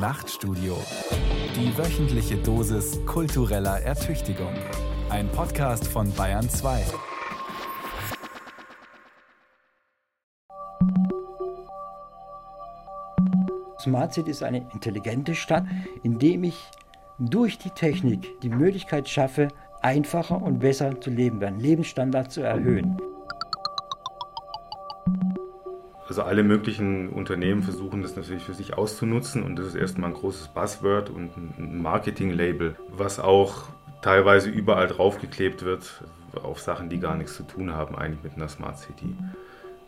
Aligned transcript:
Nachtstudio. 0.00 0.78
Die 1.54 1.76
wöchentliche 1.76 2.38
Dosis 2.38 2.98
kultureller 3.04 3.82
Ertüchtigung. 3.82 4.54
Ein 5.10 5.28
Podcast 5.28 5.86
von 5.86 6.10
Bayern 6.14 6.48
2. 6.48 6.84
Smart 13.78 14.14
City 14.14 14.30
ist 14.30 14.42
eine 14.42 14.66
intelligente 14.72 15.34
Stadt, 15.34 15.66
in 16.02 16.18
dem 16.18 16.44
ich 16.44 16.56
durch 17.18 17.58
die 17.58 17.68
Technik 17.68 18.40
die 18.40 18.48
Möglichkeit 18.48 19.06
schaffe, 19.06 19.48
einfacher 19.82 20.40
und 20.40 20.60
besser 20.60 20.98
zu 20.98 21.10
leben, 21.10 21.44
einen 21.44 21.60
Lebensstandard 21.60 22.32
zu 22.32 22.40
erhöhen. 22.40 22.96
Also 26.10 26.24
alle 26.24 26.42
möglichen 26.42 27.08
Unternehmen 27.08 27.62
versuchen 27.62 28.02
das 28.02 28.16
natürlich 28.16 28.42
für 28.42 28.52
sich 28.52 28.76
auszunutzen 28.76 29.44
und 29.44 29.54
das 29.54 29.68
ist 29.68 29.74
erstmal 29.76 30.10
ein 30.10 30.16
großes 30.16 30.48
Buzzword 30.48 31.08
und 31.08 31.36
ein 31.36 31.80
Marketing-Label, 31.80 32.74
was 32.88 33.20
auch 33.20 33.68
teilweise 34.02 34.50
überall 34.50 34.88
draufgeklebt 34.88 35.64
wird 35.64 36.02
auf 36.34 36.60
Sachen, 36.60 36.88
die 36.88 36.98
gar 36.98 37.14
nichts 37.14 37.36
zu 37.36 37.44
tun 37.44 37.72
haben 37.72 37.94
eigentlich 37.94 38.24
mit 38.24 38.32
einer 38.34 38.48
Smart 38.48 38.80
City. 38.80 39.14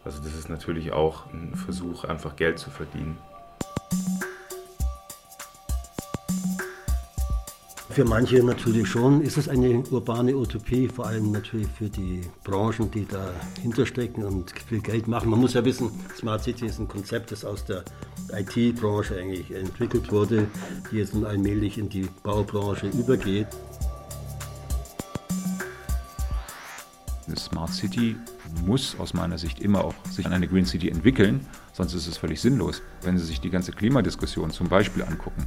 Also 0.04 0.22
das 0.22 0.36
ist 0.36 0.48
natürlich 0.48 0.92
auch 0.92 1.26
ein 1.32 1.56
Versuch, 1.56 2.04
einfach 2.04 2.36
Geld 2.36 2.60
zu 2.60 2.70
verdienen. 2.70 3.18
Für 7.92 8.06
manche 8.06 8.42
natürlich 8.42 8.88
schon 8.88 9.20
ist 9.20 9.36
es 9.36 9.50
eine 9.50 9.82
urbane 9.90 10.34
Utopie, 10.34 10.88
vor 10.88 11.08
allem 11.08 11.30
natürlich 11.30 11.68
für 11.76 11.90
die 11.90 12.22
Branchen, 12.42 12.90
die 12.90 13.06
dahinter 13.06 13.84
stecken 13.84 14.24
und 14.24 14.50
viel 14.66 14.80
Geld 14.80 15.08
machen. 15.08 15.28
Man 15.28 15.38
muss 15.38 15.52
ja 15.52 15.62
wissen, 15.62 15.90
Smart 16.16 16.42
City 16.42 16.64
ist 16.64 16.78
ein 16.78 16.88
Konzept, 16.88 17.32
das 17.32 17.44
aus 17.44 17.66
der 17.66 17.84
IT-Branche 18.32 19.18
eigentlich 19.18 19.50
entwickelt 19.50 20.10
wurde, 20.10 20.46
die 20.90 20.96
jetzt 20.96 21.12
nun 21.12 21.26
allmählich 21.26 21.76
in 21.76 21.90
die 21.90 22.08
Baubranche 22.22 22.86
übergeht. 22.88 23.48
Eine 27.26 27.36
Smart 27.36 27.74
City 27.74 28.16
muss 28.64 28.96
aus 28.98 29.12
meiner 29.12 29.36
Sicht 29.36 29.60
immer 29.60 29.84
auch 29.84 29.94
sich 30.10 30.24
an 30.24 30.32
eine 30.32 30.48
Green 30.48 30.64
City 30.64 30.88
entwickeln, 30.88 31.46
sonst 31.74 31.92
ist 31.92 32.06
es 32.06 32.16
völlig 32.16 32.40
sinnlos. 32.40 32.80
Wenn 33.02 33.18
Sie 33.18 33.26
sich 33.26 33.42
die 33.42 33.50
ganze 33.50 33.72
Klimadiskussion 33.72 34.50
zum 34.50 34.68
Beispiel 34.68 35.02
angucken, 35.02 35.46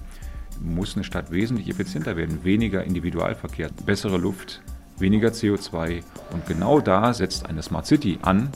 muss 0.62 0.96
eine 0.96 1.04
Stadt 1.04 1.32
wesentlich 1.32 1.70
effizienter 1.70 2.16
werden. 2.16 2.44
Weniger 2.44 2.84
Individualverkehr, 2.84 3.70
bessere 3.86 4.18
Luft, 4.18 4.62
weniger 4.98 5.30
CO2. 5.30 6.04
Und 6.32 6.46
genau 6.48 6.80
da 6.80 7.14
setzt 7.14 7.46
eine 7.46 7.62
Smart 7.62 7.86
City 7.86 8.18
an. 8.22 8.50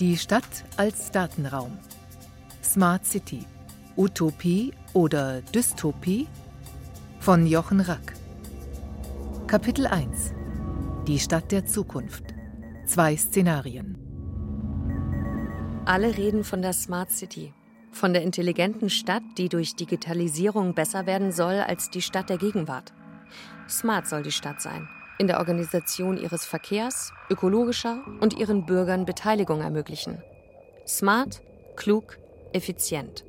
Die 0.00 0.16
Stadt 0.16 0.64
als 0.76 1.10
Datenraum. 1.10 1.76
Smart 2.64 3.04
City. 3.04 3.44
Utopie 3.96 4.72
oder 4.94 5.42
Dystopie? 5.42 6.26
Von 7.18 7.46
Jochen 7.46 7.80
Rack. 7.80 8.14
Kapitel 9.46 9.86
1. 9.86 10.32
Die 11.06 11.18
Stadt 11.18 11.52
der 11.52 11.66
Zukunft. 11.66 12.24
Zwei 12.86 13.14
Szenarien. 13.16 13.99
Alle 15.86 16.16
reden 16.16 16.44
von 16.44 16.62
der 16.62 16.72
Smart 16.72 17.10
City, 17.10 17.52
von 17.90 18.12
der 18.12 18.22
intelligenten 18.22 18.90
Stadt, 18.90 19.22
die 19.38 19.48
durch 19.48 19.74
Digitalisierung 19.76 20.74
besser 20.74 21.06
werden 21.06 21.32
soll 21.32 21.54
als 21.54 21.90
die 21.90 22.02
Stadt 22.02 22.28
der 22.28 22.36
Gegenwart. 22.36 22.92
Smart 23.68 24.06
soll 24.06 24.22
die 24.22 24.30
Stadt 24.30 24.60
sein, 24.60 24.88
in 25.18 25.26
der 25.26 25.38
Organisation 25.38 26.18
ihres 26.18 26.44
Verkehrs, 26.44 27.12
ökologischer 27.30 28.04
und 28.20 28.38
ihren 28.38 28.66
Bürgern 28.66 29.06
Beteiligung 29.06 29.62
ermöglichen. 29.62 30.22
Smart, 30.86 31.40
klug, 31.76 32.18
effizient. 32.52 33.24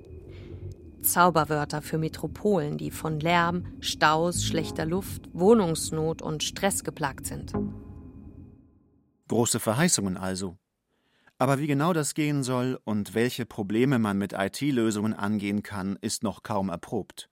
Zauberwörter 1.01 1.81
für 1.81 1.97
Metropolen, 1.97 2.77
die 2.77 2.91
von 2.91 3.19
Lärm, 3.19 3.65
Staus, 3.79 4.43
schlechter 4.43 4.85
Luft, 4.85 5.29
Wohnungsnot 5.33 6.21
und 6.21 6.43
Stress 6.43 6.83
geplagt 6.83 7.25
sind. 7.25 7.53
Große 9.29 9.59
Verheißungen 9.59 10.17
also. 10.17 10.57
Aber 11.41 11.57
wie 11.57 11.65
genau 11.65 11.91
das 11.91 12.13
gehen 12.13 12.43
soll 12.43 12.79
und 12.83 13.15
welche 13.15 13.47
Probleme 13.47 13.97
man 13.97 14.15
mit 14.15 14.31
IT-Lösungen 14.31 15.15
angehen 15.15 15.63
kann, 15.63 15.97
ist 15.99 16.21
noch 16.21 16.43
kaum 16.43 16.69
erprobt. 16.69 17.31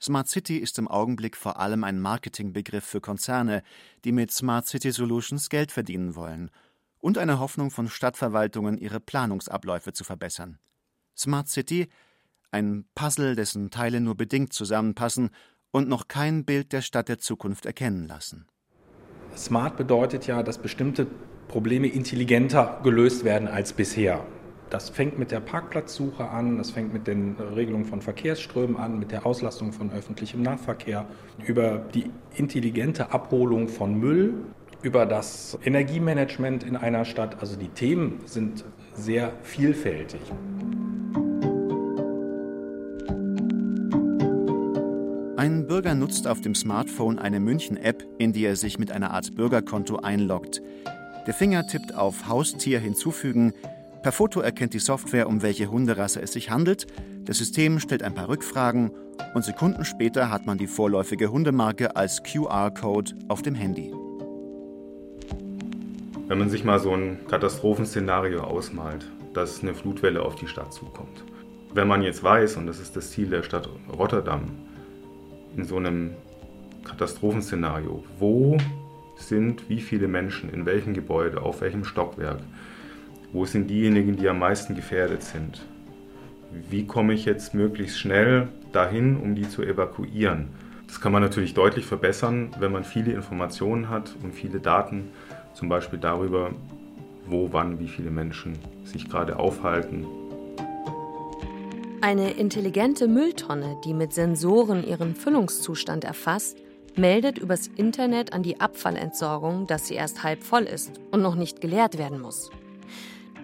Smart 0.00 0.28
City 0.28 0.58
ist 0.58 0.78
im 0.78 0.86
Augenblick 0.86 1.36
vor 1.36 1.58
allem 1.58 1.82
ein 1.82 1.98
Marketingbegriff 1.98 2.84
für 2.84 3.00
Konzerne, 3.00 3.64
die 4.04 4.12
mit 4.12 4.30
Smart 4.30 4.68
City 4.68 4.92
Solutions 4.92 5.48
Geld 5.48 5.72
verdienen 5.72 6.14
wollen 6.14 6.52
und 7.00 7.18
eine 7.18 7.40
Hoffnung 7.40 7.72
von 7.72 7.88
Stadtverwaltungen, 7.88 8.78
ihre 8.78 9.00
Planungsabläufe 9.00 9.92
zu 9.92 10.04
verbessern. 10.04 10.60
Smart 11.16 11.48
City, 11.48 11.88
ein 12.52 12.84
Puzzle, 12.94 13.34
dessen 13.34 13.72
Teile 13.72 14.00
nur 14.00 14.14
bedingt 14.14 14.52
zusammenpassen 14.52 15.30
und 15.72 15.88
noch 15.88 16.06
kein 16.06 16.44
Bild 16.44 16.72
der 16.72 16.82
Stadt 16.82 17.08
der 17.08 17.18
Zukunft 17.18 17.66
erkennen 17.66 18.06
lassen. 18.06 18.46
Smart 19.36 19.76
bedeutet 19.76 20.28
ja, 20.28 20.44
dass 20.44 20.58
bestimmte 20.58 21.08
Probleme 21.50 21.88
intelligenter 21.88 22.78
gelöst 22.84 23.24
werden 23.24 23.48
als 23.48 23.72
bisher. 23.72 24.24
Das 24.70 24.88
fängt 24.88 25.18
mit 25.18 25.32
der 25.32 25.40
Parkplatzsuche 25.40 26.28
an, 26.28 26.58
das 26.58 26.70
fängt 26.70 26.92
mit 26.92 27.08
den 27.08 27.34
Regelungen 27.56 27.86
von 27.86 28.02
Verkehrsströmen 28.02 28.76
an, 28.76 29.00
mit 29.00 29.10
der 29.10 29.26
Auslastung 29.26 29.72
von 29.72 29.90
öffentlichem 29.90 30.42
Nahverkehr, 30.42 31.06
über 31.44 31.78
die 31.92 32.08
intelligente 32.36 33.12
Abholung 33.12 33.66
von 33.66 33.98
Müll, 33.98 34.34
über 34.82 35.06
das 35.06 35.58
Energiemanagement 35.64 36.62
in 36.62 36.76
einer 36.76 37.04
Stadt. 37.04 37.38
Also 37.40 37.56
die 37.56 37.66
Themen 37.66 38.20
sind 38.26 38.64
sehr 38.94 39.32
vielfältig. 39.42 40.20
Ein 45.36 45.66
Bürger 45.66 45.96
nutzt 45.96 46.28
auf 46.28 46.40
dem 46.40 46.54
Smartphone 46.54 47.18
eine 47.18 47.40
München-App, 47.40 48.04
in 48.18 48.32
die 48.32 48.44
er 48.44 48.54
sich 48.54 48.78
mit 48.78 48.92
einer 48.92 49.10
Art 49.10 49.34
Bürgerkonto 49.34 49.96
einloggt. 49.96 50.62
Der 51.26 51.34
Finger 51.34 51.66
tippt 51.66 51.94
auf 51.94 52.28
Haustier 52.28 52.80
hinzufügen. 52.80 53.52
Per 54.02 54.12
Foto 54.12 54.40
erkennt 54.40 54.72
die 54.72 54.78
Software, 54.78 55.28
um 55.28 55.42
welche 55.42 55.70
Hunderasse 55.70 56.22
es 56.22 56.32
sich 56.32 56.50
handelt. 56.50 56.86
Das 57.26 57.38
System 57.38 57.78
stellt 57.78 58.02
ein 58.02 58.14
paar 58.14 58.28
Rückfragen 58.28 58.90
und 59.34 59.44
Sekunden 59.44 59.84
später 59.84 60.30
hat 60.30 60.46
man 60.46 60.56
die 60.56 60.66
vorläufige 60.66 61.30
Hundemarke 61.30 61.94
als 61.96 62.22
QR-Code 62.22 63.12
auf 63.28 63.42
dem 63.42 63.54
Handy. 63.54 63.92
Wenn 66.26 66.38
man 66.38 66.48
sich 66.48 66.64
mal 66.64 66.78
so 66.78 66.94
ein 66.94 67.26
Katastrophenszenario 67.28 68.42
ausmalt, 68.42 69.06
dass 69.34 69.62
eine 69.62 69.74
Flutwelle 69.74 70.22
auf 70.22 70.36
die 70.36 70.46
Stadt 70.46 70.72
zukommt. 70.72 71.24
Wenn 71.74 71.86
man 71.86 72.02
jetzt 72.02 72.22
weiß, 72.22 72.56
und 72.56 72.66
das 72.66 72.80
ist 72.80 72.96
das 72.96 73.10
Ziel 73.10 73.28
der 73.28 73.42
Stadt 73.42 73.68
Rotterdam, 73.96 74.50
in 75.56 75.64
so 75.64 75.76
einem 75.76 76.12
Katastrophenszenario, 76.84 78.04
wo 78.18 78.56
sind, 79.20 79.68
wie 79.68 79.80
viele 79.80 80.08
Menschen, 80.08 80.50
in 80.50 80.66
welchem 80.66 80.94
Gebäude, 80.94 81.42
auf 81.42 81.60
welchem 81.60 81.84
Stockwerk, 81.84 82.40
wo 83.32 83.44
sind 83.44 83.68
diejenigen, 83.68 84.16
die 84.16 84.28
am 84.28 84.38
meisten 84.38 84.74
gefährdet 84.74 85.22
sind. 85.22 85.60
Wie 86.68 86.86
komme 86.86 87.14
ich 87.14 87.24
jetzt 87.24 87.54
möglichst 87.54 87.98
schnell 87.98 88.48
dahin, 88.72 89.16
um 89.16 89.34
die 89.34 89.48
zu 89.48 89.62
evakuieren? 89.62 90.48
Das 90.88 91.00
kann 91.00 91.12
man 91.12 91.22
natürlich 91.22 91.54
deutlich 91.54 91.86
verbessern, 91.86 92.50
wenn 92.58 92.72
man 92.72 92.82
viele 92.82 93.12
Informationen 93.12 93.88
hat 93.88 94.16
und 94.24 94.34
viele 94.34 94.58
Daten, 94.58 95.10
zum 95.54 95.68
Beispiel 95.68 96.00
darüber, 96.00 96.50
wo, 97.26 97.52
wann, 97.52 97.78
wie 97.78 97.86
viele 97.86 98.10
Menschen 98.10 98.58
sich 98.84 99.08
gerade 99.08 99.38
aufhalten. 99.38 100.06
Eine 102.00 102.30
intelligente 102.30 103.06
Mülltonne, 103.06 103.76
die 103.84 103.94
mit 103.94 104.12
Sensoren 104.12 104.82
ihren 104.82 105.14
Füllungszustand 105.14 106.02
erfasst, 106.02 106.56
meldet 106.96 107.38
übers 107.38 107.66
Internet 107.66 108.32
an 108.32 108.42
die 108.42 108.60
Abfallentsorgung, 108.60 109.66
dass 109.66 109.86
sie 109.86 109.94
erst 109.94 110.22
halb 110.22 110.42
voll 110.42 110.64
ist 110.64 111.00
und 111.10 111.22
noch 111.22 111.34
nicht 111.34 111.60
geleert 111.60 111.98
werden 111.98 112.20
muss. 112.20 112.50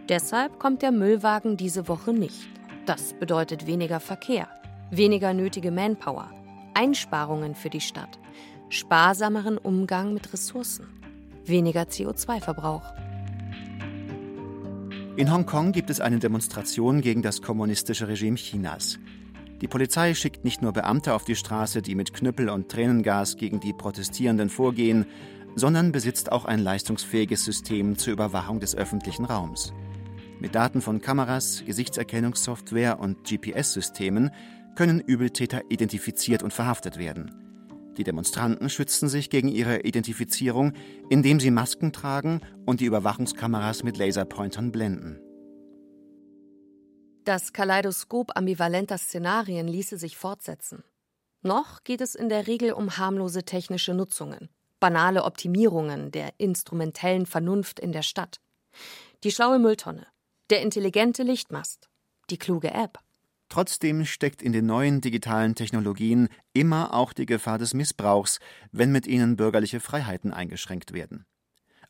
Deshalb 0.09 0.59
kommt 0.59 0.83
der 0.83 0.93
Müllwagen 0.93 1.57
diese 1.57 1.89
Woche 1.89 2.13
nicht. 2.13 2.49
Das 2.87 3.15
bedeutet 3.15 3.67
weniger 3.67 3.99
Verkehr, 3.99 4.49
weniger 4.91 5.35
nötige 5.35 5.73
Manpower, 5.73 6.31
Einsparungen 6.75 7.55
für 7.55 7.71
die 7.71 7.81
Stadt, 7.81 8.19
sparsameren 8.69 9.59
Umgang 9.59 10.15
mit 10.15 10.33
Ressourcen, 10.33 10.87
weniger 11.45 11.83
CO2-Verbrauch. 11.83 12.85
In 15.17 15.33
Hongkong 15.33 15.73
gibt 15.73 15.89
es 15.89 16.01
eine 16.01 16.19
Demonstration 16.19 17.01
gegen 17.01 17.23
das 17.23 17.41
kommunistische 17.41 18.07
Regime 18.07 18.37
Chinas. 18.37 18.99
Die 19.61 19.69
Polizei 19.69 20.15
schickt 20.15 20.45
nicht 20.45 20.61
nur 20.61 20.73
Beamte 20.73 21.15
auf 21.15 21.25
die 21.25 21.37
Straße, 21.37 21.81
die 21.81 21.95
mit 21.95 22.13
Knüppel 22.13 22.51
und 22.51 22.69
Tränengas 22.69 23.37
gegen 23.37 23.59
die 23.61 23.73
Protestierenden 23.73 24.51
vorgehen, 24.51 25.07
sondern 25.55 25.93
besitzt 25.93 26.31
auch 26.31 26.45
ein 26.45 26.61
leistungsfähiges 26.61 27.45
System 27.45 27.97
zur 27.97 28.13
Überwachung 28.13 28.61
des 28.61 28.77
öffentlichen 28.77 29.25
Raums. 29.25 29.73
Mit 30.39 30.55
Daten 30.55 30.83
von 30.83 31.01
Kameras, 31.01 31.63
Gesichtserkennungssoftware 31.65 33.01
und 33.01 33.25
GPS-Systemen 33.25 34.31
können 34.75 35.01
Übeltäter 35.01 35.63
identifiziert 35.71 36.43
und 36.43 36.53
verhaftet 36.53 36.99
werden. 36.99 37.31
Die 37.97 38.05
Demonstranten 38.05 38.69
schützen 38.69 39.09
sich 39.09 39.31
gegen 39.31 39.49
ihre 39.49 39.81
Identifizierung, 39.81 40.75
indem 41.09 41.41
sie 41.41 41.51
Masken 41.51 41.93
tragen 41.93 42.43
und 42.67 42.81
die 42.81 42.85
Überwachungskameras 42.85 43.83
mit 43.83 43.97
Laserpointern 43.97 44.71
blenden. 44.71 45.19
Das 47.27 47.53
Kaleidoskop 47.53 48.37
ambivalenter 48.37 48.99
Szenarien 48.99 49.67
ließe 49.67 49.99
sich 49.99 50.17
fortsetzen. 50.17 50.85
Noch 51.43 51.83
geht 51.83 52.01
es 52.01 52.15
in 52.15 52.29
der 52.29 52.47
Regel 52.47 52.73
um 52.73 52.99
harmlose 52.99 53.43
technische 53.43 53.95
Nutzungen, 53.95 54.49
banale 54.79 55.25
Optimierungen 55.25 56.13
der 56.13 56.35
instrumentellen 56.39 57.27
Vernunft 57.27 57.81
in 57.81 57.91
der 57.91 58.03
Stadt. 58.03 58.41
Die 59.25 59.33
schlaue 59.33 59.59
Mülltonne, 59.59 60.07
der 60.51 60.63
intelligente 60.63 61.25
Lichtmast, 61.25 61.89
die 62.31 62.39
kluge 62.39 62.71
App. 62.71 63.01
Trotzdem 63.49 64.05
steckt 64.05 64.41
in 64.41 64.53
den 64.53 64.67
neuen 64.67 65.01
digitalen 65.01 65.57
Technologien 65.57 66.29
immer 66.53 66.95
auch 66.95 67.13
die 67.13 67.27
Gefahr 67.27 67.59
des 67.59 67.75
Missbrauchs, 67.75 68.39
wenn 68.71 68.93
mit 68.93 69.09
ihnen 69.09 69.35
bürgerliche 69.35 69.81
Freiheiten 69.81 70.33
eingeschränkt 70.33 70.93
werden. 70.93 71.27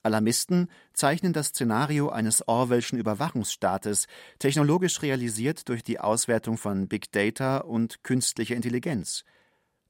Alarmisten 0.06 0.70
zeichnen 0.94 1.32
das 1.32 1.48
Szenario 1.48 2.08
eines 2.08 2.46
Orwellschen 2.46 2.98
Überwachungsstaates, 2.98 4.06
technologisch 4.38 5.02
realisiert 5.02 5.68
durch 5.68 5.82
die 5.82 5.98
Auswertung 6.00 6.56
von 6.56 6.88
Big 6.88 7.12
Data 7.12 7.58
und 7.58 8.04
künstlicher 8.04 8.54
Intelligenz. 8.54 9.24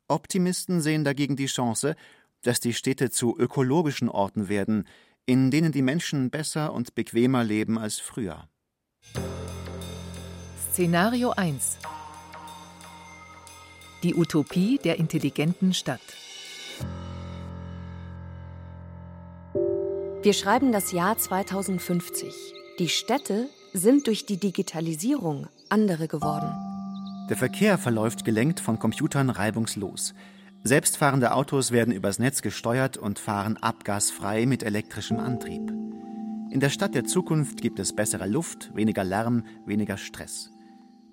Optimisten 0.08 0.80
sehen 0.80 1.04
dagegen 1.04 1.36
die 1.36 1.46
Chance, 1.46 1.96
dass 2.42 2.60
die 2.60 2.72
Städte 2.72 3.10
zu 3.10 3.36
ökologischen 3.38 4.08
Orten 4.08 4.48
werden, 4.48 4.88
in 5.26 5.50
denen 5.50 5.72
die 5.72 5.82
Menschen 5.82 6.30
besser 6.30 6.72
und 6.72 6.94
bequemer 6.94 7.44
leben 7.44 7.78
als 7.78 7.98
früher. 7.98 8.48
Szenario 10.72 11.30
1 11.30 11.78
Die 14.02 14.14
Utopie 14.14 14.78
der 14.82 14.98
intelligenten 14.98 15.74
Stadt. 15.74 16.25
Wir 20.26 20.32
schreiben 20.32 20.72
das 20.72 20.90
Jahr 20.90 21.16
2050. 21.16 22.34
Die 22.80 22.88
Städte 22.88 23.48
sind 23.72 24.08
durch 24.08 24.26
die 24.26 24.38
Digitalisierung 24.38 25.46
andere 25.68 26.08
geworden. 26.08 26.52
Der 27.30 27.36
Verkehr 27.36 27.78
verläuft 27.78 28.24
gelenkt 28.24 28.58
von 28.58 28.80
Computern 28.80 29.30
reibungslos. 29.30 30.14
Selbstfahrende 30.64 31.32
Autos 31.32 31.70
werden 31.70 31.94
übers 31.94 32.18
Netz 32.18 32.42
gesteuert 32.42 32.96
und 32.96 33.20
fahren 33.20 33.56
abgasfrei 33.56 34.46
mit 34.46 34.64
elektrischem 34.64 35.20
Antrieb. 35.20 35.70
In 36.50 36.58
der 36.58 36.70
Stadt 36.70 36.96
der 36.96 37.04
Zukunft 37.04 37.60
gibt 37.60 37.78
es 37.78 37.94
bessere 37.94 38.26
Luft, 38.26 38.74
weniger 38.74 39.04
Lärm, 39.04 39.44
weniger 39.64 39.96
Stress. 39.96 40.50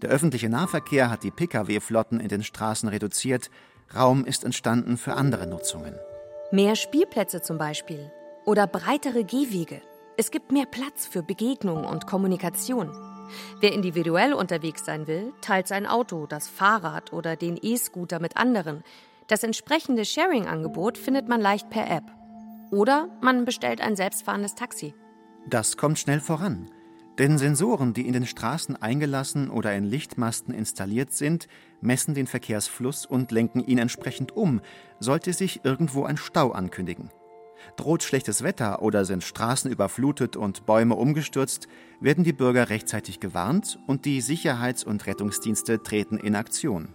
Der 0.01 0.10
öffentliche 0.10 0.50
Nahverkehr 0.50 1.12
hat 1.12 1.24
die 1.24 1.30
Pkw-Flotten 1.30 2.19
in 2.19 2.30
den 2.30 2.42
Straßen 2.42 2.89
reduziert. 2.89 3.51
Raum 3.95 4.25
ist 4.25 4.44
entstanden 4.44 4.98
für 4.98 5.13
andere 5.13 5.45
Nutzungen. 5.45 5.94
Mehr 6.51 6.75
Spielplätze 6.75 7.44
zum 7.44 7.60
Beispiel. 7.60 8.12
Oder 8.45 8.68
breitere 8.68 9.24
Gehwege. 9.24 9.81
Es 10.18 10.30
gibt 10.30 10.51
mehr 10.51 10.66
Platz 10.66 11.07
für 11.07 11.24
Begegnung 11.24 11.86
und 11.86 12.07
Kommunikation. 12.07 12.92
Wer 13.62 13.72
individuell 13.72 14.34
unterwegs 14.34 14.84
sein 14.84 15.07
will, 15.07 15.31
teilt 15.40 15.69
sein 15.69 15.88
Auto, 15.88 16.28
das 16.28 16.50
Fahrrad 16.50 17.13
oder 17.13 17.38
den 17.38 17.57
E-Scooter 17.62 18.19
mit 18.19 18.36
anderen. 18.36 18.84
Das 19.28 19.44
entsprechende 19.44 20.04
Sharing-Angebot 20.04 20.98
findet 20.98 21.30
man 21.30 21.40
leicht 21.40 21.69
per 21.69 21.90
App. 21.90 22.04
Oder 22.69 23.07
man 23.22 23.45
bestellt 23.45 23.80
ein 23.80 23.95
selbstfahrendes 23.95 24.56
Taxi. 24.56 24.94
Das 25.48 25.78
kommt 25.78 25.98
schnell 25.98 26.19
voran. 26.19 26.69
Denn 27.18 27.38
Sensoren, 27.38 27.94
die 27.94 28.07
in 28.07 28.13
den 28.13 28.25
Straßen 28.25 28.75
eingelassen 28.75 29.50
oder 29.50 29.74
in 29.74 29.86
Lichtmasten 29.86 30.54
installiert 30.54 31.13
sind, 31.13 31.48
messen 31.80 32.13
den 32.13 32.28
Verkehrsfluss 32.28 33.06
und 33.06 33.31
lenken 33.31 33.62
ihn 33.62 33.78
entsprechend 33.78 34.36
um, 34.36 34.60
sollte 35.00 35.31
sich 35.31 35.63
irgendwo 35.63 36.04
ein 36.04 36.18
Stau 36.18 36.51
ankündigen. 36.51 37.10
Droht 37.75 38.04
schlechtes 38.04 38.44
Wetter 38.44 38.81
oder 38.81 39.06
sind 39.06 39.24
Straßen 39.24 39.71
überflutet 39.71 40.36
und 40.36 40.65
Bäume 40.65 40.95
umgestürzt, 40.95 41.68
werden 42.00 42.24
die 42.24 42.33
Bürger 42.33 42.69
rechtzeitig 42.69 43.19
gewarnt 43.19 43.80
und 43.88 44.06
die 44.06 44.21
Sicherheits- 44.21 44.83
und 44.83 45.06
Rettungsdienste 45.07 45.81
treten 45.81 46.18
in 46.18 46.36
Aktion. 46.36 46.89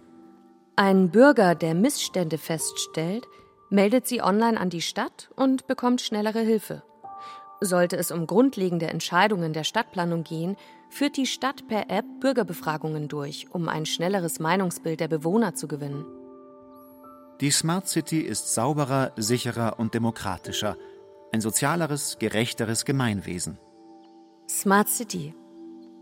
Ein 0.75 1.09
Bürger, 1.09 1.55
der 1.55 1.75
Missstände 1.75 2.37
feststellt, 2.37 3.25
meldet 3.69 4.07
sie 4.07 4.21
online 4.21 4.59
an 4.59 4.69
die 4.69 4.81
Stadt 4.81 5.29
und 5.35 5.67
bekommt 5.67 6.01
schnellere 6.01 6.39
Hilfe. 6.39 6.83
Sollte 7.61 7.97
es 7.97 8.11
um 8.11 8.25
grundlegende 8.25 8.87
Entscheidungen 8.87 9.51
der 9.51 9.65
Stadtplanung 9.65 10.23
gehen, 10.23 10.55
führt 10.89 11.17
die 11.17 11.25
Stadt 11.25 11.67
per 11.67 11.89
App 11.89 12.05
Bürgerbefragungen 12.21 13.09
durch, 13.09 13.47
um 13.51 13.67
ein 13.67 13.85
schnelleres 13.85 14.39
Meinungsbild 14.39 14.99
der 14.99 15.09
Bewohner 15.09 15.53
zu 15.53 15.67
gewinnen. 15.67 16.05
Die 17.41 17.51
Smart 17.51 17.87
City 17.87 18.19
ist 18.19 18.53
sauberer, 18.53 19.11
sicherer 19.15 19.79
und 19.79 19.93
demokratischer. 19.93 20.77
Ein 21.31 21.41
sozialeres, 21.41 22.17
gerechteres 22.19 22.85
Gemeinwesen. 22.85 23.57
Smart 24.49 24.89
City. 24.89 25.33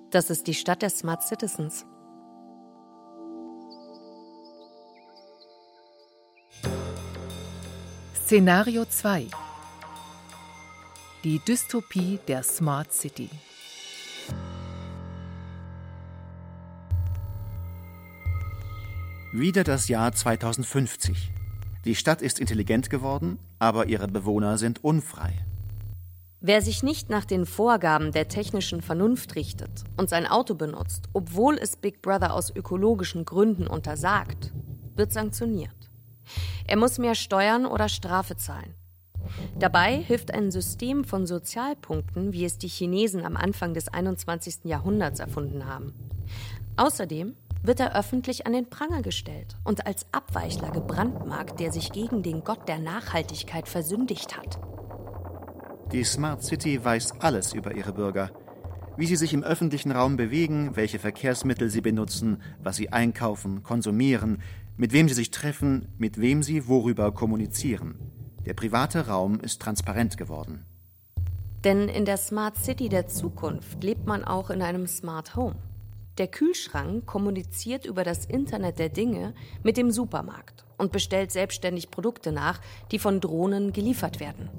Das 0.10 0.30
ist 0.30 0.48
die 0.48 0.54
Stadt 0.54 0.82
der 0.82 0.90
Smart 0.90 1.24
Citizens. 1.24 1.86
Szenario 8.16 8.86
2 8.86 9.28
die 11.28 11.40
Dystopie 11.40 12.20
der 12.26 12.42
Smart 12.42 12.94
City. 12.94 13.30
Wieder 19.34 19.66
das 19.66 19.90
Jahr 19.90 20.14
2050. 20.14 21.34
Die 21.84 21.96
Stadt 21.96 22.22
ist 22.22 22.40
intelligent 22.40 22.90
geworden, 22.90 23.40
aber 23.60 23.88
ihre 23.88 24.08
Bewohner 24.08 24.58
sind 24.58 24.82
unfrei. 24.86 25.34
Wer 26.40 26.62
sich 26.62 26.82
nicht 26.82 27.10
nach 27.10 27.26
den 27.26 27.46
Vorgaben 27.46 28.14
der 28.14 28.30
technischen 28.30 28.82
Vernunft 28.82 29.36
richtet 29.36 29.84
und 29.98 30.10
sein 30.10 30.28
Auto 30.28 30.56
benutzt, 30.56 31.10
obwohl 31.12 31.58
es 31.58 31.76
Big 31.76 32.02
Brother 32.02 32.34
aus 32.34 32.56
ökologischen 32.56 33.26
Gründen 33.26 33.68
untersagt, 33.68 34.54
wird 34.96 35.12
sanktioniert. 35.12 35.92
Er 36.66 36.78
muss 36.78 36.98
mehr 36.98 37.16
Steuern 37.16 37.66
oder 37.66 37.90
Strafe 37.90 38.38
zahlen. 38.38 38.76
Dabei 39.60 39.98
hilft 39.98 40.34
ein 40.34 40.52
System 40.52 41.04
von 41.04 41.28
Sozialpunkten, 41.28 42.32
wie 42.32 42.46
es 42.46 42.60
die 42.60 42.70
Chinesen 42.70 43.26
am 43.26 43.36
Anfang 43.36 43.74
des 43.74 43.90
21. 43.90 44.64
Jahrhunderts 44.64 45.20
erfunden 45.20 45.66
haben. 45.66 45.94
Außerdem 46.78 47.36
wird 47.64 47.80
er 47.80 47.98
öffentlich 47.98 48.46
an 48.46 48.54
den 48.54 48.70
Pranger 48.70 49.02
gestellt 49.02 49.56
und 49.64 49.86
als 49.86 50.06
Abweichler 50.12 50.72
gebrandmarkt, 50.72 51.60
der 51.60 51.72
sich 51.72 51.92
gegen 51.92 52.24
den 52.24 52.44
Gott 52.44 52.68
der 52.68 52.80
Nachhaltigkeit 52.80 53.68
versündigt 53.68 54.38
hat. 54.38 54.60
Die 55.92 56.04
Smart 56.04 56.44
City 56.44 56.84
weiß 56.84 57.22
alles 57.22 57.54
über 57.54 57.76
ihre 57.76 57.94
Bürger. 57.94 58.32
Wie 58.98 59.06
sie 59.06 59.16
sich 59.16 59.34
im 59.34 59.44
öffentlichen 59.44 59.92
Raum 59.92 60.18
bewegen, 60.18 60.76
welche 60.76 61.00
Verkehrsmittel 61.00 61.70
sie 61.70 61.82
benutzen, 61.82 62.42
was 62.62 62.76
sie 62.76 62.92
einkaufen, 62.92 63.64
konsumieren, 63.64 64.42
mit 64.76 64.92
wem 64.92 65.08
sie 65.08 65.14
sich 65.14 65.32
treffen, 65.32 65.88
mit 65.98 66.20
wem 66.20 66.44
sie 66.44 66.68
worüber 66.68 67.12
kommunizieren. 67.12 67.96
Der 68.46 68.54
private 68.54 69.08
Raum 69.08 69.40
ist 69.40 69.62
transparent 69.62 70.18
geworden. 70.18 70.66
Denn 71.64 71.90
in 71.90 72.06
der 72.06 72.18
Smart 72.18 72.58
City 72.58 72.90
der 72.90 73.08
Zukunft 73.08 73.84
lebt 73.84 74.06
man 74.08 74.24
auch 74.24 74.50
in 74.50 74.62
einem 74.62 74.88
Smart 74.88 75.36
Home. 75.36 75.56
Der 76.18 76.28
Kühlschrank 76.28 77.06
kommuniziert 77.06 77.86
über 77.86 78.04
das 78.04 78.26
Internet 78.26 78.80
der 78.80 78.90
Dinge 78.90 79.36
mit 79.62 79.78
dem 79.78 79.92
Supermarkt 79.92 80.66
und 80.78 80.92
bestellt 80.92 81.32
selbstständig 81.32 81.92
Produkte 81.92 82.32
nach, 82.32 82.60
die 82.92 82.98
von 82.98 83.20
Drohnen 83.20 83.72
geliefert 83.72 84.20
werden. 84.20 84.50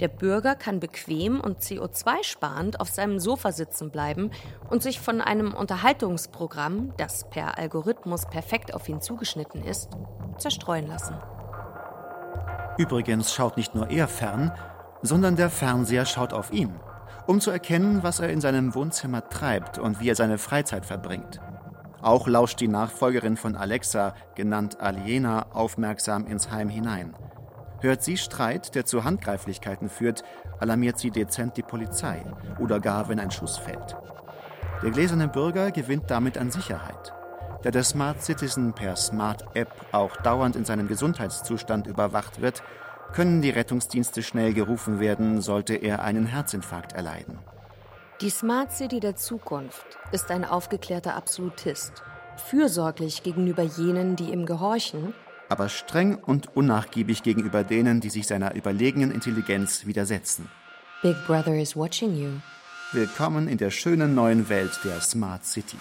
Der 0.00 0.08
Bürger 0.08 0.56
kann 0.56 0.80
bequem 0.80 1.40
und 1.40 1.60
CO2-sparend 1.60 2.80
auf 2.80 2.88
seinem 2.88 3.20
Sofa 3.20 3.52
sitzen 3.52 3.90
bleiben 3.90 4.30
und 4.68 4.82
sich 4.82 4.98
von 4.98 5.20
einem 5.20 5.54
Unterhaltungsprogramm, 5.54 6.92
das 6.96 7.28
per 7.30 7.58
Algorithmus 7.58 8.26
perfekt 8.26 8.74
auf 8.74 8.88
ihn 8.88 9.00
zugeschnitten 9.00 9.62
ist, 9.62 9.90
zerstreuen 10.38 10.88
lassen. 10.88 11.14
Übrigens 12.78 13.32
schaut 13.32 13.56
nicht 13.56 13.74
nur 13.74 13.90
er 13.90 14.08
fern, 14.08 14.52
sondern 15.02 15.36
der 15.36 15.50
Fernseher 15.50 16.06
schaut 16.06 16.32
auf 16.32 16.52
ihn, 16.52 16.80
um 17.26 17.40
zu 17.40 17.50
erkennen, 17.50 18.02
was 18.02 18.20
er 18.20 18.30
in 18.30 18.40
seinem 18.40 18.74
Wohnzimmer 18.74 19.28
treibt 19.28 19.78
und 19.78 20.00
wie 20.00 20.08
er 20.08 20.16
seine 20.16 20.38
Freizeit 20.38 20.86
verbringt. 20.86 21.40
Auch 22.02 22.26
lauscht 22.26 22.60
die 22.60 22.68
Nachfolgerin 22.68 23.36
von 23.36 23.56
Alexa, 23.56 24.14
genannt 24.34 24.80
Aliena, 24.80 25.46
aufmerksam 25.52 26.26
ins 26.26 26.50
Heim 26.50 26.68
hinein. 26.68 27.14
Hört 27.80 28.02
sie 28.02 28.16
Streit, 28.16 28.74
der 28.74 28.84
zu 28.84 29.04
Handgreiflichkeiten 29.04 29.88
führt, 29.88 30.22
alarmiert 30.58 30.98
sie 30.98 31.10
dezent 31.10 31.56
die 31.56 31.62
Polizei 31.62 32.22
oder 32.58 32.80
gar, 32.80 33.08
wenn 33.08 33.20
ein 33.20 33.30
Schuss 33.30 33.56
fällt. 33.56 33.96
Der 34.82 34.90
gläserne 34.90 35.28
Bürger 35.28 35.70
gewinnt 35.70 36.10
damit 36.10 36.38
an 36.38 36.50
Sicherheit. 36.50 37.12
Da 37.62 37.70
der 37.70 37.84
Smart 37.84 38.22
Citizen 38.22 38.72
per 38.72 38.96
Smart 38.96 39.44
App 39.54 39.70
auch 39.92 40.16
dauernd 40.16 40.56
in 40.56 40.64
seinem 40.64 40.88
Gesundheitszustand 40.88 41.86
überwacht 41.86 42.40
wird, 42.40 42.62
können 43.12 43.42
die 43.42 43.50
Rettungsdienste 43.50 44.22
schnell 44.22 44.54
gerufen 44.54 45.00
werden, 45.00 45.40
sollte 45.40 45.74
er 45.74 46.02
einen 46.02 46.26
Herzinfarkt 46.26 46.92
erleiden. 46.92 47.38
Die 48.20 48.30
Smart 48.30 48.72
City 48.72 49.00
der 49.00 49.16
Zukunft 49.16 49.86
ist 50.12 50.30
ein 50.30 50.44
aufgeklärter 50.44 51.14
Absolutist, 51.14 52.02
fürsorglich 52.36 53.22
gegenüber 53.22 53.62
jenen, 53.62 54.16
die 54.16 54.30
ihm 54.30 54.46
gehorchen, 54.46 55.14
aber 55.48 55.68
streng 55.68 56.14
und 56.14 56.54
unnachgiebig 56.54 57.22
gegenüber 57.22 57.64
denen, 57.64 58.00
die 58.00 58.10
sich 58.10 58.26
seiner 58.26 58.54
überlegenen 58.54 59.10
Intelligenz 59.10 59.84
widersetzen. 59.84 60.48
Big 61.02 61.16
Brother 61.26 61.56
is 61.56 61.74
watching 61.74 62.14
you. 62.14 62.30
Willkommen 62.92 63.48
in 63.48 63.58
der 63.58 63.70
schönen 63.70 64.14
neuen 64.14 64.48
Welt 64.48 64.78
der 64.84 65.00
Smart 65.00 65.44
City. 65.44 65.78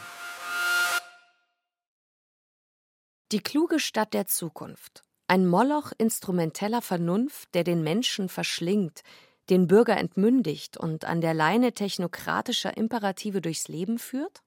Die 3.31 3.41
kluge 3.41 3.79
Stadt 3.79 4.13
der 4.13 4.25
Zukunft 4.25 5.03
ein 5.29 5.45
Moloch 5.45 5.91
instrumenteller 5.99 6.81
Vernunft, 6.81 7.53
der 7.53 7.63
den 7.63 7.83
Menschen 7.83 8.29
verschlingt, 8.29 9.03
den 9.51 9.67
Bürger 9.67 9.95
entmündigt 9.95 10.75
und 10.75 11.05
an 11.05 11.21
der 11.21 11.35
Leine 11.35 11.73
technokratischer 11.73 12.75
Imperative 12.75 13.39
durchs 13.39 13.67
Leben 13.67 13.99
führt? 13.99 14.41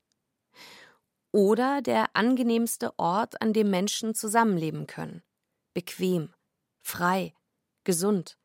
Oder 1.30 1.82
der 1.82 2.16
angenehmste 2.16 2.98
Ort, 2.98 3.40
an 3.40 3.52
dem 3.52 3.70
Menschen 3.70 4.16
zusammenleben 4.16 4.88
können? 4.88 5.22
Bequem, 5.72 6.34
frei, 6.80 7.32
gesund, 7.84 8.36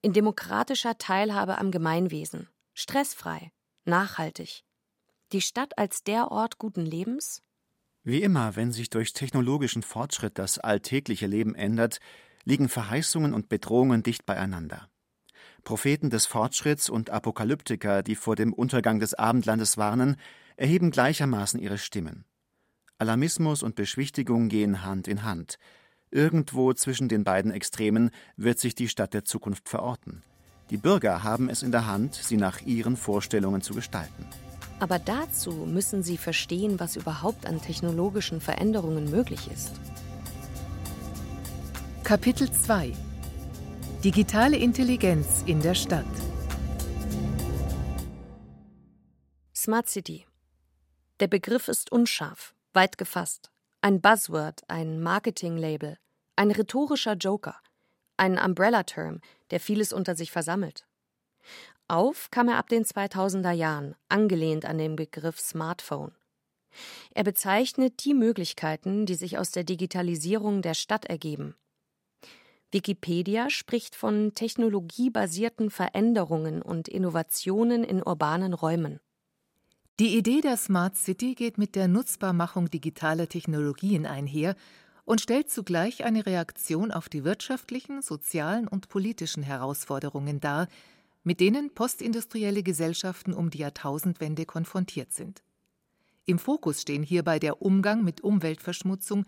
in 0.00 0.14
demokratischer 0.14 0.96
Teilhabe 0.96 1.58
am 1.58 1.70
Gemeinwesen, 1.70 2.48
stressfrei, 2.72 3.52
nachhaltig. 3.84 4.64
Die 5.32 5.42
Stadt 5.42 5.76
als 5.76 6.02
der 6.02 6.30
Ort 6.30 6.56
guten 6.56 6.86
Lebens? 6.86 7.42
Wie 8.06 8.22
immer, 8.22 8.54
wenn 8.54 8.70
sich 8.70 8.88
durch 8.88 9.14
technologischen 9.14 9.82
Fortschritt 9.82 10.38
das 10.38 10.60
alltägliche 10.60 11.26
Leben 11.26 11.56
ändert, 11.56 11.98
liegen 12.44 12.68
Verheißungen 12.68 13.34
und 13.34 13.48
Bedrohungen 13.48 14.04
dicht 14.04 14.24
beieinander. 14.24 14.88
Propheten 15.64 16.08
des 16.08 16.24
Fortschritts 16.24 16.88
und 16.88 17.10
Apokalyptiker, 17.10 18.04
die 18.04 18.14
vor 18.14 18.36
dem 18.36 18.52
Untergang 18.52 19.00
des 19.00 19.14
Abendlandes 19.14 19.76
warnen, 19.76 20.14
erheben 20.56 20.92
gleichermaßen 20.92 21.58
ihre 21.58 21.78
Stimmen. 21.78 22.24
Alarmismus 22.98 23.64
und 23.64 23.74
Beschwichtigung 23.74 24.48
gehen 24.48 24.84
Hand 24.84 25.08
in 25.08 25.24
Hand. 25.24 25.58
Irgendwo 26.12 26.72
zwischen 26.74 27.08
den 27.08 27.24
beiden 27.24 27.50
Extremen 27.50 28.12
wird 28.36 28.60
sich 28.60 28.76
die 28.76 28.88
Stadt 28.88 29.14
der 29.14 29.24
Zukunft 29.24 29.68
verorten. 29.68 30.22
Die 30.70 30.76
Bürger 30.76 31.24
haben 31.24 31.48
es 31.48 31.64
in 31.64 31.72
der 31.72 31.88
Hand, 31.88 32.14
sie 32.14 32.36
nach 32.36 32.60
ihren 32.60 32.96
Vorstellungen 32.96 33.62
zu 33.62 33.74
gestalten. 33.74 34.26
Aber 34.78 34.98
dazu 34.98 35.52
müssen 35.52 36.02
sie 36.02 36.18
verstehen, 36.18 36.78
was 36.78 36.96
überhaupt 36.96 37.46
an 37.46 37.62
technologischen 37.62 38.40
Veränderungen 38.40 39.10
möglich 39.10 39.50
ist. 39.50 39.72
Kapitel 42.04 42.50
2 42.50 42.92
Digitale 44.04 44.56
Intelligenz 44.56 45.42
in 45.46 45.60
der 45.60 45.74
Stadt 45.74 46.04
Smart 49.54 49.88
City. 49.88 50.26
Der 51.18 51.26
Begriff 51.26 51.66
ist 51.66 51.90
unscharf, 51.90 52.54
weit 52.72 52.98
gefasst. 52.98 53.50
Ein 53.80 54.00
Buzzword, 54.00 54.62
ein 54.68 55.02
Marketing-Label, 55.02 55.96
ein 56.36 56.50
rhetorischer 56.50 57.14
Joker, 57.14 57.56
ein 58.16 58.38
Umbrella-Term, 58.38 59.20
der 59.50 59.58
vieles 59.58 59.92
unter 59.92 60.14
sich 60.14 60.30
versammelt. 60.30 60.86
Auf 61.88 62.30
kam 62.30 62.48
er 62.48 62.56
ab 62.56 62.68
den 62.68 62.84
2000er 62.84 63.52
Jahren, 63.52 63.94
angelehnt 64.08 64.64
an 64.64 64.78
den 64.78 64.96
Begriff 64.96 65.38
Smartphone. 65.38 66.12
Er 67.14 67.24
bezeichnet 67.24 68.04
die 68.04 68.12
Möglichkeiten, 68.12 69.06
die 69.06 69.14
sich 69.14 69.38
aus 69.38 69.50
der 69.52 69.64
Digitalisierung 69.64 70.62
der 70.62 70.74
Stadt 70.74 71.04
ergeben. 71.04 71.54
Wikipedia 72.72 73.48
spricht 73.48 73.94
von 73.94 74.32
technologiebasierten 74.34 75.70
Veränderungen 75.70 76.60
und 76.60 76.88
Innovationen 76.88 77.84
in 77.84 78.02
urbanen 78.02 78.52
Räumen. 78.52 79.00
Die 79.98 80.18
Idee 80.18 80.40
der 80.40 80.56
Smart 80.56 80.96
City 80.96 81.34
geht 81.34 81.56
mit 81.56 81.74
der 81.74 81.88
Nutzbarmachung 81.88 82.68
digitaler 82.68 83.28
Technologien 83.28 84.04
einher 84.04 84.56
und 85.06 85.20
stellt 85.20 85.48
zugleich 85.48 86.04
eine 86.04 86.26
Reaktion 86.26 86.90
auf 86.90 87.08
die 87.08 87.24
wirtschaftlichen, 87.24 88.02
sozialen 88.02 88.68
und 88.68 88.88
politischen 88.88 89.44
Herausforderungen 89.44 90.40
dar, 90.40 90.68
mit 91.26 91.40
denen 91.40 91.74
postindustrielle 91.74 92.62
Gesellschaften 92.62 93.34
um 93.34 93.50
die 93.50 93.58
Jahrtausendwende 93.58 94.46
konfrontiert 94.46 95.12
sind. 95.12 95.42
Im 96.24 96.38
Fokus 96.38 96.82
stehen 96.82 97.02
hierbei 97.02 97.40
der 97.40 97.60
Umgang 97.62 98.04
mit 98.04 98.20
Umweltverschmutzung, 98.20 99.24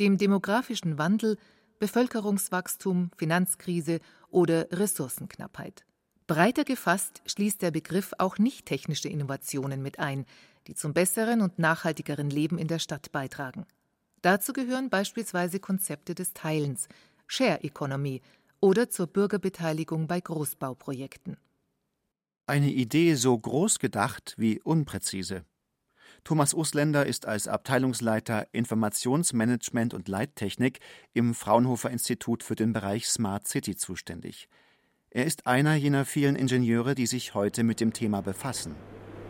dem 0.00 0.16
demografischen 0.16 0.96
Wandel, 0.96 1.36
Bevölkerungswachstum, 1.78 3.10
Finanzkrise 3.18 4.00
oder 4.30 4.66
Ressourcenknappheit. 4.72 5.84
Breiter 6.26 6.64
gefasst 6.64 7.20
schließt 7.26 7.60
der 7.60 7.70
Begriff 7.70 8.14
auch 8.16 8.38
nicht 8.38 8.64
technische 8.64 9.10
Innovationen 9.10 9.82
mit 9.82 9.98
ein, 9.98 10.24
die 10.66 10.74
zum 10.74 10.94
besseren 10.94 11.42
und 11.42 11.58
nachhaltigeren 11.58 12.30
Leben 12.30 12.56
in 12.56 12.68
der 12.68 12.78
Stadt 12.78 13.12
beitragen. 13.12 13.66
Dazu 14.22 14.54
gehören 14.54 14.88
beispielsweise 14.88 15.60
Konzepte 15.60 16.14
des 16.14 16.32
Teilens, 16.32 16.88
Share 17.26 17.62
Economy, 17.62 18.22
oder 18.62 18.88
zur 18.88 19.08
Bürgerbeteiligung 19.08 20.06
bei 20.06 20.20
Großbauprojekten. 20.20 21.36
Eine 22.46 22.70
Idee 22.70 23.14
so 23.14 23.36
groß 23.36 23.78
gedacht 23.78 24.34
wie 24.38 24.60
unpräzise. 24.62 25.44
Thomas 26.24 26.54
Usländer 26.54 27.04
ist 27.04 27.26
als 27.26 27.48
Abteilungsleiter 27.48 28.46
Informationsmanagement 28.52 29.92
und 29.92 30.06
Leittechnik 30.06 30.78
im 31.12 31.34
Fraunhofer 31.34 31.90
Institut 31.90 32.44
für 32.44 32.54
den 32.54 32.72
Bereich 32.72 33.08
Smart 33.08 33.48
City 33.48 33.74
zuständig. 33.74 34.48
Er 35.10 35.26
ist 35.26 35.46
einer 35.46 35.74
jener 35.74 36.04
vielen 36.04 36.36
Ingenieure, 36.36 36.94
die 36.94 37.06
sich 37.06 37.34
heute 37.34 37.64
mit 37.64 37.80
dem 37.80 37.92
Thema 37.92 38.22
befassen. 38.22 38.76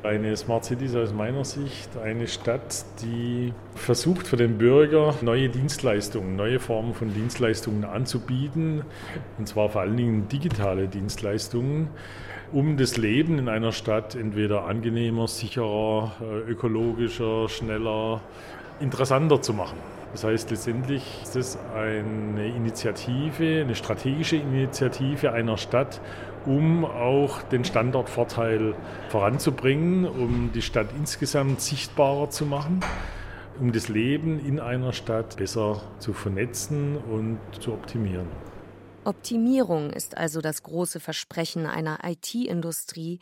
Eine 0.04 0.37
Smart 0.37 0.64
City 0.64 0.87
ist 0.87 0.97
aus 0.97 1.12
meiner 1.12 1.44
Sicht 1.44 1.97
eine 1.97 2.26
Stadt, 2.26 2.85
die 3.02 3.54
versucht 3.76 4.26
für 4.26 4.37
den 4.37 4.59
Bürger 4.59 5.14
neue 5.23 5.49
Dienstleistungen, 5.49 6.35
neue 6.35 6.59
Formen 6.59 6.92
von 6.92 7.14
Dienstleistungen 7.14 7.85
anzubieten, 7.85 8.82
und 9.38 9.47
zwar 9.47 9.68
vor 9.68 9.82
allen 9.82 9.97
Dingen 9.97 10.26
digitale 10.26 10.88
Dienstleistungen, 10.88 11.88
um 12.50 12.76
das 12.76 12.97
Leben 12.97 13.38
in 13.38 13.49
einer 13.49 13.71
Stadt 13.71 14.16
entweder 14.16 14.64
angenehmer, 14.64 15.28
sicherer, 15.28 16.11
äh, 16.21 16.50
ökologischer, 16.50 17.49
schneller, 17.49 18.23
interessanter 18.80 19.40
zu 19.40 19.54
machen. 19.54 19.78
Das 20.11 20.25
heißt, 20.25 20.50
letztendlich 20.50 21.21
ist 21.23 21.37
es 21.37 21.59
eine 21.76 22.49
Initiative, 22.49 23.62
eine 23.62 23.76
strategische 23.76 24.37
Initiative 24.37 25.32
einer 25.32 25.56
Stadt, 25.56 26.00
um 26.46 26.84
auch 26.84 27.42
den 27.42 27.64
Standortvorteil 27.64 28.75
voranzubringen, 29.08 30.06
um 30.06 30.50
die 30.52 30.62
Stadt 30.62 30.88
insgesamt 30.96 31.61
sichtbarer 31.61 32.30
zu 32.30 32.46
machen, 32.46 32.80
um 33.61 33.72
das 33.72 33.88
Leben 33.88 34.44
in 34.44 34.61
einer 34.61 34.92
Stadt 34.92 35.37
besser 35.37 35.82
zu 35.99 36.12
vernetzen 36.12 36.96
und 36.96 37.38
zu 37.61 37.72
optimieren. 37.72 38.26
Optimierung 39.04 39.90
ist 39.90 40.16
also 40.16 40.40
das 40.40 40.62
große 40.62 41.00
Versprechen 41.00 41.66
einer 41.66 41.99
IT-Industrie, 42.04 43.18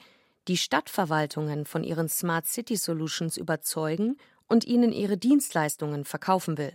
die 0.49 0.57
Stadtverwaltungen 0.57 1.65
von 1.65 1.85
ihren 1.85 2.09
Smart 2.09 2.47
City 2.47 2.77
Solutions 2.77 3.37
überzeugen 3.37 4.17
und 4.47 4.67
ihnen 4.67 4.93
ihre 4.93 5.17
Dienstleistungen 5.17 6.05
verkaufen 6.05 6.59
will. 6.59 6.73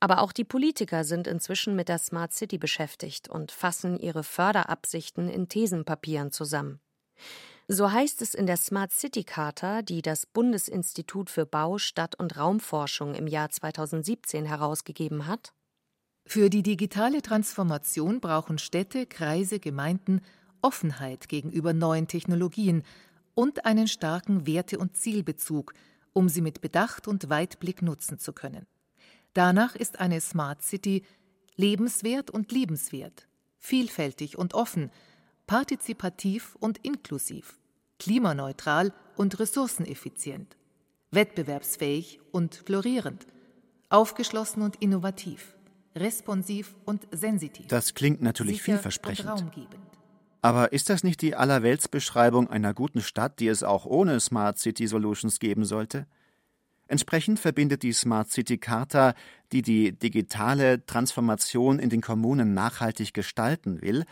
Aber 0.00 0.20
auch 0.20 0.32
die 0.32 0.44
Politiker 0.44 1.04
sind 1.04 1.26
inzwischen 1.26 1.74
mit 1.74 1.88
der 1.88 1.98
Smart 1.98 2.32
City 2.32 2.58
beschäftigt 2.58 3.28
und 3.28 3.50
fassen 3.50 3.98
ihre 3.98 4.22
Förderabsichten 4.22 5.28
in 5.28 5.48
Thesenpapieren 5.48 6.30
zusammen. 6.30 6.80
So 7.66 7.92
heißt 7.92 8.22
es 8.22 8.32
in 8.34 8.46
der 8.46 8.56
Smart 8.56 8.92
City 8.92 9.24
Charta, 9.24 9.82
die 9.82 10.00
das 10.00 10.24
Bundesinstitut 10.24 11.28
für 11.28 11.44
Bau, 11.44 11.78
Stadt 11.78 12.14
und 12.14 12.38
Raumforschung 12.38 13.14
im 13.14 13.26
Jahr 13.26 13.50
2017 13.50 14.46
herausgegeben 14.46 15.26
hat. 15.26 15.52
Für 16.24 16.48
die 16.48 16.62
digitale 16.62 17.20
Transformation 17.20 18.20
brauchen 18.20 18.58
Städte, 18.58 19.06
Kreise, 19.06 19.60
Gemeinden 19.60 20.22
Offenheit 20.62 21.28
gegenüber 21.28 21.72
neuen 21.72 22.08
Technologien 22.08 22.84
und 23.34 23.64
einen 23.64 23.88
starken 23.88 24.46
Werte- 24.46 24.78
und 24.78 24.96
Zielbezug, 24.96 25.74
um 26.12 26.28
sie 26.28 26.40
mit 26.40 26.60
Bedacht 26.60 27.06
und 27.06 27.28
Weitblick 27.28 27.82
nutzen 27.82 28.18
zu 28.18 28.32
können. 28.32 28.66
Danach 29.38 29.76
ist 29.76 30.00
eine 30.00 30.20
Smart 30.20 30.64
City 30.64 31.04
lebenswert 31.54 32.28
und 32.28 32.50
liebenswert, 32.50 33.28
vielfältig 33.56 34.36
und 34.36 34.52
offen, 34.52 34.90
partizipativ 35.46 36.56
und 36.58 36.78
inklusiv, 36.78 37.56
klimaneutral 38.00 38.92
und 39.14 39.38
ressourceneffizient, 39.38 40.56
wettbewerbsfähig 41.12 42.18
und 42.32 42.56
florierend, 42.56 43.28
aufgeschlossen 43.90 44.60
und 44.60 44.74
innovativ, 44.82 45.54
responsiv 45.94 46.74
und 46.84 47.06
sensitiv. 47.12 47.68
Das 47.68 47.94
klingt 47.94 48.20
natürlich 48.20 48.60
vielversprechend. 48.60 49.44
Aber 50.42 50.72
ist 50.72 50.90
das 50.90 51.04
nicht 51.04 51.22
die 51.22 51.36
Allerweltsbeschreibung 51.36 52.50
einer 52.50 52.74
guten 52.74 53.02
Stadt, 53.02 53.38
die 53.38 53.46
es 53.46 53.62
auch 53.62 53.86
ohne 53.86 54.18
Smart 54.18 54.58
City 54.58 54.88
Solutions 54.88 55.38
geben 55.38 55.64
sollte? 55.64 56.08
Entsprechend 56.88 57.38
verbindet 57.38 57.82
die 57.82 57.92
Smart 57.92 58.30
City 58.30 58.56
Charta, 58.56 59.14
die 59.52 59.62
die 59.62 59.92
digitale 59.92 60.84
Transformation 60.86 61.78
in 61.78 61.90
den 61.90 62.00
Kommunen 62.00 62.54
nachhaltig 62.54 63.12
gestalten 63.12 63.82
will, 63.82 64.04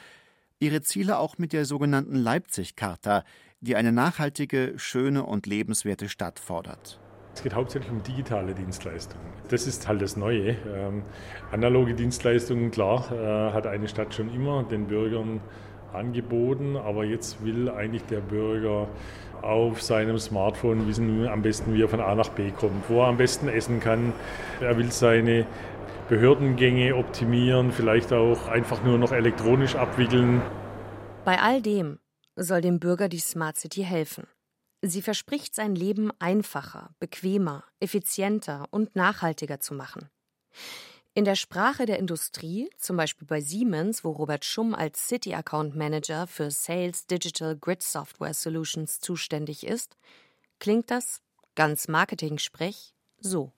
ihre 0.58 0.82
Ziele 0.82 1.18
auch 1.18 1.38
mit 1.38 1.52
der 1.54 1.64
sogenannten 1.64 2.16
Leipzig-Charta, 2.16 3.24
die 3.60 3.76
eine 3.76 3.92
nachhaltige, 3.92 4.74
schöne 4.76 5.24
und 5.24 5.46
lebenswerte 5.46 6.10
Stadt 6.10 6.38
fordert. 6.38 7.00
Es 7.34 7.42
geht 7.42 7.54
hauptsächlich 7.54 7.90
um 7.90 8.02
digitale 8.02 8.54
Dienstleistungen. 8.54 9.26
Das 9.48 9.66
ist 9.66 9.88
halt 9.88 10.00
das 10.00 10.16
Neue. 10.16 10.56
Ähm, 10.74 11.02
analoge 11.50 11.94
Dienstleistungen, 11.94 12.70
klar, 12.70 13.10
äh, 13.12 13.52
hat 13.52 13.66
eine 13.66 13.88
Stadt 13.88 14.14
schon 14.14 14.32
immer 14.32 14.64
den 14.64 14.86
Bürgern 14.86 15.40
angeboten, 15.96 16.76
aber 16.76 17.04
jetzt 17.04 17.44
will 17.44 17.68
eigentlich 17.68 18.04
der 18.04 18.20
Bürger 18.20 18.88
auf 19.42 19.82
seinem 19.82 20.18
Smartphone 20.18 20.86
wissen 20.86 21.26
am 21.26 21.42
besten, 21.42 21.74
wie 21.74 21.82
er 21.82 21.88
von 21.88 22.00
A 22.00 22.14
nach 22.14 22.30
B 22.30 22.50
kommt, 22.50 22.88
wo 22.88 23.00
er 23.00 23.08
am 23.08 23.16
besten 23.16 23.48
essen 23.48 23.80
kann. 23.80 24.12
Er 24.60 24.76
will 24.76 24.90
seine 24.92 25.46
Behördengänge 26.08 26.94
optimieren, 26.94 27.72
vielleicht 27.72 28.12
auch 28.12 28.48
einfach 28.48 28.82
nur 28.84 28.98
noch 28.98 29.12
elektronisch 29.12 29.74
abwickeln. 29.74 30.40
Bei 31.24 31.40
all 31.40 31.60
dem 31.60 31.98
soll 32.36 32.60
dem 32.60 32.78
Bürger 32.78 33.08
die 33.08 33.18
Smart 33.18 33.56
City 33.56 33.82
helfen. 33.82 34.26
Sie 34.82 35.02
verspricht 35.02 35.54
sein 35.54 35.74
Leben 35.74 36.10
einfacher, 36.18 36.90
bequemer, 37.00 37.64
effizienter 37.80 38.66
und 38.70 38.94
nachhaltiger 38.94 39.58
zu 39.58 39.74
machen. 39.74 40.08
In 41.16 41.24
der 41.24 41.34
Sprache 41.34 41.86
der 41.86 41.98
Industrie, 41.98 42.68
zum 42.76 42.98
Beispiel 42.98 43.26
bei 43.26 43.40
Siemens, 43.40 44.04
wo 44.04 44.10
Robert 44.10 44.44
Schumm 44.44 44.74
als 44.74 45.08
City 45.08 45.32
Account 45.32 45.74
Manager 45.74 46.26
für 46.26 46.50
Sales 46.50 47.06
Digital 47.06 47.56
Grid 47.56 47.82
Software 47.82 48.34
Solutions 48.34 49.00
zuständig 49.00 49.66
ist, 49.66 49.96
klingt 50.58 50.90
das, 50.90 51.22
ganz 51.54 51.88
Marketing-Sprech, 51.88 52.92
so. 53.18 53.50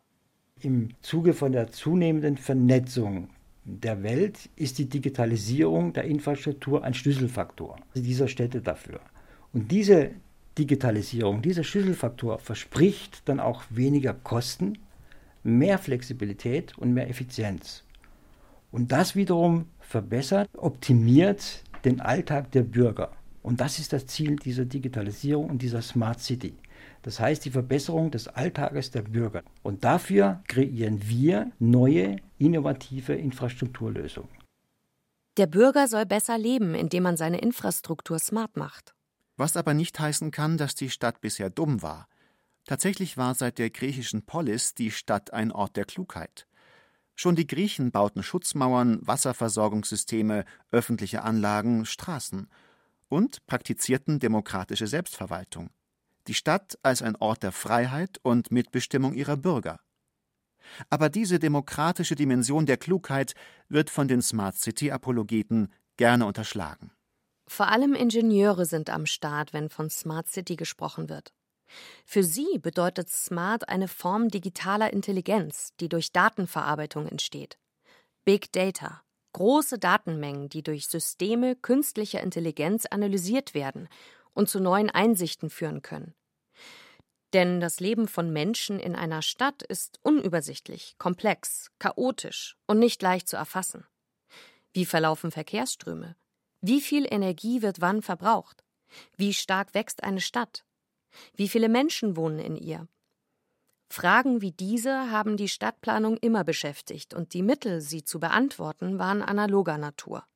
Im 0.61 0.91
Zuge 1.03 1.35
von 1.35 1.51
der 1.51 1.73
zunehmenden 1.73 2.37
Vernetzung 2.37 3.31
der 3.65 4.05
Welt 4.05 4.49
ist 4.55 4.79
die 4.79 4.89
Digitalisierung 4.89 5.93
der 5.93 6.05
Infrastruktur 6.05 6.85
ein 6.85 6.95
Schlüsselfaktor 6.95 7.81
dieser 7.93 8.29
Städte 8.29 8.61
dafür. 8.61 9.01
Und 9.53 9.73
diese 9.73 10.13
Digitalisierung, 10.57 11.43
dieser 11.43 11.65
Schlüsselfaktor 11.65 12.39
verspricht 12.39 13.23
dann 13.25 13.41
auch 13.41 13.65
weniger 13.69 14.15
Kosten, 14.15 14.79
mehr 15.43 15.79
Flexibilität 15.79 16.77
und 16.79 16.93
mehr 16.93 17.09
Effizienz. 17.09 17.85
Und 18.71 18.93
das 18.93 19.17
wiederum 19.17 19.67
verbessert, 19.81 20.49
optimiert 20.57 21.63
den 21.85 22.01
Alltag 22.01 22.53
der 22.53 22.63
Bürger. 22.63 23.13
Und 23.43 23.61
das 23.61 23.79
ist 23.79 23.93
das 23.93 24.07
Ziel 24.07 24.37
dieser 24.37 24.65
Digitalisierung 24.65 25.49
und 25.49 25.63
dieser 25.63 25.81
Smart 25.81 26.21
City. 26.21 26.55
Das 27.03 27.21
heißt 27.21 27.45
die 27.45 27.51
Verbesserung 27.51 28.11
des 28.11 28.29
Alltages 28.29 28.91
der 28.91 29.03
Bürger. 29.03 29.43
Und 29.63 29.85
dafür 29.85 30.43
kreieren 30.49 31.01
wir 31.09 31.51
neue, 31.59 32.17
innovative 32.39 33.15
Infrastrukturlösungen. 33.15 34.29
Der 35.39 35.47
Bürger 35.47 35.87
soll 35.87 36.05
besser 36.05 36.37
leben, 36.37 36.75
indem 36.75 37.05
man 37.05 37.17
seine 37.17 37.39
Infrastruktur 37.39 38.19
smart 38.19 38.57
macht. 38.57 38.93
Was 39.37 39.57
aber 39.57 39.73
nicht 39.73 39.99
heißen 39.99 40.33
kann, 40.33 40.59
dass 40.59 40.75
die 40.75 40.91
Stadt 40.91 41.21
bisher 41.21 41.49
dumm 41.49 41.81
war. 41.81 42.09
Tatsächlich 42.69 43.17
war 43.17 43.35
seit 43.35 43.59
der 43.59 43.71
griechischen 43.71 44.25
Polis 44.25 44.75
die 44.75 44.93
Stadt 44.93 45.33
ein 45.33 45.51
Ort 45.51 45.77
der 45.77 45.85
Klugheit. 45.85 46.47
Schon 47.17 47.35
die 47.35 47.49
Griechen 47.49 47.91
bauten 47.91 48.23
Schutzmauern, 48.23 49.01
Wasserversorgungssysteme, 49.03 50.45
öffentliche 50.71 51.23
Anlagen, 51.23 51.85
Straßen 51.85 52.49
und 53.09 53.45
praktizierten 53.47 54.21
demokratische 54.21 54.87
Selbstverwaltung 54.87 55.71
die 56.29 56.35
Stadt 56.35 56.79
als 56.83 57.03
ein 57.03 57.17
Ort 57.17 57.43
der 57.43 57.53
Freiheit 57.53 58.19
und 58.23 58.53
Mitbestimmung 58.53 59.15
ihrer 59.15 59.37
Bürger. 59.37 59.81
Aber 60.91 61.09
diese 61.09 61.39
demokratische 61.39 62.15
Dimension 62.15 62.67
der 62.67 62.77
Klugheit 62.77 63.35
wird 63.69 63.89
von 63.89 64.07
den 64.07 64.21
Smart 64.21 64.57
City-Apologeten 64.57 65.73
gerne 65.97 66.27
unterschlagen. 66.27 66.93
Vor 67.49 67.69
allem 67.69 67.95
Ingenieure 67.95 68.67
sind 68.67 68.91
am 68.91 69.07
Start, 69.07 69.55
wenn 69.55 69.71
von 69.71 69.89
Smart 69.89 70.29
City 70.29 70.57
gesprochen 70.57 71.09
wird. 71.09 71.33
Für 72.05 72.23
sie 72.23 72.59
bedeutet 72.59 73.11
Smart 73.11 73.69
eine 73.69 73.89
Form 73.89 74.29
digitaler 74.29 74.93
Intelligenz, 74.93 75.75
die 75.81 75.89
durch 75.89 76.13
Datenverarbeitung 76.13 77.07
entsteht. 77.07 77.59
Big 78.25 78.53
Data, 78.53 79.03
große 79.33 79.79
Datenmengen, 79.79 80.49
die 80.49 80.63
durch 80.63 80.89
Systeme 80.89 81.57
künstlicher 81.57 82.23
Intelligenz 82.23 82.87
analysiert 82.87 83.55
werden 83.55 83.89
und 84.35 84.49
zu 84.49 84.61
neuen 84.61 84.91
Einsichten 84.91 85.51
führen 85.51 85.83
können. 85.83 86.15
Denn 87.35 87.61
das 87.61 87.81
Leben 87.81 88.09
von 88.09 88.33
Menschen 88.33 88.81
in 88.81 88.97
einer 88.97 89.21
Stadt 89.21 89.63
ist 89.63 89.99
unübersichtlich, 90.03 90.97
komplex, 90.99 91.71
chaotisch 91.79 92.57
und 92.67 92.79
nicht 92.79 93.03
leicht 93.03 93.29
zu 93.29 93.37
erfassen. 93.37 93.87
Wie 94.73 94.87
verlaufen 94.87 95.31
Verkehrsströme? 95.31 96.17
Wie 96.61 96.81
viel 96.81 97.07
Energie 97.11 97.63
wird 97.63 97.81
wann 97.81 98.03
verbraucht? 98.03 98.65
Wie 99.17 99.35
stark 99.35 99.75
wächst 99.75 100.03
eine 100.03 100.21
Stadt? 100.21 100.65
Wie 101.35 101.49
viele 101.49 101.69
Menschen 101.69 102.17
wohnen 102.17 102.39
in 102.39 102.57
ihr? 102.57 102.89
Fragen 103.91 104.43
wie 104.43 104.53
diese 104.53 105.11
haben 105.11 105.37
die 105.37 105.49
Stadtplanung 105.49 106.19
immer 106.19 106.45
beschäftigt 106.45 107.15
und 107.15 107.33
die 107.33 107.43
Mittel, 107.43 107.81
sie 107.81 108.05
zu 108.05 108.21
beantworten, 108.21 108.99
waren 108.99 109.23
analoger 109.23 109.79
Natur. 109.79 110.27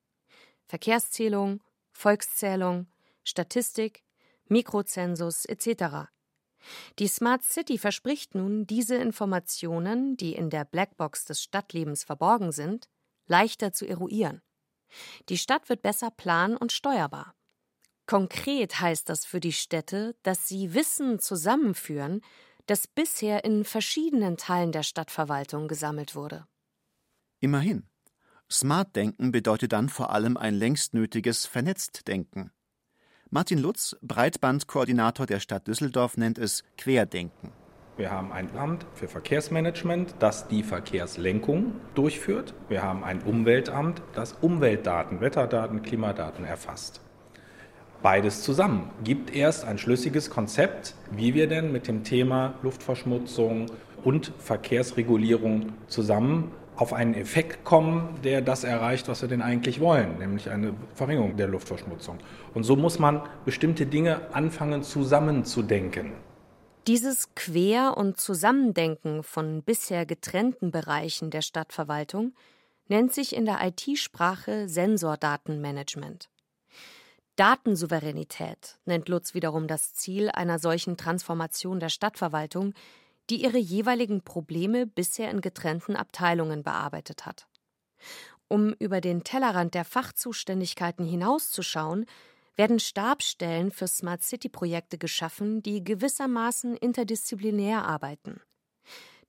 Verkehrszählung, 0.66 1.62
Volkszählung, 1.90 2.86
Statistik, 3.24 4.02
Mikrozensus 4.48 5.44
etc. 5.44 6.08
Die 6.98 7.08
Smart 7.08 7.42
City 7.42 7.76
verspricht 7.76 8.34
nun, 8.34 8.66
diese 8.66 8.96
Informationen, 8.96 10.16
die 10.16 10.34
in 10.34 10.48
der 10.48 10.64
Blackbox 10.64 11.26
des 11.26 11.42
Stadtlebens 11.42 12.04
verborgen 12.04 12.52
sind, 12.52 12.88
leichter 13.26 13.72
zu 13.72 13.86
eruieren. 13.86 14.42
Die 15.28 15.38
Stadt 15.38 15.68
wird 15.68 15.82
besser 15.82 16.10
plan- 16.10 16.56
und 16.56 16.72
steuerbar. 16.72 17.34
Konkret 18.06 18.80
heißt 18.80 19.08
das 19.08 19.24
für 19.24 19.40
die 19.40 19.52
Städte, 19.52 20.16
dass 20.22 20.48
sie 20.48 20.74
Wissen 20.74 21.18
zusammenführen, 21.18 22.20
das 22.66 22.86
bisher 22.86 23.44
in 23.44 23.64
verschiedenen 23.64 24.36
Teilen 24.36 24.72
der 24.72 24.82
Stadtverwaltung 24.82 25.68
gesammelt 25.68 26.14
wurde. 26.14 26.46
Immerhin. 27.40 27.88
Smart 28.50 28.94
Denken 28.96 29.32
bedeutet 29.32 29.72
dann 29.72 29.88
vor 29.88 30.10
allem 30.10 30.36
ein 30.36 30.54
längst 30.54 30.94
nötiges 30.94 31.46
Vernetzt-Denken. 31.46 32.52
Martin 33.30 33.58
Lutz, 33.58 33.96
Breitbandkoordinator 34.02 35.26
der 35.26 35.40
Stadt 35.40 35.66
Düsseldorf, 35.66 36.18
nennt 36.18 36.38
es 36.38 36.64
Querdenken. 36.76 37.52
Wir 37.96 38.10
haben 38.10 38.32
ein 38.32 38.56
Amt 38.56 38.86
für 38.94 39.06
Verkehrsmanagement, 39.06 40.14
das 40.18 40.48
die 40.48 40.62
Verkehrslenkung 40.62 41.74
durchführt. 41.94 42.54
Wir 42.68 42.82
haben 42.82 43.04
ein 43.04 43.22
Umweltamt, 43.22 44.02
das 44.14 44.32
Umweltdaten, 44.32 45.20
Wetterdaten, 45.20 45.82
Klimadaten 45.82 46.44
erfasst. 46.44 47.01
Beides 48.02 48.42
zusammen 48.42 48.90
gibt 49.04 49.32
erst 49.32 49.64
ein 49.64 49.78
schlüssiges 49.78 50.28
Konzept, 50.28 50.96
wie 51.12 51.34
wir 51.34 51.46
denn 51.46 51.70
mit 51.70 51.86
dem 51.86 52.02
Thema 52.02 52.54
Luftverschmutzung 52.62 53.66
und 54.02 54.32
Verkehrsregulierung 54.38 55.72
zusammen 55.86 56.50
auf 56.74 56.92
einen 56.92 57.14
Effekt 57.14 57.62
kommen, 57.62 58.18
der 58.24 58.40
das 58.40 58.64
erreicht, 58.64 59.06
was 59.06 59.22
wir 59.22 59.28
denn 59.28 59.40
eigentlich 59.40 59.78
wollen, 59.78 60.18
nämlich 60.18 60.50
eine 60.50 60.74
Verringerung 60.94 61.36
der 61.36 61.46
Luftverschmutzung. 61.46 62.18
Und 62.54 62.64
so 62.64 62.74
muss 62.74 62.98
man 62.98 63.22
bestimmte 63.44 63.86
Dinge 63.86 64.34
anfangen 64.34 64.82
zusammenzudenken. 64.82 66.12
Dieses 66.88 67.36
Quer- 67.36 67.96
und 67.96 68.18
Zusammendenken 68.18 69.22
von 69.22 69.62
bisher 69.62 70.06
getrennten 70.06 70.72
Bereichen 70.72 71.30
der 71.30 71.42
Stadtverwaltung 71.42 72.32
nennt 72.88 73.14
sich 73.14 73.36
in 73.36 73.44
der 73.44 73.60
IT-Sprache 73.62 74.68
Sensordatenmanagement. 74.68 76.31
Datensouveränität 77.36 78.78
nennt 78.84 79.08
Lutz 79.08 79.34
wiederum 79.34 79.66
das 79.66 79.94
Ziel 79.94 80.30
einer 80.30 80.58
solchen 80.58 80.96
Transformation 80.96 81.80
der 81.80 81.88
Stadtverwaltung, 81.88 82.74
die 83.30 83.42
ihre 83.42 83.58
jeweiligen 83.58 84.22
Probleme 84.22 84.86
bisher 84.86 85.30
in 85.30 85.40
getrennten 85.40 85.96
Abteilungen 85.96 86.62
bearbeitet 86.62 87.24
hat. 87.24 87.46
Um 88.48 88.74
über 88.74 89.00
den 89.00 89.24
Tellerrand 89.24 89.74
der 89.74 89.86
Fachzuständigkeiten 89.86 91.06
hinauszuschauen, 91.06 92.04
werden 92.54 92.80
Stabstellen 92.80 93.70
für 93.70 93.88
Smart 93.88 94.22
City 94.22 94.50
Projekte 94.50 94.98
geschaffen, 94.98 95.62
die 95.62 95.82
gewissermaßen 95.82 96.76
interdisziplinär 96.76 97.86
arbeiten. 97.86 98.42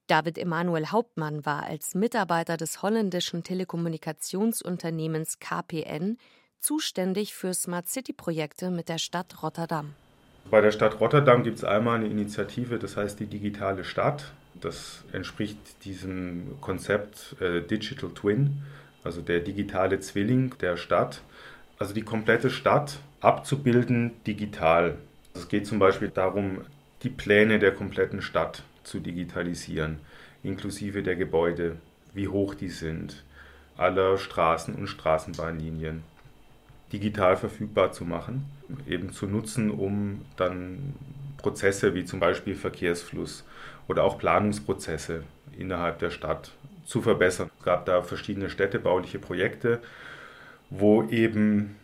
David 0.08 0.38
Emanuel 0.38 0.88
Hauptmann 0.88 1.46
war 1.46 1.64
als 1.64 1.96
Mitarbeiter 1.96 2.58
des 2.58 2.82
holländischen 2.82 3.44
Telekommunikationsunternehmens 3.44 5.40
KPN 5.40 6.18
zuständig 6.64 7.34
für 7.34 7.54
Smart 7.54 7.90
City 7.90 8.14
Projekte 8.14 8.72
mit 8.72 8.90
der 8.90 8.98
Stadt 8.98 9.44
Rotterdam. 9.44 9.94
Bei 10.50 10.62
der 10.62 10.72
Stadt 10.72 11.00
Rotterdam 11.00 11.44
gibt 11.44 11.58
es 11.58 11.64
einmal 11.64 11.98
eine 11.98 12.08
Initiative, 12.08 12.80
das 12.80 12.98
heißt 12.98 13.20
die 13.20 13.26
digitale 13.26 13.84
Stadt. 13.84 14.32
Das 14.60 15.04
entspricht 15.12 15.58
diesem 15.86 16.58
Konzept 16.62 17.36
äh, 17.42 17.62
Digital 17.62 18.12
Twin, 18.12 18.62
also 19.04 19.22
der 19.22 19.40
digitale 19.40 20.00
Zwilling 20.00 20.56
der 20.60 20.78
Stadt. 20.78 21.22
Also 21.80 21.94
die 21.94 22.04
komplette 22.04 22.50
Stadt 22.50 23.00
abzubilden 23.20 24.12
digital. 24.26 24.98
Es 25.34 25.48
geht 25.48 25.66
zum 25.66 25.80
Beispiel 25.80 26.10
darum, 26.10 26.62
die 27.04 27.10
Pläne 27.10 27.60
der 27.60 27.74
kompletten 27.74 28.22
Stadt 28.22 28.64
zu 28.84 29.00
digitalisieren, 29.00 30.00
inklusive 30.44 31.04
der 31.04 31.16
Gebäude, 31.16 31.78
wie 32.14 32.28
hoch 32.28 32.54
die 32.54 32.70
sind, 32.70 33.24
aller 33.76 34.18
Straßen 34.18 34.76
und 34.76 34.88
Straßenbahnlinien 34.88 36.04
digital 36.94 37.36
verfügbar 37.36 37.92
zu 37.92 38.06
machen, 38.06 38.46
eben 38.88 39.12
zu 39.12 39.26
nutzen, 39.28 39.72
um 39.72 40.22
dann 40.38 40.94
Prozesse 41.38 41.94
wie 41.96 42.06
zum 42.06 42.20
Beispiel 42.20 42.56
Verkehrsfluss 42.56 43.44
oder 43.88 44.04
auch 44.04 44.18
Planungsprozesse 44.18 45.24
innerhalb 45.58 46.00
der 46.00 46.12
Stadt 46.12 46.52
zu 46.86 47.02
verbessern. 47.02 47.50
Es 47.60 47.66
gab 47.66 47.86
da 47.86 48.02
verschiedene 48.02 48.50
städtebauliche 48.50 49.20
Projekte, 49.20 49.80
wo 50.70 51.04
eben 51.04 51.76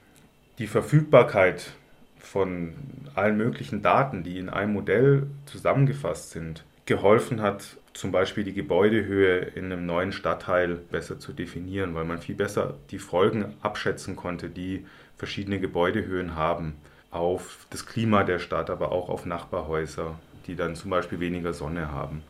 Die 0.60 0.68
Verfügbarkeit 0.68 1.72
von 2.18 2.74
allen 3.16 3.38
möglichen 3.38 3.82
Daten, 3.82 4.24
die 4.24 4.38
in 4.38 4.50
einem 4.50 4.74
Modell 4.74 5.28
zusammengefasst 5.46 6.32
sind, 6.32 6.66
geholfen 6.86 7.42
hat, 7.42 7.78
zum 8.00 8.14
Beispiel 8.14 8.46
die 8.46 8.54
Gebäudehöhe 8.54 9.40
in 9.40 9.66
einem 9.66 9.86
neuen 9.86 10.14
Stadtteil 10.14 10.76
besser 10.76 11.20
zu 11.20 11.34
definieren, 11.34 11.96
weil 11.96 12.06
man 12.06 12.22
viel 12.22 12.36
besser 12.36 12.78
die 12.92 12.98
Folgen 12.98 13.54
abschätzen 13.62 14.16
konnte, 14.16 14.50
die 14.50 14.86
verschiedene 15.18 15.60
Gebäudehöhen 15.60 16.36
haben 16.36 16.76
auf 17.12 17.68
das 17.72 17.86
Klima 17.86 18.24
der 18.24 18.40
Stadt, 18.40 18.70
aber 18.70 18.94
auch 18.94 19.10
auf 19.10 19.26
Nachbarhäuser, 19.26 20.18
die 20.48 20.56
dann 20.56 20.78
zum 20.78 20.92
Beispiel 20.92 21.20
weniger 21.20 21.54
Sonne 21.54 21.92
haben. 21.92 22.24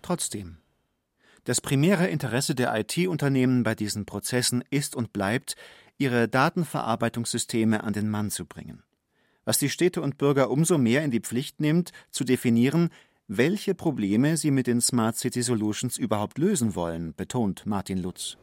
Trotzdem, 0.00 0.56
das 1.44 1.60
primäre 1.60 2.06
Interesse 2.06 2.54
der 2.54 2.74
IT-Unternehmen 2.74 3.64
bei 3.64 3.74
diesen 3.74 4.06
Prozessen 4.06 4.64
ist 4.70 4.96
und 4.96 5.12
bleibt, 5.12 5.56
ihre 5.98 6.26
Datenverarbeitungssysteme 6.26 7.84
an 7.84 7.92
den 7.92 8.08
Mann 8.08 8.30
zu 8.30 8.46
bringen. 8.46 8.82
Was 9.44 9.58
die 9.58 9.70
Städte 9.70 10.00
und 10.00 10.18
Bürger 10.18 10.50
umso 10.50 10.78
mehr 10.78 11.04
in 11.04 11.10
die 11.10 11.20
Pflicht 11.20 11.60
nimmt, 11.60 11.92
zu 12.10 12.24
definieren, 12.24 12.90
welche 13.28 13.74
Probleme 13.74 14.36
sie 14.36 14.52
mit 14.52 14.68
den 14.68 14.80
Smart 14.80 15.16
City 15.16 15.42
Solutions 15.42 15.98
überhaupt 15.98 16.38
lösen 16.38 16.76
wollen, 16.76 17.12
betont 17.16 17.66
Martin 17.66 17.98
Lutz. 17.98 18.36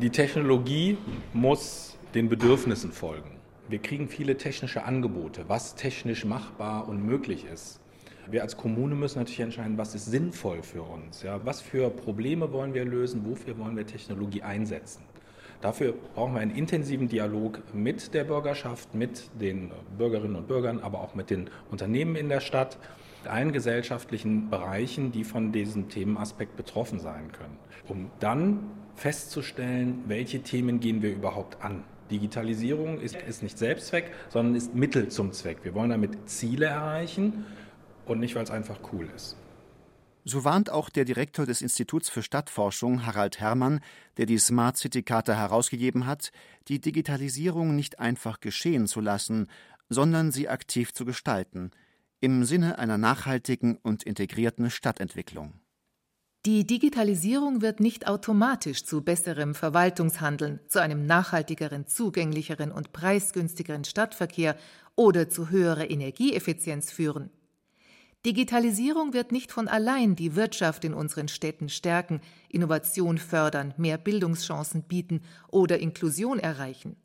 Die 0.00 0.10
Technologie 0.10 0.98
muss 1.32 1.96
den 2.14 2.28
Bedürfnissen 2.28 2.90
folgen. 2.90 3.36
Wir 3.68 3.78
kriegen 3.78 4.08
viele 4.08 4.36
technische 4.36 4.84
Angebote, 4.84 5.44
was 5.46 5.76
technisch 5.76 6.24
machbar 6.24 6.88
und 6.88 7.06
möglich 7.06 7.46
ist. 7.52 7.80
Wir 8.28 8.42
als 8.42 8.56
Kommune 8.56 8.96
müssen 8.96 9.18
natürlich 9.18 9.40
entscheiden, 9.40 9.78
was 9.78 9.94
ist 9.94 10.06
sinnvoll 10.06 10.62
für 10.62 10.82
uns. 10.82 11.22
Ja? 11.22 11.40
Was 11.44 11.60
für 11.60 11.88
Probleme 11.90 12.52
wollen 12.52 12.74
wir 12.74 12.84
lösen, 12.84 13.24
wofür 13.24 13.56
wollen 13.58 13.76
wir 13.76 13.86
Technologie 13.86 14.42
einsetzen. 14.42 15.02
Dafür 15.60 15.94
brauchen 16.14 16.34
wir 16.34 16.40
einen 16.40 16.50
intensiven 16.50 17.08
Dialog 17.08 17.62
mit 17.72 18.12
der 18.12 18.24
Bürgerschaft, 18.24 18.94
mit 18.94 19.30
den 19.40 19.70
Bürgerinnen 19.96 20.36
und 20.36 20.48
Bürgern, 20.48 20.80
aber 20.80 21.00
auch 21.00 21.14
mit 21.14 21.30
den 21.30 21.48
Unternehmen 21.70 22.16
in 22.16 22.28
der 22.28 22.40
Stadt, 22.40 22.78
allen 23.28 23.52
gesellschaftlichen 23.52 24.50
Bereichen, 24.50 25.12
die 25.12 25.24
von 25.24 25.52
diesem 25.52 25.88
Themenaspekt 25.88 26.56
betroffen 26.56 26.98
sein 26.98 27.32
können, 27.32 27.56
um 27.88 28.10
dann 28.20 28.70
festzustellen, 28.94 30.04
welche 30.06 30.42
Themen 30.42 30.80
gehen 30.80 31.02
wir 31.02 31.12
überhaupt 31.12 31.62
an. 31.62 31.84
Digitalisierung 32.10 33.00
ist, 33.00 33.16
ist 33.16 33.42
nicht 33.42 33.58
Selbstzweck, 33.58 34.12
sondern 34.28 34.54
ist 34.54 34.74
Mittel 34.74 35.08
zum 35.08 35.32
Zweck. 35.32 35.58
Wir 35.62 35.74
wollen 35.74 35.90
damit 35.90 36.28
Ziele 36.28 36.66
erreichen 36.66 37.46
und 38.06 38.20
nicht, 38.20 38.34
weil 38.34 38.44
es 38.44 38.50
einfach 38.50 38.78
cool 38.92 39.08
ist. 39.14 39.36
So 40.26 40.42
warnt 40.42 40.70
auch 40.70 40.88
der 40.88 41.04
Direktor 41.04 41.44
des 41.44 41.60
Instituts 41.60 42.08
für 42.08 42.22
Stadtforschung, 42.22 43.04
Harald 43.04 43.40
Herrmann, 43.40 43.80
der 44.16 44.24
die 44.24 44.38
Smart 44.38 44.78
City 44.78 45.02
Charta 45.02 45.34
herausgegeben 45.34 46.06
hat, 46.06 46.32
die 46.68 46.80
Digitalisierung 46.80 47.76
nicht 47.76 47.98
einfach 47.98 48.40
geschehen 48.40 48.86
zu 48.86 49.00
lassen, 49.00 49.48
sondern 49.90 50.32
sie 50.32 50.48
aktiv 50.48 50.94
zu 50.94 51.04
gestalten, 51.04 51.72
im 52.24 52.44
Sinne 52.44 52.78
einer 52.78 52.96
nachhaltigen 52.96 53.76
und 53.82 54.02
integrierten 54.02 54.70
Stadtentwicklung. 54.70 55.52
Die 56.46 56.66
Digitalisierung 56.66 57.60
wird 57.60 57.80
nicht 57.80 58.08
automatisch 58.08 58.86
zu 58.86 59.02
besserem 59.02 59.54
Verwaltungshandeln, 59.54 60.60
zu 60.66 60.80
einem 60.80 61.04
nachhaltigeren, 61.04 61.86
zugänglicheren 61.86 62.72
und 62.72 62.92
preisgünstigeren 62.92 63.84
Stadtverkehr 63.84 64.56
oder 64.96 65.28
zu 65.28 65.50
höherer 65.50 65.90
Energieeffizienz 65.90 66.90
führen. 66.90 67.28
Digitalisierung 68.24 69.12
wird 69.12 69.30
nicht 69.30 69.52
von 69.52 69.68
allein 69.68 70.16
die 70.16 70.34
Wirtschaft 70.34 70.86
in 70.86 70.94
unseren 70.94 71.28
Städten 71.28 71.68
stärken, 71.68 72.22
Innovation 72.48 73.18
fördern, 73.18 73.74
mehr 73.76 73.98
Bildungschancen 73.98 74.84
bieten 74.84 75.20
oder 75.48 75.78
Inklusion 75.78 76.38
erreichen. 76.38 76.96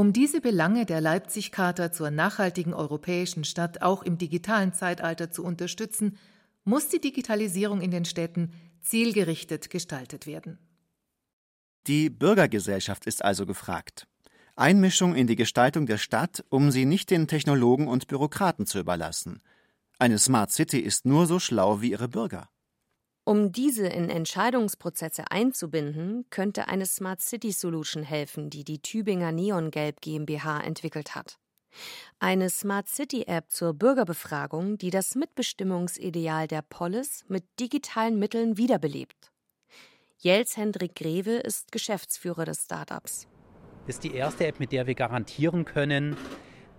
Um 0.00 0.14
diese 0.14 0.40
Belange 0.40 0.86
der 0.86 1.02
Leipzig-Charta 1.02 1.92
zur 1.92 2.10
nachhaltigen 2.10 2.72
europäischen 2.72 3.44
Stadt 3.44 3.82
auch 3.82 4.02
im 4.02 4.16
digitalen 4.16 4.72
Zeitalter 4.72 5.30
zu 5.30 5.44
unterstützen, 5.44 6.16
muss 6.64 6.88
die 6.88 7.02
Digitalisierung 7.02 7.82
in 7.82 7.90
den 7.90 8.06
Städten 8.06 8.54
zielgerichtet 8.80 9.68
gestaltet 9.68 10.26
werden. 10.26 10.58
Die 11.86 12.08
Bürgergesellschaft 12.08 13.04
ist 13.04 13.22
also 13.22 13.44
gefragt. 13.44 14.06
Einmischung 14.56 15.14
in 15.14 15.26
die 15.26 15.36
Gestaltung 15.36 15.84
der 15.84 15.98
Stadt, 15.98 16.46
um 16.48 16.70
sie 16.70 16.86
nicht 16.86 17.10
den 17.10 17.28
Technologen 17.28 17.86
und 17.86 18.06
Bürokraten 18.06 18.64
zu 18.64 18.78
überlassen. 18.78 19.42
Eine 19.98 20.16
Smart 20.16 20.50
City 20.50 20.78
ist 20.78 21.04
nur 21.04 21.26
so 21.26 21.38
schlau 21.38 21.82
wie 21.82 21.90
ihre 21.90 22.08
Bürger. 22.08 22.48
Um 23.30 23.52
diese 23.52 23.86
in 23.86 24.10
Entscheidungsprozesse 24.10 25.30
einzubinden, 25.30 26.24
könnte 26.30 26.66
eine 26.66 26.84
Smart 26.84 27.20
City 27.20 27.52
Solution 27.52 28.02
helfen, 28.02 28.50
die 28.50 28.64
die 28.64 28.82
Tübinger 28.82 29.30
Neongelb 29.30 30.00
GmbH 30.00 30.58
entwickelt 30.62 31.14
hat. 31.14 31.38
Eine 32.18 32.50
Smart 32.50 32.88
City 32.88 33.26
App 33.28 33.52
zur 33.52 33.72
Bürgerbefragung, 33.72 34.78
die 34.78 34.90
das 34.90 35.14
Mitbestimmungsideal 35.14 36.48
der 36.48 36.62
Polis 36.62 37.24
mit 37.28 37.44
digitalen 37.60 38.18
Mitteln 38.18 38.56
wiederbelebt. 38.56 39.30
Jels 40.18 40.56
Hendrik 40.56 40.96
Greve 40.96 41.36
ist 41.36 41.70
Geschäftsführer 41.70 42.46
des 42.46 42.64
Startups. 42.64 43.28
Das 43.86 43.94
ist 43.94 44.02
die 44.02 44.14
erste 44.14 44.48
App, 44.48 44.58
mit 44.58 44.72
der 44.72 44.88
wir 44.88 44.96
garantieren 44.96 45.64
können, 45.64 46.16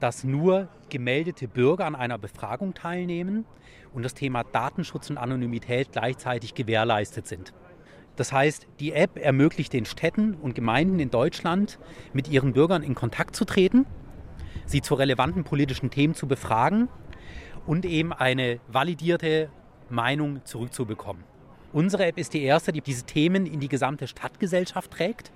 dass 0.01 0.25
nur 0.25 0.67
gemeldete 0.89 1.47
Bürger 1.47 1.85
an 1.85 1.95
einer 1.95 2.17
Befragung 2.17 2.73
teilnehmen 2.73 3.45
und 3.93 4.03
das 4.03 4.13
Thema 4.13 4.43
Datenschutz 4.43 5.09
und 5.09 5.17
Anonymität 5.17 5.93
gleichzeitig 5.93 6.53
gewährleistet 6.53 7.27
sind. 7.27 7.53
Das 8.17 8.33
heißt, 8.33 8.67
die 8.81 8.91
App 8.91 9.17
ermöglicht 9.17 9.71
den 9.71 9.85
Städten 9.85 10.33
und 10.33 10.53
Gemeinden 10.53 10.99
in 10.99 11.09
Deutschland, 11.09 11.79
mit 12.11 12.27
ihren 12.27 12.51
Bürgern 12.51 12.83
in 12.83 12.93
Kontakt 12.93 13.35
zu 13.35 13.45
treten 13.45 13.85
sie 14.71 14.81
zu 14.81 14.95
relevanten 14.95 15.43
politischen 15.43 15.91
Themen 15.91 16.15
zu 16.15 16.27
befragen 16.27 16.87
und 17.67 17.85
eben 17.85 18.13
eine 18.13 18.59
validierte 18.67 19.49
Meinung 19.89 20.43
zurückzubekommen. 20.45 21.23
Unsere 21.73 22.05
App 22.05 22.17
ist 22.17 22.33
die 22.33 22.43
erste, 22.43 22.71
die 22.71 22.81
diese 22.81 23.05
Themen 23.05 23.45
in 23.45 23.59
die 23.59 23.69
gesamte 23.69 24.07
Stadtgesellschaft 24.07 24.91
trägt 24.91 25.31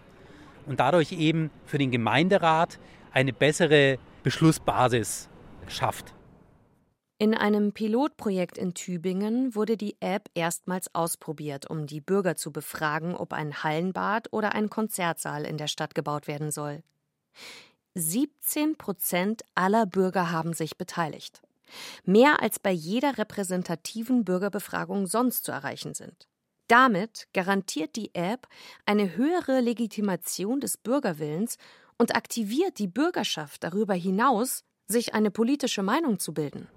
und 0.66 0.80
dadurch 0.80 1.12
eben 1.12 1.52
für 1.66 1.78
den 1.78 1.92
Gemeinderat 1.92 2.80
eine 3.12 3.32
bessere 3.32 3.98
Beschlussbasis 4.26 5.30
schafft. 5.68 6.16
In 7.20 7.36
einem 7.36 7.74
Pilotprojekt 7.74 8.58
in 8.58 8.74
Tübingen 8.74 9.54
wurde 9.54 9.78
die 9.78 9.98
App 10.00 10.32
erstmals 10.34 10.94
ausprobiert, 10.96 11.70
um 11.70 11.86
die 11.86 12.02
Bürger 12.02 12.36
zu 12.36 12.52
befragen, 12.52 13.16
ob 13.16 13.34
ein 13.34 13.62
Hallenbad 13.62 14.34
oder 14.34 14.56
ein 14.56 14.72
Konzertsaal 14.72 15.46
in 15.46 15.58
der 15.58 15.68
Stadt 15.68 15.94
gebaut 15.94 16.28
werden 16.28 16.50
soll. 16.50 16.82
17 17.94 18.80
Prozent 18.80 19.44
aller 19.54 19.86
Bürger 19.86 20.32
haben 20.32 20.54
sich 20.54 20.76
beteiligt. 20.76 21.44
Mehr 22.04 22.42
als 22.42 22.58
bei 22.58 22.72
jeder 22.72 23.20
repräsentativen 23.20 24.26
Bürgerbefragung 24.26 25.06
sonst 25.06 25.44
zu 25.44 25.52
erreichen 25.52 25.94
sind. 25.94 26.28
Damit 26.68 27.28
garantiert 27.34 27.96
die 27.96 28.16
App 28.16 28.48
eine 28.88 29.16
höhere 29.16 29.62
Legitimation 29.62 30.62
des 30.62 30.78
Bürgerwillens 30.78 31.58
und 31.98 32.16
aktiviert 32.16 32.80
die 32.80 32.88
Bürgerschaft 32.88 33.64
darüber 33.64 33.94
hinaus, 33.94 34.64
sich 34.88 35.14
eine 35.14 35.32
politische 35.32 35.82
Meinung 35.82 36.20
zu 36.20 36.34
bilden. 36.34 36.68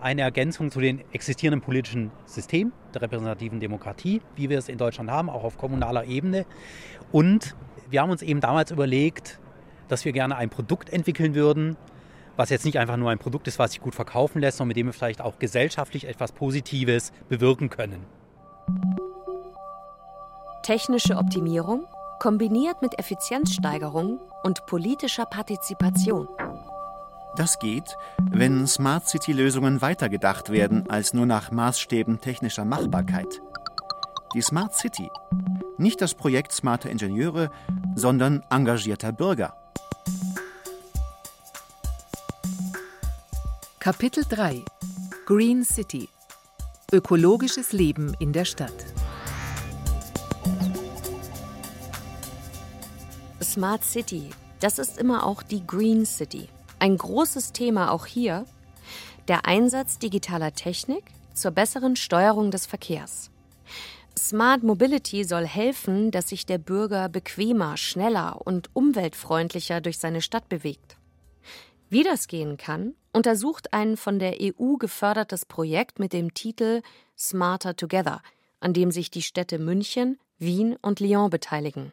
Eine 0.00 0.22
Ergänzung 0.22 0.70
zu 0.70 0.80
den 0.80 1.02
existierenden 1.12 1.60
politischen 1.60 2.12
Systemen 2.24 2.72
der 2.94 3.02
repräsentativen 3.02 3.58
Demokratie, 3.58 4.20
wie 4.36 4.48
wir 4.48 4.58
es 4.58 4.68
in 4.68 4.78
Deutschland 4.78 5.10
haben, 5.10 5.28
auch 5.28 5.42
auf 5.42 5.58
kommunaler 5.58 6.04
Ebene. 6.04 6.46
Und 7.10 7.56
wir 7.90 8.02
haben 8.02 8.10
uns 8.10 8.22
eben 8.22 8.40
damals 8.40 8.70
überlegt, 8.70 9.40
dass 9.88 10.04
wir 10.04 10.12
gerne 10.12 10.36
ein 10.36 10.50
Produkt 10.50 10.90
entwickeln 10.90 11.34
würden, 11.34 11.76
was 12.36 12.50
jetzt 12.50 12.64
nicht 12.64 12.78
einfach 12.78 12.96
nur 12.96 13.10
ein 13.10 13.18
Produkt 13.18 13.48
ist, 13.48 13.58
was 13.58 13.72
sich 13.72 13.80
gut 13.80 13.96
verkaufen 13.96 14.40
lässt, 14.40 14.58
sondern 14.58 14.68
mit 14.68 14.76
dem 14.76 14.86
wir 14.86 14.92
vielleicht 14.92 15.20
auch 15.20 15.40
gesellschaftlich 15.40 16.06
etwas 16.06 16.30
Positives 16.30 17.12
bewirken 17.28 17.68
können. 17.68 18.06
Technische 20.62 21.16
Optimierung 21.16 21.86
kombiniert 22.18 22.82
mit 22.82 22.98
Effizienzsteigerung 22.98 24.20
und 24.42 24.66
politischer 24.66 25.26
Partizipation. 25.26 26.28
Das 27.36 27.58
geht, 27.58 27.96
wenn 28.30 28.66
Smart 28.66 29.08
City-Lösungen 29.08 29.80
weitergedacht 29.80 30.50
werden 30.50 30.90
als 30.90 31.14
nur 31.14 31.26
nach 31.26 31.50
Maßstäben 31.52 32.20
technischer 32.20 32.64
Machbarkeit. 32.64 33.40
Die 34.34 34.42
Smart 34.42 34.74
City, 34.74 35.08
nicht 35.76 36.00
das 36.00 36.14
Projekt 36.14 36.52
smarter 36.52 36.90
Ingenieure, 36.90 37.50
sondern 37.94 38.42
engagierter 38.50 39.12
Bürger. 39.12 39.54
Kapitel 43.78 44.24
3 44.28 44.64
Green 45.24 45.64
City 45.64 46.08
Ökologisches 46.92 47.72
Leben 47.72 48.14
in 48.18 48.32
der 48.32 48.44
Stadt 48.44 48.74
Smart 53.58 53.82
City, 53.82 54.30
das 54.60 54.78
ist 54.78 54.98
immer 54.98 55.26
auch 55.26 55.42
die 55.42 55.66
Green 55.66 56.06
City. 56.06 56.48
Ein 56.78 56.96
großes 56.96 57.50
Thema 57.50 57.90
auch 57.90 58.06
hier, 58.06 58.46
der 59.26 59.46
Einsatz 59.46 59.98
digitaler 59.98 60.52
Technik 60.52 61.02
zur 61.34 61.50
besseren 61.50 61.96
Steuerung 61.96 62.52
des 62.52 62.66
Verkehrs. 62.66 63.32
Smart 64.16 64.62
Mobility 64.62 65.24
soll 65.24 65.44
helfen, 65.44 66.12
dass 66.12 66.28
sich 66.28 66.46
der 66.46 66.58
Bürger 66.58 67.08
bequemer, 67.08 67.76
schneller 67.76 68.40
und 68.46 68.70
umweltfreundlicher 68.74 69.80
durch 69.80 69.98
seine 69.98 70.22
Stadt 70.22 70.48
bewegt. 70.48 70.96
Wie 71.90 72.04
das 72.04 72.28
gehen 72.28 72.58
kann, 72.58 72.94
untersucht 73.12 73.72
ein 73.72 73.96
von 73.96 74.20
der 74.20 74.36
EU 74.40 74.76
gefördertes 74.76 75.44
Projekt 75.46 75.98
mit 75.98 76.12
dem 76.12 76.32
Titel 76.32 76.80
Smarter 77.18 77.74
Together, 77.74 78.22
an 78.60 78.72
dem 78.72 78.92
sich 78.92 79.10
die 79.10 79.22
Städte 79.22 79.58
München, 79.58 80.16
Wien 80.38 80.76
und 80.80 81.00
Lyon 81.00 81.28
beteiligen. 81.28 81.92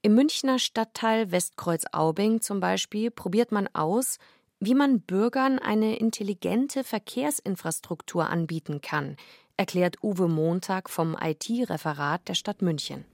Im 0.00 0.14
Münchner 0.14 0.60
Stadtteil 0.60 1.32
Westkreuz-Aubing 1.32 2.40
zum 2.40 2.60
Beispiel 2.60 3.10
probiert 3.10 3.50
man 3.50 3.68
aus, 3.72 4.18
wie 4.60 4.74
man 4.74 5.00
Bürgern 5.00 5.58
eine 5.58 5.96
intelligente 5.98 6.84
Verkehrsinfrastruktur 6.84 8.30
anbieten 8.30 8.80
kann, 8.80 9.16
erklärt 9.56 9.96
Uwe 10.00 10.28
Montag 10.28 10.88
vom 10.88 11.16
IT-Referat 11.20 12.28
der 12.28 12.34
Stadt 12.34 12.62
München. 12.62 13.06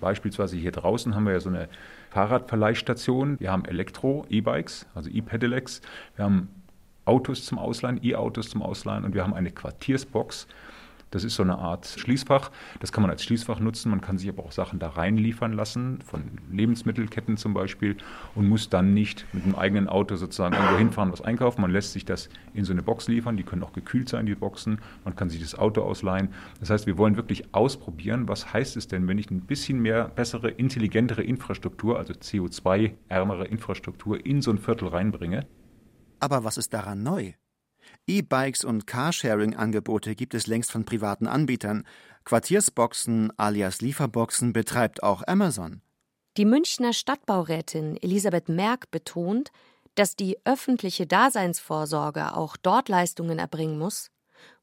Beispielsweise 0.00 0.58
hier 0.58 0.72
draußen 0.72 1.14
haben 1.14 1.24
wir 1.24 1.32
ja 1.32 1.40
so 1.40 1.48
eine 1.48 1.70
Fahrradverleihstation. 2.10 3.40
Wir 3.40 3.50
haben 3.50 3.64
Elektro, 3.64 4.26
E-Bikes, 4.28 4.86
also 4.94 5.08
E-Pedelecs. 5.08 5.80
Wir 6.16 6.26
haben 6.26 6.50
Autos 7.06 7.46
zum 7.46 7.58
Ausleihen, 7.58 7.98
E-Autos 8.04 8.50
zum 8.50 8.60
Ausleihen 8.60 9.04
und 9.04 9.14
wir 9.14 9.22
haben 9.22 9.32
eine 9.32 9.50
Quartiersbox, 9.50 10.46
das 11.12 11.24
ist 11.24 11.36
so 11.36 11.42
eine 11.42 11.58
Art 11.58 11.86
Schließfach. 11.86 12.50
Das 12.80 12.90
kann 12.90 13.02
man 13.02 13.10
als 13.10 13.22
Schließfach 13.22 13.60
nutzen. 13.60 13.90
Man 13.90 14.00
kann 14.00 14.18
sich 14.18 14.28
aber 14.28 14.42
auch 14.42 14.50
Sachen 14.50 14.78
da 14.78 14.88
reinliefern 14.88 15.52
lassen, 15.52 16.00
von 16.02 16.22
Lebensmittelketten 16.50 17.36
zum 17.36 17.54
Beispiel, 17.54 17.96
und 18.34 18.48
muss 18.48 18.68
dann 18.68 18.94
nicht 18.94 19.26
mit 19.32 19.44
einem 19.44 19.54
eigenen 19.54 19.88
Auto 19.88 20.16
sozusagen 20.16 20.54
irgendwo 20.54 20.78
hinfahren, 20.78 21.12
was 21.12 21.20
einkaufen. 21.20 21.60
Man 21.60 21.70
lässt 21.70 21.92
sich 21.92 22.04
das 22.04 22.28
in 22.54 22.64
so 22.64 22.72
eine 22.72 22.82
Box 22.82 23.08
liefern. 23.08 23.36
Die 23.36 23.42
können 23.42 23.62
auch 23.62 23.72
gekühlt 23.72 24.08
sein, 24.08 24.26
die 24.26 24.34
Boxen. 24.34 24.80
Man 25.04 25.14
kann 25.14 25.28
sich 25.28 25.40
das 25.40 25.54
Auto 25.54 25.82
ausleihen. 25.82 26.30
Das 26.60 26.70
heißt, 26.70 26.86
wir 26.86 26.96
wollen 26.96 27.16
wirklich 27.16 27.54
ausprobieren, 27.54 28.26
was 28.26 28.52
heißt 28.52 28.76
es 28.76 28.88
denn, 28.88 29.06
wenn 29.06 29.18
ich 29.18 29.30
ein 29.30 29.42
bisschen 29.42 29.80
mehr 29.80 30.08
bessere, 30.08 30.50
intelligentere 30.50 31.22
Infrastruktur, 31.22 31.98
also 31.98 32.14
CO2-ärmere 32.14 33.44
Infrastruktur 33.44 34.24
in 34.24 34.40
so 34.40 34.50
ein 34.50 34.58
Viertel 34.58 34.88
reinbringe. 34.88 35.46
Aber 36.20 36.44
was 36.44 36.56
ist 36.56 36.72
daran 36.72 37.02
neu? 37.02 37.34
E-Bikes 38.06 38.64
und 38.64 38.86
Carsharing-Angebote 38.86 40.14
gibt 40.14 40.34
es 40.34 40.46
längst 40.46 40.72
von 40.72 40.84
privaten 40.84 41.26
Anbietern. 41.26 41.86
Quartiersboxen 42.24 43.32
alias 43.38 43.80
Lieferboxen 43.80 44.52
betreibt 44.52 45.02
auch 45.02 45.22
Amazon. 45.26 45.82
Die 46.36 46.44
Münchner 46.44 46.92
Stadtbaurätin 46.92 47.96
Elisabeth 47.96 48.48
Merck 48.48 48.90
betont, 48.90 49.52
dass 49.94 50.16
die 50.16 50.38
öffentliche 50.44 51.06
Daseinsvorsorge 51.06 52.34
auch 52.34 52.56
dort 52.56 52.88
Leistungen 52.88 53.38
erbringen 53.38 53.78
muss, 53.78 54.10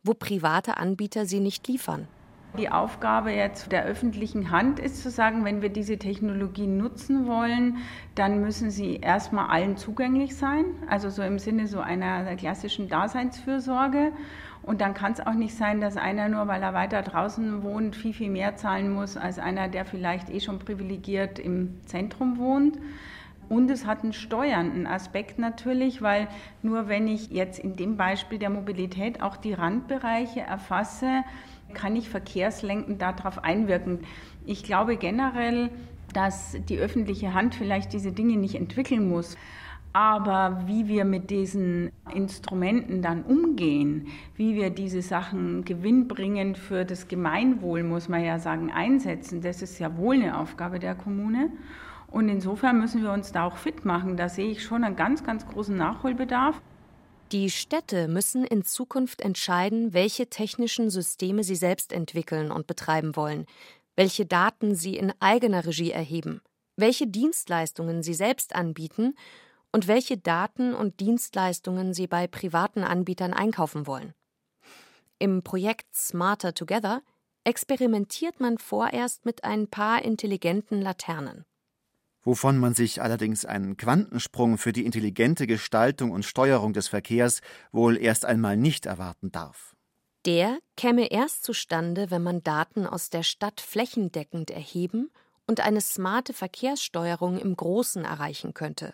wo 0.04 0.14
private 0.14 0.78
Anbieter 0.78 1.26
sie 1.26 1.40
nicht 1.40 1.68
liefern. 1.68 2.08
Die 2.58 2.70
Aufgabe 2.70 3.32
jetzt 3.32 3.72
der 3.72 3.86
öffentlichen 3.86 4.50
Hand 4.50 4.80
ist 4.80 5.04
zu 5.04 5.12
sagen, 5.12 5.46
wenn 5.46 5.62
wir 5.62 5.70
diese 5.70 5.98
Technologien 5.98 6.78
nutzen 6.78 7.28
wollen, 7.28 7.78
dann 8.16 8.42
müssen 8.42 8.72
sie 8.72 8.98
erstmal 8.98 9.50
allen 9.50 9.78
zugänglich 9.78 10.36
sein, 10.36 10.66
also 10.88 11.10
so 11.10 11.22
im 11.22 11.38
Sinne 11.38 11.68
so 11.68 11.80
einer 11.80 12.36
klassischen 12.36 12.90
Daseinsfürsorge. 12.90 14.12
Und 14.64 14.82
dann 14.82 14.94
kann 14.94 15.14
es 15.14 15.26
auch 15.26 15.36
nicht 15.36 15.56
sein, 15.56 15.80
dass 15.80 15.96
einer 15.96 16.28
nur, 16.28 16.48
weil 16.48 16.62
er 16.62 16.74
weiter 16.74 17.02
draußen 17.02 17.64
wohnt, 17.64 17.96
viel, 17.96 18.14
viel 18.14 18.30
mehr 18.30 18.56
zahlen 18.56 18.92
muss 18.92 19.16
als 19.16 19.40
einer, 19.40 19.68
der 19.68 19.86
vielleicht 19.86 20.30
eh 20.30 20.40
schon 20.40 20.60
privilegiert 20.60 21.40
im 21.40 21.80
Zentrum 21.86 22.40
wohnt. 22.40 22.78
Und 23.48 23.72
es 23.72 23.86
hat 23.88 24.04
einen 24.04 24.14
steuernden 24.14 24.86
Aspekt 24.86 25.40
natürlich, 25.40 26.02
weil 26.02 26.28
nur 26.62 26.88
wenn 26.88 27.08
ich 27.08 27.32
jetzt 27.32 27.58
in 27.58 27.76
dem 27.76 27.98
Beispiel 27.98 28.38
der 28.38 28.52
Mobilität 28.52 29.24
auch 29.24 29.38
die 29.38 29.54
Randbereiche 29.54 30.42
erfasse, 30.42 31.24
kann 31.74 31.96
ich 31.96 32.10
verkehrslenkend 32.10 33.02
darauf 33.02 33.44
einwirken. 33.44 34.00
Ich 34.46 34.64
glaube 34.64 34.98
generell, 34.98 35.70
dass 36.14 36.58
die 36.68 36.78
öffentliche 36.78 37.34
Hand 37.34 37.56
vielleicht 37.56 37.94
diese 37.94 38.12
Dinge 38.12 38.38
nicht 38.38 38.56
entwickeln 38.56 39.08
muss. 39.08 39.38
Aber 39.92 40.64
wie 40.68 40.88
wir 40.88 41.04
mit 41.04 41.32
diesen 41.32 41.92
Instrumenten 42.14 43.02
dann 43.02 43.24
umgehen, 43.24 44.08
wie 44.36 44.56
wir 44.56 44.70
diese 44.70 45.02
Sachen 45.02 45.66
gewinnbringend 45.66 46.60
für 46.60 46.86
das 46.86 47.08
Gemeinwohl, 47.08 47.84
muss 47.84 48.08
man 48.08 48.24
ja 48.24 48.38
sagen, 48.38 48.72
einsetzen, 48.72 49.42
das 49.42 49.64
ist 49.64 49.80
ja 49.80 49.98
wohl 49.98 50.16
eine 50.16 50.38
Aufgabe 50.38 50.78
der 50.78 50.94
Kommune. 50.94 51.50
Und 52.12 52.30
insofern 52.30 52.80
müssen 52.80 53.02
wir 53.02 53.12
uns 53.12 53.32
da 53.32 53.46
auch 53.46 53.58
fit 53.58 53.84
machen. 53.84 54.16
Da 54.16 54.30
sehe 54.30 54.52
ich 54.52 54.64
schon 54.64 54.84
einen 54.84 54.96
ganz, 54.96 55.24
ganz 55.24 55.48
großen 55.48 55.76
Nachholbedarf. 55.76 56.62
Die 57.32 57.52
Städte 57.52 58.08
müssen 58.08 58.44
in 58.44 58.64
Zukunft 58.64 59.22
entscheiden, 59.22 59.94
welche 59.94 60.32
technischen 60.32 60.90
Systeme 60.90 61.44
sie 61.44 61.56
selbst 61.56 61.94
entwickeln 61.94 62.52
und 62.52 62.66
betreiben 62.66 63.16
wollen, 63.16 63.46
welche 63.96 64.26
Daten 64.26 64.74
sie 64.74 64.98
in 64.98 65.14
eigener 65.20 65.64
Regie 65.64 65.92
erheben, 65.92 66.42
welche 66.76 67.06
Dienstleistungen 67.06 68.02
sie 68.02 68.16
selbst 68.16 68.56
anbieten 68.56 69.14
und 69.72 69.88
welche 69.88 70.18
Daten 70.18 70.74
und 70.74 71.00
Dienstleistungen 71.00 71.94
sie 71.94 72.08
bei 72.08 72.26
privaten 72.26 72.84
Anbietern 72.84 73.34
einkaufen 73.34 73.86
wollen. 73.86 74.16
Im 75.20 75.44
Projekt 75.44 75.96
Smarter 75.96 76.56
Together 76.56 77.04
experimentiert 77.44 78.40
man 78.40 78.58
vorerst 78.58 79.26
mit 79.26 79.44
ein 79.44 79.68
paar 79.68 80.02
intelligenten 80.02 80.82
Laternen 80.82 81.46
wovon 82.30 82.60
man 82.60 82.76
sich 82.76 83.02
allerdings 83.02 83.44
einen 83.44 83.76
Quantensprung 83.76 84.60
für 84.60 84.72
die 84.72 84.86
intelligente 84.86 85.48
Gestaltung 85.48 86.12
und 86.12 86.22
Steuerung 86.22 86.74
des 86.74 86.88
Verkehrs 86.88 87.42
wohl 87.72 87.98
erst 87.98 88.24
einmal 88.24 88.56
nicht 88.56 88.86
erwarten 88.86 89.32
darf. 89.32 89.76
Der 90.28 90.60
käme 90.78 91.10
erst 91.10 91.44
zustande, 91.44 92.12
wenn 92.12 92.22
man 92.22 92.44
Daten 92.44 92.86
aus 92.86 93.10
der 93.10 93.24
Stadt 93.24 93.60
flächendeckend 93.60 94.52
erheben 94.52 95.10
und 95.48 95.62
eine 95.62 95.82
smarte 95.82 96.34
Verkehrssteuerung 96.34 97.40
im 97.40 97.56
Großen 97.56 98.06
erreichen 98.06 98.54
könnte. 98.54 98.94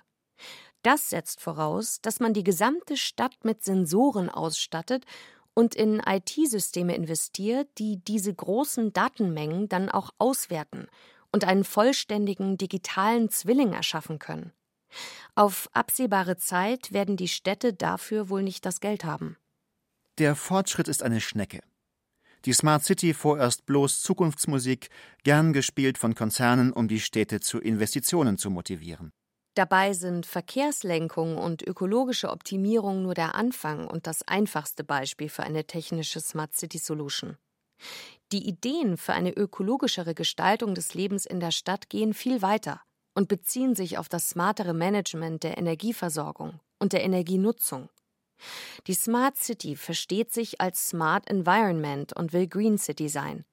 Das 0.82 1.10
setzt 1.10 1.42
voraus, 1.42 2.00
dass 2.02 2.22
man 2.22 2.34
die 2.34 2.46
gesamte 2.46 2.96
Stadt 2.96 3.44
mit 3.44 3.66
Sensoren 3.66 4.30
ausstattet 4.30 5.04
und 5.54 5.76
in 5.76 6.00
IT-Systeme 6.00 6.96
investiert, 6.96 7.68
die 7.80 7.98
diese 7.98 8.34
großen 8.34 8.94
Datenmengen 8.94 9.68
dann 9.68 9.90
auch 9.90 10.12
auswerten 10.20 10.88
und 11.36 11.44
einen 11.44 11.66
vollständigen 11.66 12.58
digitalen 12.58 13.30
Zwilling 13.30 13.74
erschaffen 13.74 14.20
können. 14.20 14.54
Auf 15.36 15.68
absehbare 15.74 16.38
Zeit 16.38 16.94
werden 16.94 17.18
die 17.18 17.28
Städte 17.28 17.74
dafür 17.74 18.30
wohl 18.30 18.42
nicht 18.42 18.66
das 18.66 18.80
Geld 18.80 19.04
haben. 19.04 19.36
Der 20.18 20.38
Fortschritt 20.38 20.88
ist 20.88 21.04
eine 21.04 21.20
Schnecke. 21.20 21.60
Die 22.46 22.54
Smart 22.54 22.86
City 22.86 23.14
vorerst 23.14 23.66
bloß 23.66 24.02
Zukunftsmusik, 24.02 24.90
gern 25.24 25.52
gespielt 25.52 25.98
von 25.98 26.16
Konzernen, 26.16 26.72
um 26.72 26.88
die 26.88 27.02
Städte 27.02 27.42
zu 27.42 27.60
Investitionen 27.60 28.38
zu 28.38 28.50
motivieren. 28.50 29.12
Dabei 29.56 29.92
sind 29.92 30.26
Verkehrslenkung 30.26 31.38
und 31.38 31.68
ökologische 31.68 32.30
Optimierung 32.30 33.02
nur 33.02 33.14
der 33.14 33.36
Anfang 33.36 33.88
und 33.88 34.08
das 34.08 34.26
einfachste 34.26 34.86
Beispiel 34.86 35.28
für 35.28 35.44
eine 35.44 35.66
technische 35.66 36.22
Smart 36.22 36.56
City 36.56 36.78
Solution. 36.78 37.36
Die 38.32 38.48
Ideen 38.48 38.98
für 38.98 39.14
eine 39.14 39.32
ökologischere 39.32 40.16
Gestaltung 40.16 40.74
des 40.74 40.94
Lebens 40.94 41.26
in 41.26 41.40
der 41.40 41.52
Stadt 41.52 41.90
gehen 41.90 42.14
viel 42.14 42.42
weiter 42.42 42.82
und 43.14 43.28
beziehen 43.28 43.76
sich 43.76 43.98
auf 43.98 44.10
das 44.10 44.30
smartere 44.30 44.74
Management 44.74 45.44
der 45.44 45.58
Energieversorgung 45.58 46.60
und 46.80 46.94
der 46.94 47.04
Energienutzung. 47.04 47.90
Die 48.88 48.94
Smart 48.94 49.38
City 49.38 49.76
versteht 49.76 50.34
sich 50.34 50.60
als 50.60 50.90
Smart 50.90 51.30
Environment 51.30 52.14
und 52.14 52.34
will 52.34 52.48
Green 52.48 52.78
City 52.78 53.08
sein. 53.08 53.46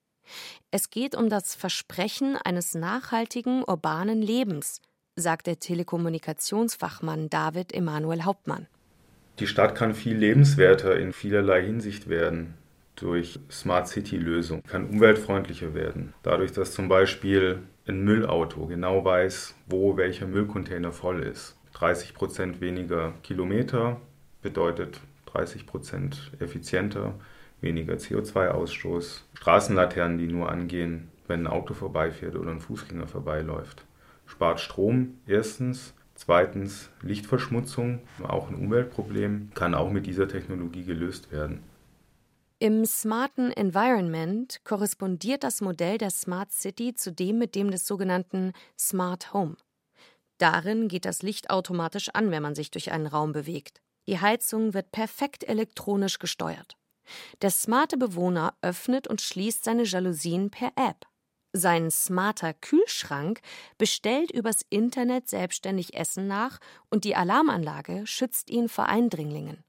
Es 0.71 0.91
geht 0.91 1.15
um 1.15 1.29
das 1.29 1.55
Versprechen 1.55 2.37
eines 2.37 2.75
nachhaltigen 2.75 3.63
urbanen 3.65 4.23
Lebens, 4.23 4.81
sagt 5.15 5.47
der 5.47 5.61
Telekommunikationsfachmann 5.61 7.29
David 7.29 7.73
Emanuel 7.73 8.25
Hauptmann. 8.25 8.67
Die 9.39 9.47
Stadt 9.47 9.75
kann 9.75 9.95
viel 9.95 10.17
lebenswerter 10.17 10.99
in 10.99 11.13
vielerlei 11.13 11.63
Hinsicht 11.63 12.09
werden 12.09 12.55
durch 13.03 13.41
Smart 13.51 13.89
City-Lösungen 13.89 14.63
kann 14.63 14.87
umweltfreundlicher 14.87 15.75
werden. 15.75 16.15
Dadurch, 16.23 16.53
dass 16.53 16.73
zum 16.73 16.89
Beispiel 16.89 17.59
ein 17.87 18.05
Müllauto 18.05 18.67
genau 18.67 19.05
weiß, 19.05 19.55
wo 19.67 19.97
welcher 19.97 20.27
Müllcontainer 20.27 20.93
voll 20.93 21.23
ist. 21.23 21.57
30 21.75 22.15
Prozent 22.15 22.61
weniger 22.61 23.13
Kilometer 23.23 24.01
bedeutet 24.41 25.01
30 25.27 25.67
Prozent 25.67 26.31
effizienter, 26.39 27.15
weniger 27.61 27.95
CO2-Ausstoß. 27.95 29.23
Straßenlaternen, 29.35 30.19
die 30.19 30.29
nur 30.29 30.51
angehen, 30.51 31.09
wenn 31.27 31.41
ein 31.41 31.47
Auto 31.53 31.75
vorbeifährt 31.75 32.37
oder 32.37 32.51
ein 32.51 32.61
Fußgänger 32.61 33.09
vorbeiläuft. 33.09 33.85
Spart 34.27 34.61
Strom 34.61 35.15
erstens. 35.27 35.95
Zweitens 36.15 36.91
Lichtverschmutzung, 37.01 38.01
auch 38.23 38.49
ein 38.49 38.55
Umweltproblem, 38.55 39.51
kann 39.55 39.75
auch 39.75 39.91
mit 39.91 40.07
dieser 40.07 40.29
Technologie 40.29 40.85
gelöst 40.85 41.33
werden. 41.33 41.65
Im 42.63 42.85
smarten 42.85 43.51
Environment 43.51 44.61
korrespondiert 44.63 45.43
das 45.43 45.61
Modell 45.63 45.99
der 45.99 46.11
Smart 46.11 46.53
City 46.53 46.95
zu 46.95 47.11
dem 47.11 47.37
mit 47.39 47.57
dem 47.57 47.73
des 47.73 47.89
sogenannten 47.89 48.53
Smart 48.79 49.33
Home. 49.33 49.57
Darin 50.39 50.87
geht 50.87 51.05
das 51.05 51.23
Licht 51.23 51.51
automatisch 51.51 52.11
an, 52.11 52.31
wenn 52.31 52.41
man 52.41 52.55
sich 52.55 52.71
durch 52.71 52.93
einen 52.93 53.09
Raum 53.09 53.33
bewegt. 53.33 53.83
Die 54.07 54.21
Heizung 54.21 54.75
wird 54.75 54.93
perfekt 54.93 55.43
elektronisch 55.43 56.21
gesteuert. 56.21 56.77
Der 57.41 57.51
smarte 57.51 57.97
Bewohner 57.97 58.55
öffnet 58.63 59.09
und 59.09 59.21
schließt 59.21 59.65
seine 59.65 59.83
Jalousien 59.83 60.49
per 60.53 60.71
App. 60.77 61.05
Sein 61.53 61.91
smarter 61.91 62.55
Kühlschrank 62.55 63.41
bestellt 63.77 64.31
übers 64.31 64.65
Internet 64.71 65.29
selbstständig 65.29 65.95
Essen 65.95 66.29
nach 66.29 66.61
und 66.91 67.03
die 67.03 67.17
Alarmanlage 67.17 68.07
schützt 68.07 68.51
ihn 68.51 68.69
vor 68.69 68.87
Eindringlingen. 68.87 69.65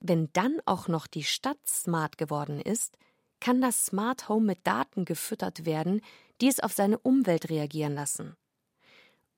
Wenn 0.00 0.30
dann 0.32 0.60
auch 0.64 0.88
noch 0.88 1.06
die 1.06 1.24
Stadt 1.24 1.58
smart 1.66 2.16
geworden 2.16 2.60
ist, 2.60 2.96
kann 3.38 3.60
das 3.60 3.86
Smart 3.86 4.28
Home 4.28 4.46
mit 4.46 4.66
Daten 4.66 5.04
gefüttert 5.04 5.66
werden, 5.66 6.00
die 6.40 6.48
es 6.48 6.60
auf 6.60 6.72
seine 6.72 6.98
Umwelt 6.98 7.50
reagieren 7.50 7.94
lassen. 7.94 8.34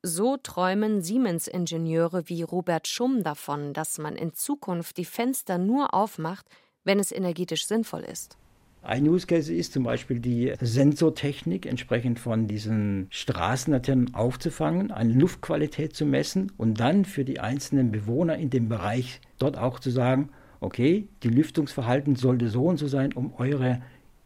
So 0.05 0.37
träumen 0.37 1.03
Siemens-Ingenieure 1.03 2.29
wie 2.29 2.43
Robert 2.43 2.89
Schumm 2.89 3.23
davon, 3.23 3.73
dass 3.73 3.99
man 3.99 4.17
in 4.17 4.35
Zukunft 4.35 4.97
die 4.97 5.05
Fenster 5.05 5.59
nur 5.59 5.95
aufmacht, 5.95 6.47
wenn 6.85 6.99
es 6.99 7.13
energetisch 7.13 7.67
sinnvoll 7.67 8.03
ist. 8.03 8.37
Ein 8.83 9.09
Use 9.09 9.29
Case 9.29 9.55
ist 9.55 9.73
zum 9.73 9.85
Beispiel 9.85 10.19
die 10.19 10.55
Sensortechnik, 10.61 11.67
entsprechend 11.67 12.19
von 12.19 12.49
diesen 12.49 13.07
Straßenlaternen 13.11 14.13
aufzufangen, 14.15 14.91
eine 14.91 15.13
Luftqualität 15.13 15.95
zu 15.95 16.05
messen 16.05 16.51
und 16.57 16.81
dann 16.81 17.05
für 17.05 17.25
die 17.25 17.39
einzelnen 17.39 17.93
Bewohner 17.93 18.37
in 18.39 18.51
dem 18.51 18.69
Bereich 18.69 19.21
dort 19.39 19.57
auch 19.57 19.79
zu 19.79 19.91
sagen, 19.91 20.31
okay, 20.63 21.09
die 21.23 21.29
Lüftungsverhalten 21.29 22.17
sollte 22.17 22.49
so 22.49 22.65
und 22.65 22.79
so 22.79 22.87
sein, 22.89 23.13
um 23.13 23.35
eure 23.37 23.83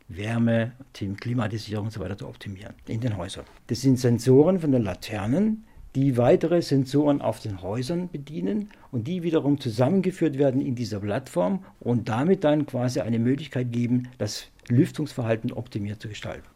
Wärme, 0.08 0.72
Klimatisierung 0.92 1.86
und 1.86 1.90
so 1.90 2.00
weiter 2.00 2.16
zu 2.16 2.28
optimieren 2.28 2.74
in 2.86 3.00
den 3.00 3.16
Häusern. 3.16 3.44
Das 3.66 3.80
sind 3.80 3.98
Sensoren 3.98 4.60
von 4.60 4.70
den 4.70 4.82
Laternen, 4.82 5.64
die 5.96 6.16
weitere 6.16 6.62
Sensoren 6.62 7.22
auf 7.22 7.40
den 7.40 7.62
Häusern 7.62 8.08
bedienen 8.10 8.68
und 8.92 9.08
die 9.08 9.22
wiederum 9.22 9.58
zusammengeführt 9.58 10.38
werden 10.38 10.60
in 10.60 10.74
dieser 10.74 11.00
Plattform 11.00 11.64
und 11.80 12.08
damit 12.08 12.44
dann 12.44 12.66
quasi 12.66 13.00
eine 13.00 13.18
Möglichkeit 13.18 13.72
geben, 13.72 14.08
das 14.18 14.48
Lüftungsverhalten 14.68 15.52
optimiert 15.52 16.00
zu 16.00 16.08
gestalten. 16.08 16.46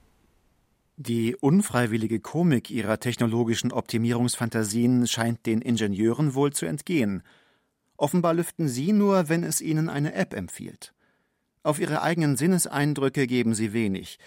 Die 0.99 1.35
unfreiwillige 1.35 2.21
Komik 2.21 2.71
ihrer 2.71 3.01
technologischen 3.01 3.73
Optimierungsfantasien 3.73 5.07
scheint 5.07 5.47
den 5.47 5.63
Ingenieuren 5.63 6.35
wohl 6.35 6.53
zu 6.53 6.67
entgehen. 6.67 7.23
Offenbar 8.01 8.33
lüften 8.33 8.67
sie 8.67 8.95
nur, 8.95 9.29
wenn 9.29 9.45
es 9.45 9.61
ihnen 9.61 9.91
eine 9.91 10.15
App 10.15 10.33
empfiehlt. 10.33 10.95
Auf 11.63 11.79
ihre 11.79 12.01
eigenen 12.01 12.35
Sinneseindrücke 12.35 13.27
geben 13.27 13.53
sie 13.53 13.75
wenig. 13.75 14.19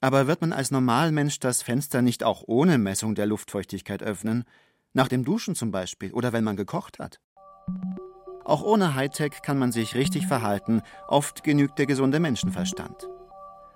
Aber 0.00 0.28
wird 0.28 0.42
man 0.42 0.52
als 0.52 0.70
Normalmensch 0.70 1.40
das 1.40 1.60
Fenster 1.60 2.02
nicht 2.02 2.22
auch 2.22 2.44
ohne 2.46 2.78
Messung 2.78 3.16
der 3.16 3.26
Luftfeuchtigkeit 3.26 4.00
öffnen? 4.00 4.44
Nach 4.92 5.08
dem 5.08 5.24
Duschen 5.24 5.56
zum 5.56 5.72
Beispiel 5.72 6.12
oder 6.12 6.32
wenn 6.32 6.44
man 6.44 6.54
gekocht 6.54 7.00
hat? 7.00 7.18
Auch 8.44 8.62
ohne 8.62 8.94
Hightech 8.94 9.42
kann 9.42 9.58
man 9.58 9.72
sich 9.72 9.96
richtig 9.96 10.28
verhalten, 10.28 10.82
oft 11.08 11.42
genügt 11.42 11.80
der 11.80 11.86
gesunde 11.86 12.20
Menschenverstand. 12.20 13.08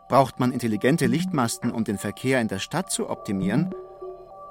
Braucht 0.09 0.39
man 0.39 0.53
intelligente 0.53 1.07
Lichtmasten, 1.07 1.73
um 1.73 1.83
den 1.83 1.99
Verkehr 1.99 2.41
in 2.41 2.47
der 2.47 2.61
Stadt 2.61 2.93
zu 2.93 3.11
optimieren? 3.11 3.75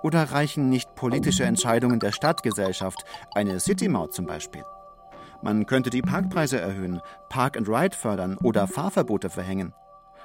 Oder 0.03 0.23
reichen 0.23 0.67
nicht 0.67 0.93
politische 0.95 1.45
Entscheidungen 1.45 2.01
der 2.01 2.11
Stadtgesellschaft, 2.11 3.05
eine 3.33 3.61
City-Maut 3.61 4.13
zum 4.13 4.25
Beispiel? 4.25 4.65
Man 5.41 5.65
könnte 5.65 5.89
die 5.89 6.01
Parkpreise 6.01 6.59
erhöhen, 6.59 7.01
Park 7.29 7.55
and 7.57 7.69
Ride 7.69 7.95
fördern 7.95 8.37
oder 8.37 8.67
Fahrverbote 8.67 9.29
verhängen. 9.29 9.73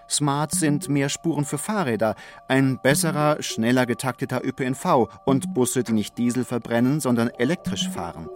Smart 0.09 0.53
sind 0.53 0.89
mehr 0.89 1.09
Spuren 1.09 1.45
für 1.45 1.59
Fahrräder, 1.59 2.15
ein 2.49 2.79
besserer, 2.83 3.43
schneller 3.43 3.87
getakteter 3.87 4.45
ÖPNV 4.45 5.09
und 5.25 5.55
Busse, 5.55 5.83
die 5.83 5.93
nicht 5.93 6.19
Diesel 6.19 6.45
verbrennen, 6.45 7.01
sondern 7.01 7.31
elektrisch 7.31 7.89
fahren. 7.89 8.29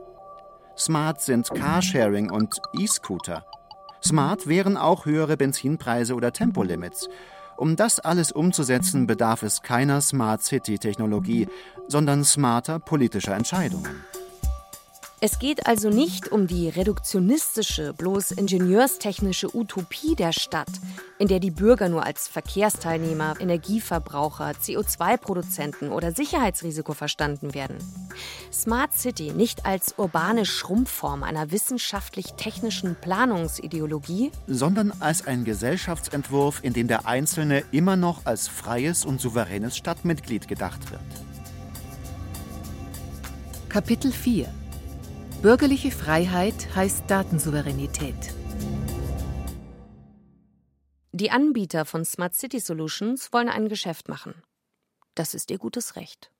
Smart 0.76 1.20
sind 1.20 1.50
Carsharing 1.50 2.30
und 2.30 2.60
E-Scooter. 2.78 3.44
Smart 4.02 4.46
wären 4.46 4.76
auch 4.76 5.06
höhere 5.06 5.36
Benzinpreise 5.36 6.14
oder 6.14 6.32
Tempolimits. 6.32 7.08
Um 7.56 7.74
das 7.74 7.98
alles 7.98 8.30
umzusetzen, 8.30 9.08
bedarf 9.08 9.42
es 9.42 9.62
keiner 9.62 10.00
Smart 10.00 10.42
City-Technologie, 10.44 11.48
sondern 11.88 12.24
smarter 12.24 12.78
politischer 12.78 13.34
Entscheidungen. 13.34 14.04
Es 15.20 15.40
geht 15.40 15.66
also 15.66 15.90
nicht 15.90 16.30
um 16.30 16.46
die 16.46 16.68
reduktionistische, 16.68 17.92
bloß 17.92 18.30
ingenieurstechnische 18.30 19.52
Utopie 19.52 20.14
der 20.14 20.30
Stadt, 20.32 20.70
in 21.18 21.26
der 21.26 21.40
die 21.40 21.50
Bürger 21.50 21.88
nur 21.88 22.06
als 22.06 22.28
Verkehrsteilnehmer, 22.28 23.34
Energieverbraucher, 23.40 24.52
CO2-Produzenten 24.52 25.90
oder 25.90 26.12
Sicherheitsrisiko 26.12 26.94
verstanden 26.94 27.52
werden. 27.52 27.78
Smart 28.52 28.96
City 28.96 29.32
nicht 29.32 29.66
als 29.66 29.94
urbane 29.96 30.46
Schrumpfform 30.46 31.24
einer 31.24 31.50
wissenschaftlich-technischen 31.50 32.94
Planungsideologie, 32.94 34.30
sondern 34.46 34.92
als 35.00 35.26
ein 35.26 35.44
Gesellschaftsentwurf, 35.44 36.60
in 36.62 36.74
dem 36.74 36.86
der 36.86 37.06
Einzelne 37.06 37.64
immer 37.72 37.96
noch 37.96 38.24
als 38.24 38.46
freies 38.46 39.04
und 39.04 39.20
souveränes 39.20 39.76
Stadtmitglied 39.76 40.46
gedacht 40.46 40.92
wird. 40.92 41.00
Kapitel 43.68 44.12
4 44.12 44.48
Bürgerliche 45.42 45.92
Freiheit 45.92 46.74
heißt 46.74 47.04
Datensouveränität. 47.06 48.34
Die 51.12 51.30
Anbieter 51.30 51.84
von 51.84 52.04
Smart 52.04 52.34
City 52.34 52.58
Solutions 52.58 53.32
wollen 53.32 53.48
ein 53.48 53.68
Geschäft 53.68 54.08
machen. 54.08 54.34
Das 55.14 55.34
ist 55.34 55.52
ihr 55.52 55.58
gutes 55.58 55.94
Recht. 55.94 56.32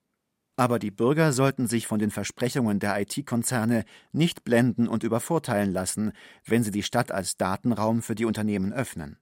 Aber 0.56 0.80
die 0.80 0.90
Bürger 0.90 1.32
sollten 1.32 1.68
sich 1.68 1.87
von 1.87 2.00
den 2.00 2.11
Versprechungen 2.11 2.80
der 2.80 3.00
IT-Konzerne 3.00 3.84
nicht 4.11 4.42
blenden 4.42 4.88
und 4.88 5.04
übervorteilen 5.04 5.72
lassen, 5.72 6.11
wenn 6.44 6.64
sie 6.64 6.72
die 6.72 6.82
Stadt 6.82 7.12
als 7.12 7.37
Datenraum 7.37 8.02
für 8.02 8.16
die 8.16 8.24
Unternehmen 8.24 8.72
öffnen. 8.72 9.20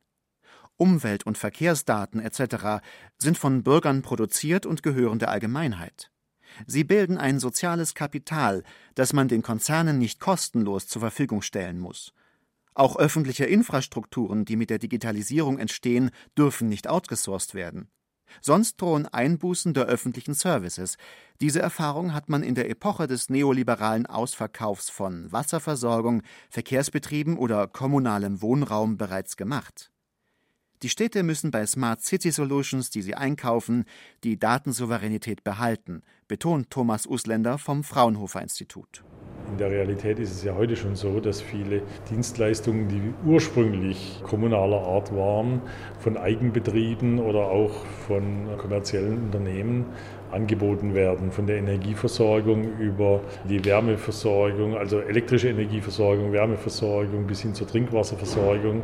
Umwelt- 0.78 1.26
und 1.26 1.36
Verkehrsdaten 1.36 2.18
etc. 2.20 2.82
sind 3.18 3.36
von 3.36 3.62
Bürgern 3.62 4.00
produziert 4.00 4.64
und 4.64 4.82
gehören 4.82 5.18
der 5.18 5.28
Allgemeinheit. 5.28 6.10
Sie 6.66 6.84
bilden 6.84 7.18
ein 7.18 7.38
soziales 7.38 7.94
Kapital, 7.94 8.62
das 8.94 9.12
man 9.12 9.28
den 9.28 9.42
Konzernen 9.42 9.98
nicht 9.98 10.20
kostenlos 10.20 10.86
zur 10.86 11.00
Verfügung 11.00 11.42
stellen 11.42 11.78
muss. 11.78 12.12
Auch 12.74 12.96
öffentliche 12.96 13.46
Infrastrukturen, 13.46 14.44
die 14.44 14.56
mit 14.56 14.70
der 14.70 14.78
Digitalisierung 14.78 15.58
entstehen, 15.58 16.10
dürfen 16.36 16.68
nicht 16.68 16.88
outgesourced 16.88 17.54
werden. 17.54 17.88
Sonst 18.42 18.80
drohen 18.80 19.06
Einbußen 19.06 19.72
der 19.72 19.86
öffentlichen 19.86 20.34
Services. 20.34 20.96
Diese 21.40 21.60
Erfahrung 21.60 22.12
hat 22.12 22.28
man 22.28 22.42
in 22.42 22.54
der 22.54 22.68
Epoche 22.68 23.06
des 23.06 23.30
neoliberalen 23.30 24.06
Ausverkaufs 24.06 24.90
von 24.90 25.30
Wasserversorgung, 25.32 26.22
Verkehrsbetrieben 26.50 27.38
oder 27.38 27.66
kommunalem 27.66 28.42
Wohnraum 28.42 28.96
bereits 28.96 29.36
gemacht. 29.36 29.90
Die 30.82 30.90
Städte 30.90 31.22
müssen 31.22 31.50
bei 31.50 31.64
Smart 31.64 32.02
City 32.02 32.30
Solutions, 32.30 32.90
die 32.90 33.00
sie 33.00 33.14
einkaufen, 33.14 33.86
die 34.24 34.38
Datensouveränität 34.38 35.42
behalten, 35.42 36.02
betont 36.28 36.70
Thomas 36.70 37.06
Usländer 37.06 37.58
vom 37.58 37.84
Fraunhofer 37.84 38.42
Institut. 38.42 39.04
In 39.52 39.58
der 39.58 39.70
Realität 39.70 40.18
ist 40.18 40.32
es 40.32 40.42
ja 40.42 40.56
heute 40.56 40.74
schon 40.74 40.96
so, 40.96 41.20
dass 41.20 41.40
viele 41.40 41.82
Dienstleistungen, 42.10 42.88
die 42.88 43.00
ursprünglich 43.24 44.20
kommunaler 44.24 44.80
Art 44.80 45.14
waren, 45.14 45.62
von 46.00 46.16
Eigenbetrieben 46.16 47.20
oder 47.20 47.46
auch 47.46 47.86
von 48.08 48.48
kommerziellen 48.58 49.18
Unternehmen 49.26 49.84
angeboten 50.32 50.94
werden, 50.94 51.30
von 51.30 51.46
der 51.46 51.58
Energieversorgung 51.58 52.76
über 52.78 53.20
die 53.48 53.64
Wärmeversorgung, 53.64 54.76
also 54.76 54.98
elektrische 54.98 55.48
Energieversorgung, 55.48 56.32
Wärmeversorgung 56.32 57.26
bis 57.28 57.42
hin 57.42 57.54
zur 57.54 57.68
Trinkwasserversorgung. 57.68 58.82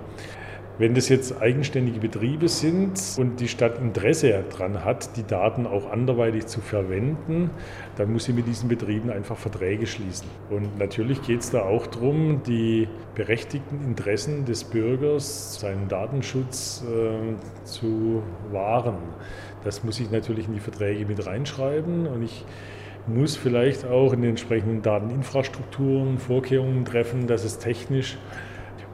Wenn 0.82 0.94
das 0.94 1.08
jetzt 1.08 1.40
eigenständige 1.40 2.00
Betriebe 2.00 2.48
sind 2.48 3.00
und 3.16 3.38
die 3.38 3.46
Stadt 3.46 3.78
Interesse 3.78 4.42
daran 4.50 4.84
hat, 4.84 5.16
die 5.16 5.22
Daten 5.22 5.64
auch 5.64 5.88
anderweitig 5.92 6.46
zu 6.46 6.60
verwenden, 6.60 7.50
dann 7.96 8.12
muss 8.12 8.24
sie 8.24 8.32
mit 8.32 8.48
diesen 8.48 8.68
Betrieben 8.68 9.08
einfach 9.08 9.36
Verträge 9.36 9.86
schließen. 9.86 10.26
Und 10.50 10.80
natürlich 10.80 11.22
geht 11.22 11.38
es 11.38 11.52
da 11.52 11.62
auch 11.62 11.86
darum, 11.86 12.42
die 12.42 12.88
berechtigten 13.14 13.80
Interessen 13.84 14.44
des 14.44 14.64
Bürgers, 14.64 15.60
seinen 15.60 15.86
Datenschutz 15.86 16.82
äh, 16.84 17.64
zu 17.64 18.24
wahren. 18.50 18.98
Das 19.62 19.84
muss 19.84 20.00
ich 20.00 20.10
natürlich 20.10 20.48
in 20.48 20.54
die 20.54 20.60
Verträge 20.60 21.06
mit 21.06 21.24
reinschreiben 21.24 22.08
und 22.08 22.24
ich 22.24 22.44
muss 23.06 23.36
vielleicht 23.36 23.84
auch 23.84 24.12
in 24.12 24.22
den 24.22 24.30
entsprechenden 24.30 24.82
Dateninfrastrukturen 24.82 26.18
Vorkehrungen 26.18 26.84
treffen, 26.84 27.28
dass 27.28 27.44
es 27.44 27.58
technisch 27.58 28.18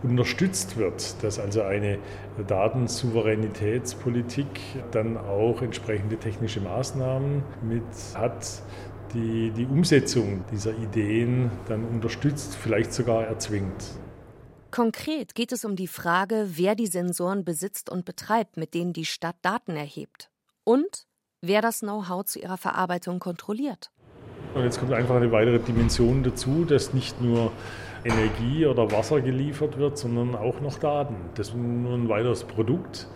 unterstützt 0.02 0.76
wird, 0.76 1.22
dass 1.22 1.38
also 1.38 1.62
eine 1.62 1.98
Datensouveränitätspolitik 2.46 4.46
dann 4.90 5.16
auch 5.16 5.62
entsprechende 5.62 6.16
technische 6.16 6.60
Maßnahmen 6.60 7.42
mit 7.62 7.84
hat, 8.14 8.62
die 9.14 9.50
die 9.50 9.66
Umsetzung 9.66 10.44
dieser 10.52 10.76
Ideen 10.76 11.50
dann 11.66 11.84
unterstützt, 11.84 12.56
vielleicht 12.56 12.92
sogar 12.92 13.24
erzwingt. 13.24 13.84
Konkret 14.70 15.34
geht 15.34 15.52
es 15.52 15.64
um 15.64 15.76
die 15.76 15.88
Frage, 15.88 16.46
wer 16.50 16.74
die 16.74 16.86
Sensoren 16.86 17.44
besitzt 17.44 17.88
und 17.88 18.04
betreibt, 18.04 18.58
mit 18.58 18.74
denen 18.74 18.92
die 18.92 19.06
Stadt 19.06 19.36
Daten 19.42 19.76
erhebt. 19.76 20.30
Und 20.64 21.06
wer 21.40 21.62
das 21.62 21.80
Know-how 21.80 22.24
zu 22.24 22.38
ihrer 22.38 22.58
Verarbeitung 22.58 23.18
kontrolliert. 23.18 23.90
Und 24.54 24.64
jetzt 24.64 24.78
kommt 24.78 24.92
einfach 24.92 25.16
eine 25.16 25.32
weitere 25.32 25.58
Dimension 25.58 26.22
dazu, 26.22 26.64
dass 26.64 26.92
nicht 26.92 27.20
nur 27.22 27.52
Energie 28.04 28.66
oder 28.66 28.90
Wasser 28.92 29.20
geliefert 29.20 29.78
wird, 29.78 29.98
sondern 29.98 30.34
auch 30.34 30.60
noch 30.60 30.78
Daten. 30.78 31.16
Das 31.34 31.48
ist 31.48 31.56
nur 31.56 31.94
ein 31.94 32.08
weiteres 32.08 32.44
Produkt, 32.44 33.08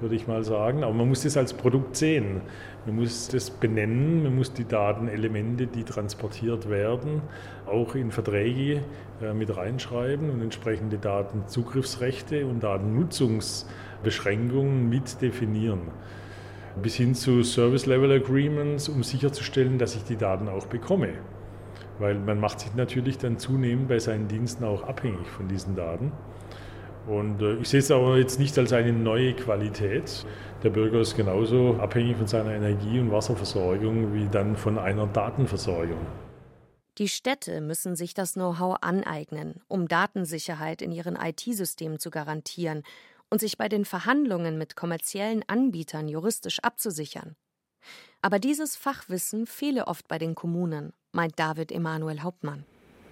würde 0.00 0.14
ich 0.14 0.26
mal 0.26 0.44
sagen. 0.44 0.84
Aber 0.84 0.94
man 0.94 1.08
muss 1.08 1.22
das 1.22 1.36
als 1.36 1.52
Produkt 1.52 1.96
sehen. 1.96 2.40
Man 2.86 2.96
muss 2.96 3.28
das 3.28 3.50
benennen, 3.50 4.22
man 4.22 4.36
muss 4.36 4.54
die 4.54 4.64
Datenelemente, 4.64 5.66
die 5.66 5.84
transportiert 5.84 6.70
werden, 6.70 7.20
auch 7.66 7.94
in 7.94 8.10
Verträge 8.10 8.80
äh, 9.20 9.34
mit 9.34 9.54
reinschreiben 9.54 10.30
und 10.30 10.40
entsprechende 10.40 10.96
Datenzugriffsrechte 10.96 12.46
und 12.46 12.62
Datennutzungsbeschränkungen 12.62 14.88
mit 14.88 15.20
definieren. 15.20 15.82
Bis 16.82 16.94
hin 16.94 17.14
zu 17.14 17.42
Service 17.42 17.84
Level 17.84 18.12
Agreements, 18.12 18.88
um 18.88 19.02
sicherzustellen, 19.02 19.76
dass 19.76 19.94
ich 19.96 20.04
die 20.04 20.16
Daten 20.16 20.48
auch 20.48 20.64
bekomme. 20.66 21.10
Weil 22.00 22.16
man 22.16 22.40
macht 22.40 22.60
sich 22.60 22.74
natürlich 22.74 23.18
dann 23.18 23.38
zunehmend 23.38 23.88
bei 23.88 23.98
seinen 23.98 24.26
Diensten 24.26 24.64
auch 24.64 24.82
abhängig 24.82 25.28
von 25.28 25.46
diesen 25.46 25.76
Daten. 25.76 26.12
Und 27.06 27.40
äh, 27.42 27.56
ich 27.56 27.68
sehe 27.68 27.80
es 27.80 27.90
aber 27.90 28.16
jetzt 28.16 28.40
nicht 28.40 28.58
als 28.58 28.72
eine 28.72 28.92
neue 28.92 29.34
Qualität. 29.34 30.26
Der 30.62 30.70
Bürger 30.70 31.00
ist 31.00 31.16
genauso 31.16 31.76
abhängig 31.78 32.16
von 32.16 32.26
seiner 32.26 32.52
Energie- 32.52 32.98
und 32.98 33.12
Wasserversorgung 33.12 34.14
wie 34.14 34.28
dann 34.28 34.56
von 34.56 34.78
einer 34.78 35.06
Datenversorgung. 35.06 36.06
Die 36.98 37.08
Städte 37.08 37.60
müssen 37.60 37.96
sich 37.96 38.14
das 38.14 38.34
Know-how 38.34 38.78
aneignen, 38.80 39.62
um 39.68 39.86
Datensicherheit 39.86 40.82
in 40.82 40.92
ihren 40.92 41.16
IT-Systemen 41.16 41.98
zu 41.98 42.10
garantieren 42.10 42.82
und 43.30 43.40
sich 43.40 43.56
bei 43.56 43.68
den 43.68 43.84
Verhandlungen 43.84 44.58
mit 44.58 44.74
kommerziellen 44.74 45.42
Anbietern 45.46 46.08
juristisch 46.08 46.60
abzusichern. 46.60 47.36
Aber 48.22 48.38
dieses 48.38 48.76
Fachwissen 48.76 49.46
fehle 49.46 49.86
oft 49.86 50.08
bei 50.08 50.18
den 50.18 50.34
Kommunen, 50.34 50.92
meint 51.12 51.38
David 51.38 51.72
Emanuel 51.72 52.22
Hauptmann. 52.22 52.64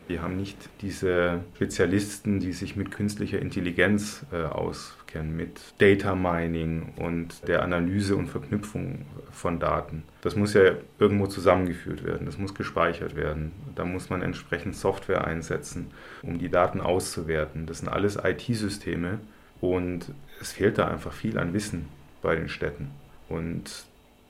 Wir 0.08 0.22
haben 0.22 0.38
nicht 0.38 0.70
diese 0.80 1.40
Spezialisten, 1.54 2.40
die 2.40 2.54
sich 2.54 2.76
mit 2.76 2.90
künstlicher 2.90 3.40
Intelligenz 3.40 4.24
äh, 4.32 4.42
auskennen, 4.42 5.36
mit 5.36 5.60
Data 5.76 6.14
Mining 6.14 6.94
und 6.96 7.46
der 7.46 7.62
Analyse 7.62 8.16
und 8.16 8.28
Verknüpfung 8.28 9.04
von 9.30 9.60
Daten. 9.60 10.04
Das 10.22 10.34
muss 10.34 10.54
ja 10.54 10.76
irgendwo 10.98 11.26
zusammengeführt 11.26 12.04
werden, 12.04 12.24
das 12.24 12.38
muss 12.38 12.54
gespeichert 12.54 13.16
werden. 13.16 13.52
Da 13.74 13.84
muss 13.84 14.08
man 14.08 14.22
entsprechend 14.22 14.76
Software 14.76 15.26
einsetzen, 15.26 15.90
um 16.22 16.38
die 16.38 16.48
Daten 16.48 16.80
auszuwerten. 16.80 17.66
Das 17.66 17.80
sind 17.80 17.88
alles 17.88 18.16
IT-Systeme 18.16 19.18
und 19.60 20.14
es 20.40 20.52
fehlt 20.52 20.78
da 20.78 20.88
einfach 20.88 21.12
viel 21.12 21.38
an 21.38 21.52
Wissen 21.52 21.86
bei 22.22 22.34
den 22.34 22.48
Städten. 22.48 22.92
Und 23.28 23.84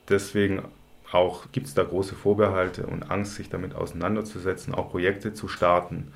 deswegen 0.09 0.63
auch 1.13 1.51
gibt 1.53 1.67
es 1.67 1.75
da 1.75 1.85
große 1.85 2.15
Vorbehalte 2.15 2.87
und 2.87 3.11
Angst, 3.11 3.35
sich 3.35 3.49
damit 3.49 3.75
auseinanderzusetzen, 3.75 4.75
auch 4.75 4.91
Projekte 4.91 5.33
zu 5.33 5.49
starten, 5.49 6.13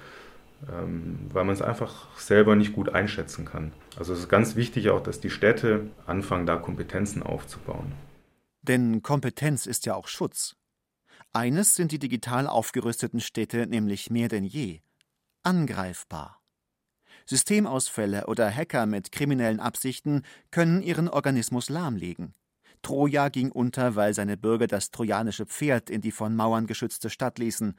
ähm, 0.70 1.18
weil 1.32 1.44
man 1.44 1.54
es 1.54 1.62
einfach 1.62 2.16
selber 2.18 2.56
nicht 2.56 2.72
gut 2.74 2.88
einschätzen 2.90 3.44
kann. 3.44 3.72
Also 3.96 4.12
es 4.12 4.20
ist 4.20 4.28
ganz 4.28 4.56
wichtig 4.56 4.90
auch, 4.90 5.02
dass 5.02 5.20
die 5.20 5.30
Städte 5.30 5.88
anfangen, 6.06 6.46
da 6.46 6.56
Kompetenzen 6.56 7.22
aufzubauen. 7.22 7.92
Denn 8.62 9.02
Kompetenz 9.02 9.66
ist 9.66 9.86
ja 9.86 9.94
auch 9.94 10.08
Schutz. 10.08 10.56
Eines 11.32 11.74
sind 11.74 11.92
die 11.92 11.98
digital 11.98 12.46
aufgerüsteten 12.46 13.20
Städte 13.20 13.66
nämlich 13.66 14.10
mehr 14.10 14.28
denn 14.28 14.44
je 14.44 14.80
angreifbar. 15.42 16.40
Systemausfälle 17.26 18.26
oder 18.26 18.50
Hacker 18.50 18.86
mit 18.86 19.12
kriminellen 19.12 19.60
Absichten 19.60 20.22
können 20.50 20.82
ihren 20.82 21.08
Organismus 21.08 21.68
lahmlegen. 21.68 22.34
Troja 22.82 23.28
ging 23.28 23.50
unter, 23.50 23.96
weil 23.96 24.12
seine 24.14 24.36
Bürger 24.36 24.66
das 24.66 24.90
trojanische 24.90 25.46
Pferd 25.46 25.88
in 25.88 26.00
die 26.00 26.10
von 26.10 26.34
Mauern 26.34 26.66
geschützte 26.66 27.10
Stadt 27.10 27.38
ließen. 27.38 27.74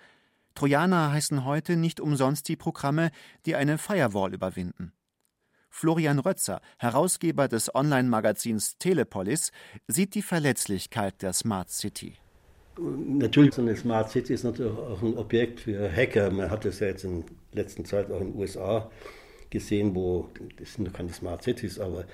Trojaner 0.56 1.12
heißen 1.12 1.46
heute 1.46 1.76
nicht 1.76 2.00
umsonst 2.00 2.48
die 2.48 2.56
Programme, 2.56 3.12
die 3.46 3.56
eine 3.56 3.78
Firewall 3.78 4.34
überwinden. 4.34 4.94
Florian 5.70 6.20
Rötzer, 6.20 6.62
Herausgeber 6.78 7.48
des 7.48 7.74
Online-Magazins 7.74 8.78
Telepolis, 8.78 9.52
sieht 9.88 10.14
die 10.14 10.22
Verletzlichkeit 10.22 11.22
der 11.24 11.34
Smart 11.34 11.72
City. 11.72 12.14
Natürlich, 12.78 13.56
so 13.56 13.62
eine 13.62 13.76
Smart 13.76 14.12
City 14.12 14.34
ist 14.34 14.44
natürlich 14.44 14.72
auch 14.72 15.02
ein 15.02 15.18
Objekt 15.18 15.62
für 15.62 15.92
Hacker. 15.92 16.30
Man 16.32 16.50
hat 16.50 16.66
es 16.66 16.80
ja 16.80 16.88
jetzt 16.88 17.04
in 17.04 17.24
letzter 17.52 17.84
Zeit 17.84 18.12
auch 18.12 18.22
in 18.22 18.34
den 18.34 18.40
USA 18.40 18.90
gesehen, 19.50 19.96
wo, 19.96 20.30
das 20.58 20.74
sind 20.74 20.94
keine 20.94 21.14
Smart 21.14 21.44
Cities, 21.44 21.80
aber 21.80 22.06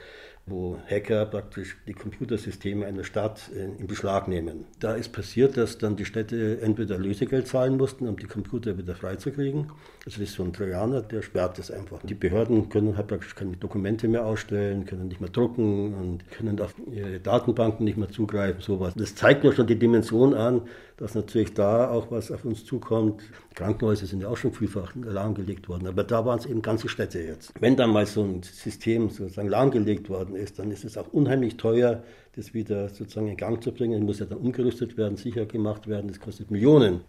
wo 0.50 0.78
Hacker 0.90 1.26
praktisch 1.26 1.78
die 1.88 1.94
Computersysteme 1.94 2.86
einer 2.86 3.04
Stadt 3.04 3.50
äh, 3.56 3.66
in 3.80 3.88
Beschlag 3.88 4.28
nehmen. 4.28 4.66
Da 4.80 4.96
ist 4.96 5.12
passiert, 5.12 5.58
dass 5.58 5.78
dann 5.78 5.96
die 5.96 6.06
Städte 6.06 6.62
entweder 6.62 6.98
Lösegeld 6.98 7.48
zahlen 7.48 7.78
mussten, 7.78 8.08
um 8.08 8.18
die 8.18 8.28
Computer 8.28 8.78
wieder 8.78 8.96
freizukriegen. 8.96 9.72
Also 10.06 10.20
das 10.22 10.30
ist 10.30 10.34
so 10.34 10.44
ein 10.44 10.54
Trojaner, 10.54 11.02
der 11.02 11.22
sperrt 11.22 11.58
das 11.58 11.72
einfach. 11.72 12.00
Die 12.04 12.14
Behörden 12.14 12.70
können 12.70 12.98
halt 12.98 13.08
praktisch 13.08 13.36
keine 13.36 13.58
Dokumente 13.58 14.08
mehr 14.08 14.26
ausstellen, 14.26 14.86
können 14.86 15.08
nicht 15.08 15.22
mehr 15.22 15.30
drucken 15.30 15.94
und 15.94 16.32
können 16.32 16.60
auf 16.60 16.74
ihre 16.92 17.20
Datenbanken 17.20 17.84
nicht 17.84 17.98
mehr 17.98 18.10
zugreifen, 18.10 18.62
sowas. 18.62 18.94
Das 18.96 19.16
zeigt 19.16 19.44
ja 19.44 19.52
schon 19.52 19.68
die 19.68 19.78
Dimension 19.78 20.34
an, 20.34 20.62
dass 21.00 21.16
natürlich 21.16 21.54
da 21.54 21.90
auch 21.90 22.12
was 22.12 22.30
auf 22.30 22.44
uns 22.44 22.66
zukommt. 22.66 23.22
Krankenhäuser 23.56 24.06
sind 24.06 24.22
ja 24.22 24.28
auch 24.28 24.36
schon 24.36 24.52
vielfach 24.52 24.94
lahmgelegt 24.96 25.70
worden, 25.70 25.88
aber 25.88 26.04
da 26.04 26.26
waren 26.26 26.40
es 26.40 26.46
eben 26.46 26.62
ganze 26.62 26.90
Städte 26.90 27.20
jetzt. 27.20 27.54
Wenn 27.60 27.78
dann 27.78 27.92
mal 27.92 28.06
so 28.06 28.24
ein 28.24 28.44
System 28.44 29.10
sozusagen 29.10 29.48
lahmgelegt 29.48 30.10
worden 30.10 30.36
ist, 30.40 30.60
dann 30.60 30.72
ist 30.72 30.86
es 30.86 30.98
auch 30.98 31.08
unheimlich 31.14 31.58
teuer, 31.58 32.04
das 32.36 32.54
wieder 32.54 32.90
sozusagen 32.90 33.28
in 33.28 33.38
Gang 33.38 33.64
zu 33.64 33.72
bringen. 33.72 34.02
Es 34.02 34.06
muss 34.06 34.20
ja 34.20 34.26
dann 34.26 34.40
umgerüstet 34.40 34.98
werden, 34.98 35.18
sicher 35.18 35.46
gemacht 35.46 35.88
werden, 35.88 36.08
das 36.08 36.20
kostet 36.20 36.52
Millionen. 36.52 37.02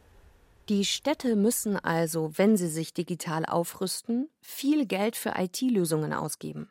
Die 0.69 0.85
Städte 0.85 1.35
müssen 1.35 1.77
also, 1.77 2.33
wenn 2.37 2.57
sie 2.57 2.69
sich 2.69 2.95
digital 2.95 3.45
aufrüsten, 3.45 4.29
viel 4.41 4.87
Geld 4.87 5.17
für 5.17 5.35
IT-Lösungen 5.37 6.13
ausgeben. 6.13 6.69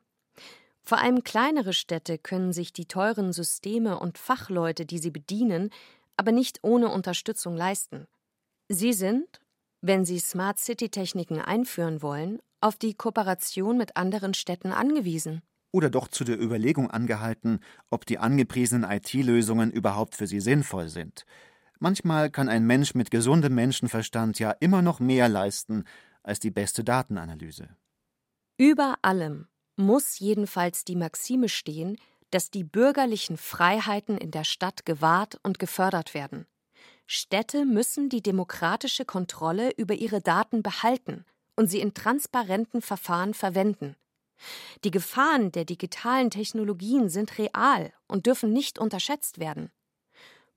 Vor 0.84 1.00
allem 1.00 1.24
kleinere 1.24 1.74
Städte 1.74 2.18
können 2.18 2.54
sich 2.54 2.74
die 2.74 2.86
teuren 2.86 3.34
Systeme 3.34 4.00
und 4.00 4.18
Fachleute, 4.18 4.86
die 4.86 5.00
sie 5.00 5.12
bedienen, 5.12 5.70
aber 6.18 6.32
nicht 6.32 6.60
ohne 6.64 6.90
Unterstützung 6.90 7.56
leisten. 7.56 8.08
Sie 8.70 8.94
sind, 8.94 9.42
wenn 9.82 10.06
sie 10.06 10.20
Smart 10.20 10.60
City-Techniken 10.60 11.40
einführen 11.40 12.02
wollen, 12.02 12.40
auf 12.62 12.76
die 12.76 12.94
Kooperation 12.94 13.78
mit 13.78 13.98
anderen 13.98 14.34
Städten 14.34 14.72
angewiesen. 14.72 15.42
Oder 15.72 15.90
doch 15.90 16.08
zu 16.08 16.24
der 16.24 16.42
Überlegung 16.42 16.90
angehalten, 16.90 17.60
ob 17.90 18.06
die 18.06 18.18
angepriesenen 18.18 18.90
IT-Lösungen 18.90 19.72
überhaupt 19.72 20.16
für 20.16 20.28
sie 20.28 20.40
sinnvoll 20.40 20.90
sind. 20.90 21.26
Manchmal 21.80 22.30
kann 22.30 22.50
ein 22.50 22.66
Mensch 22.66 22.96
mit 22.96 23.12
gesundem 23.12 23.56
Menschenverstand 23.56 24.40
ja 24.40 24.52
immer 24.52 24.82
noch 24.82 25.00
mehr 25.00 25.30
leisten 25.30 25.86
als 26.24 26.40
die 26.40 26.52
beste 26.52 26.84
Datenanalyse. 26.84 27.70
Über 28.58 28.98
allem 29.02 29.48
muss 29.78 30.20
jedenfalls 30.20 30.84
die 30.84 30.98
Maxime 30.98 31.48
stehen, 31.48 31.98
dass 32.32 32.52
die 32.52 32.64
bürgerlichen 32.64 33.38
Freiheiten 33.38 34.18
in 34.18 34.32
der 34.32 34.44
Stadt 34.44 34.86
gewahrt 34.86 35.40
und 35.44 35.60
gefördert 35.60 36.14
werden. 36.14 36.46
Städte 37.08 37.66
müssen 37.66 38.10
die 38.10 38.22
demokratische 38.22 39.06
Kontrolle 39.06 39.72
über 39.78 39.96
ihre 39.96 40.22
Daten 40.22 40.62
behalten 40.62 41.26
und 41.56 41.68
sie 41.68 41.80
in 41.80 41.94
transparenten 41.94 42.82
Verfahren 42.82 43.34
verwenden. 43.34 43.96
Die 44.84 44.92
Gefahren 44.92 45.52
der 45.52 45.66
digitalen 45.66 46.30
Technologien 46.30 47.10
sind 47.10 47.38
real 47.38 47.94
und 48.08 48.26
dürfen 48.26 48.54
nicht 48.54 48.80
unterschätzt 48.80 49.40
werden. 49.40 49.72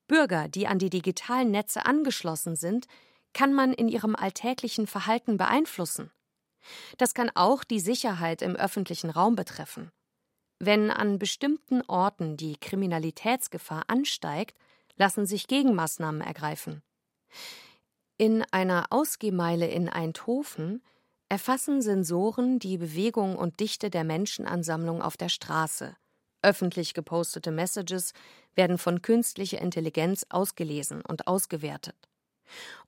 Bürger, 0.07 0.49
die 0.49 0.67
an 0.67 0.79
die 0.79 0.91
digitalen 0.91 1.51
Netze 1.51 1.87
angeschlossen 1.87 2.57
sind, 2.57 2.87
kann 3.33 3.55
man 3.55 3.73
in 3.73 3.89
ihrem 3.89 4.15
alltäglichen 4.15 4.87
Verhalten 4.87 5.37
beeinflussen. 5.37 6.11
Das 6.99 7.15
kann 7.15 7.31
auch 7.35 7.65
die 7.65 7.81
Sicherheit 7.81 8.43
im 8.43 8.57
öffentlichen 8.57 9.11
Raum 9.11 9.37
betreffen. 9.37 9.91
Wenn 10.59 10.91
an 10.91 11.19
bestimmten 11.19 11.83
Orten 11.89 12.37
die 12.37 12.57
Kriminalitätsgefahr 12.57 13.85
ansteigt, 13.89 14.57
lassen 14.97 15.27
sich 15.27 15.49
Gegenmaßnahmen 15.49 16.21
ergreifen. 16.21 16.83
In 18.17 18.45
einer 18.53 18.87
Ausgehmeile 18.91 19.67
in 19.67 19.89
Eindhoven 19.89 20.83
erfassen 21.33 21.81
Sensoren 21.81 22.59
die 22.59 22.77
Bewegung 22.77 23.37
und 23.37 23.59
Dichte 23.59 23.89
der 23.89 24.05
Menschenansammlung 24.05 25.01
auf 25.01 25.17
der 25.17 25.31
Straße. 25.31 25.97
Öffentlich 26.43 26.93
gepostete 26.93 27.51
Messages 27.51 28.13
werden 28.55 28.77
von 28.77 29.01
künstlicher 29.01 29.59
Intelligenz 29.59 30.27
ausgelesen 30.29 31.01
und 31.01 31.27
ausgewertet. 31.27 31.97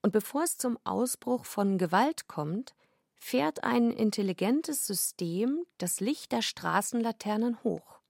Und 0.03 0.12
bevor 0.12 0.42
es 0.42 0.59
zum 0.59 0.78
Ausbruch 0.84 1.47
von 1.47 1.78
Gewalt 1.78 2.28
kommt, 2.28 2.74
fährt 3.16 3.64
ein 3.64 3.90
intelligentes 3.90 4.86
System 4.86 5.64
das 5.78 6.01
Licht 6.01 6.30
der 6.30 6.42
Straßenlaternen 6.42 7.64
hoch. 7.64 8.01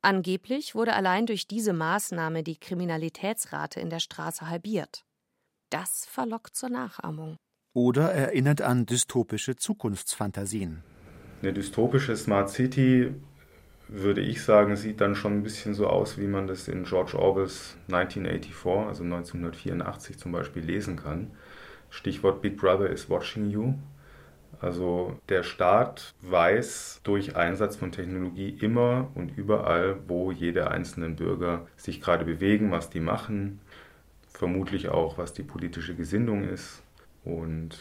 Angeblich 0.00 0.74
wurde 0.74 0.94
allein 0.94 1.26
durch 1.26 1.46
diese 1.46 1.74
Maßnahme 1.74 2.42
die 2.42 2.56
Kriminalitätsrate 2.56 3.78
in 3.78 3.90
der 3.90 4.00
Straße 4.00 4.48
halbiert. 4.48 5.04
Das 5.68 6.06
verlockt 6.06 6.56
zur 6.56 6.70
Nachahmung. 6.70 7.36
Oder 7.72 8.12
erinnert 8.12 8.62
an 8.62 8.86
dystopische 8.86 9.56
Zukunftsfantasien. 9.56 10.82
Eine 11.42 11.52
dystopische 11.52 12.16
Smart 12.16 12.50
City, 12.50 13.14
würde 13.88 14.20
ich 14.20 14.42
sagen, 14.42 14.76
sieht 14.76 15.00
dann 15.00 15.14
schon 15.14 15.34
ein 15.34 15.42
bisschen 15.42 15.74
so 15.74 15.86
aus, 15.86 16.18
wie 16.18 16.26
man 16.26 16.46
das 16.46 16.68
in 16.68 16.84
George 16.84 17.18
Orwells 17.18 17.76
1984, 17.90 18.88
also 18.88 19.04
1984 19.04 20.18
zum 20.18 20.32
Beispiel, 20.32 20.62
lesen 20.62 20.96
kann. 20.96 21.30
Stichwort 21.90 22.42
Big 22.42 22.56
Brother 22.56 22.90
is 22.90 23.08
watching 23.08 23.50
you. 23.50 23.74
Also 24.60 25.16
der 25.28 25.42
Staat 25.42 26.14
weiß 26.22 27.00
durch 27.04 27.36
Einsatz 27.36 27.76
von 27.76 27.92
Technologie 27.92 28.56
immer 28.60 29.10
und 29.14 29.36
überall, 29.36 30.00
wo 30.08 30.32
jede 30.32 30.70
einzelne 30.70 31.10
Bürger 31.10 31.66
sich 31.76 32.00
gerade 32.00 32.24
bewegen, 32.24 32.70
was 32.70 32.90
die 32.90 33.00
machen, 33.00 33.60
vermutlich 34.32 34.88
auch, 34.88 35.16
was 35.16 35.32
die 35.32 35.44
politische 35.44 35.94
Gesinnung 35.94 36.44
ist. 36.44 36.82
Und 37.28 37.78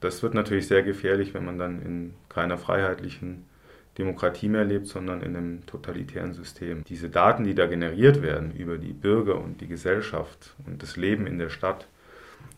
das 0.00 0.22
wird 0.22 0.34
natürlich 0.34 0.66
sehr 0.66 0.82
gefährlich, 0.82 1.32
wenn 1.32 1.44
man 1.44 1.58
dann 1.58 1.80
in 1.82 2.14
keiner 2.28 2.58
freiheitlichen 2.58 3.44
Demokratie 3.98 4.48
mehr 4.48 4.64
lebt, 4.64 4.86
sondern 4.86 5.22
in 5.22 5.36
einem 5.36 5.66
totalitären 5.66 6.32
System. 6.32 6.84
Diese 6.84 7.08
Daten, 7.08 7.44
die 7.44 7.54
da 7.54 7.66
generiert 7.66 8.22
werden 8.22 8.52
über 8.52 8.78
die 8.78 8.92
Bürger 8.92 9.40
und 9.40 9.60
die 9.60 9.68
Gesellschaft 9.68 10.54
und 10.66 10.82
das 10.82 10.96
Leben 10.96 11.26
in 11.26 11.38
der 11.38 11.50
Stadt, 11.50 11.86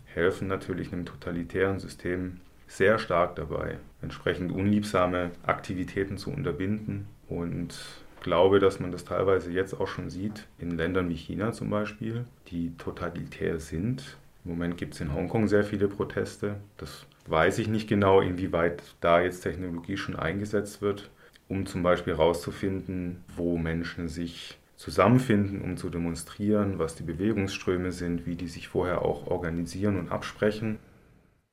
helfen 0.07 0.49
natürlich 0.49 0.93
einem 0.93 1.07
totalitären 1.07 1.79
System 1.81 2.41
sehr 2.67 2.99
stark 2.99 3.37
dabei, 3.37 3.79
entsprechend 4.01 4.53
unliebsame 4.53 5.31
Aktivitäten 5.45 6.19
zu 6.19 6.31
unterbinden 6.31 7.07
und 7.29 7.75
glaube, 8.21 8.59
dass 8.59 8.81
man 8.81 8.91
das 8.91 9.05
teilweise 9.05 9.53
jetzt 9.53 9.75
auch 9.79 9.87
schon 9.87 10.11
sieht, 10.11 10.47
in 10.59 10.73
Ländern 10.73 11.09
wie 11.09 11.17
China 11.17 11.53
zum 11.53 11.71
Beispiel, 11.71 12.25
die 12.49 12.73
totalitär 12.79 13.61
sind. 13.61 14.17
Im 14.45 14.51
Moment 14.51 14.77
gibt 14.77 14.95
es 14.95 15.01
in 15.01 15.15
Hongkong 15.15 15.49
sehr 15.49 15.65
viele 15.65 15.89
Proteste. 15.89 16.57
Das 16.77 17.07
weiß 17.27 17.59
ich 17.59 17.69
nicht 17.69 17.89
genau, 17.89 18.21
inwieweit 18.21 18.83
da 19.01 19.21
jetzt 19.21 19.41
Technologie 19.41 19.97
schon 19.97 20.17
eingesetzt 20.17 20.83
wird, 20.83 21.11
um 21.49 21.65
zum 21.65 21.83
Beispiel 21.83 22.15
herauszufinden, 22.15 23.25
wo 23.35 23.57
Menschen 23.57 24.09
sich 24.09 24.59
zusammenfinden, 24.77 25.63
um 25.63 25.77
zu 25.79 25.89
demonstrieren, 25.89 26.79
was 26.79 26.95
die 26.95 27.05
Bewegungsströme 27.05 27.93
sind, 27.93 28.27
wie 28.27 28.37
die 28.37 28.49
sich 28.49 28.69
vorher 28.69 29.03
auch 29.03 29.29
organisieren 29.29 29.99
und 29.99 30.11
absprechen. 30.11 30.79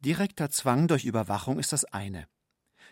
Direkter 0.04 0.50
Zwang 0.50 0.88
durch 0.88 1.06
Überwachung 1.06 1.60
ist 1.60 1.72
das 1.72 1.86
eine. 1.86 2.26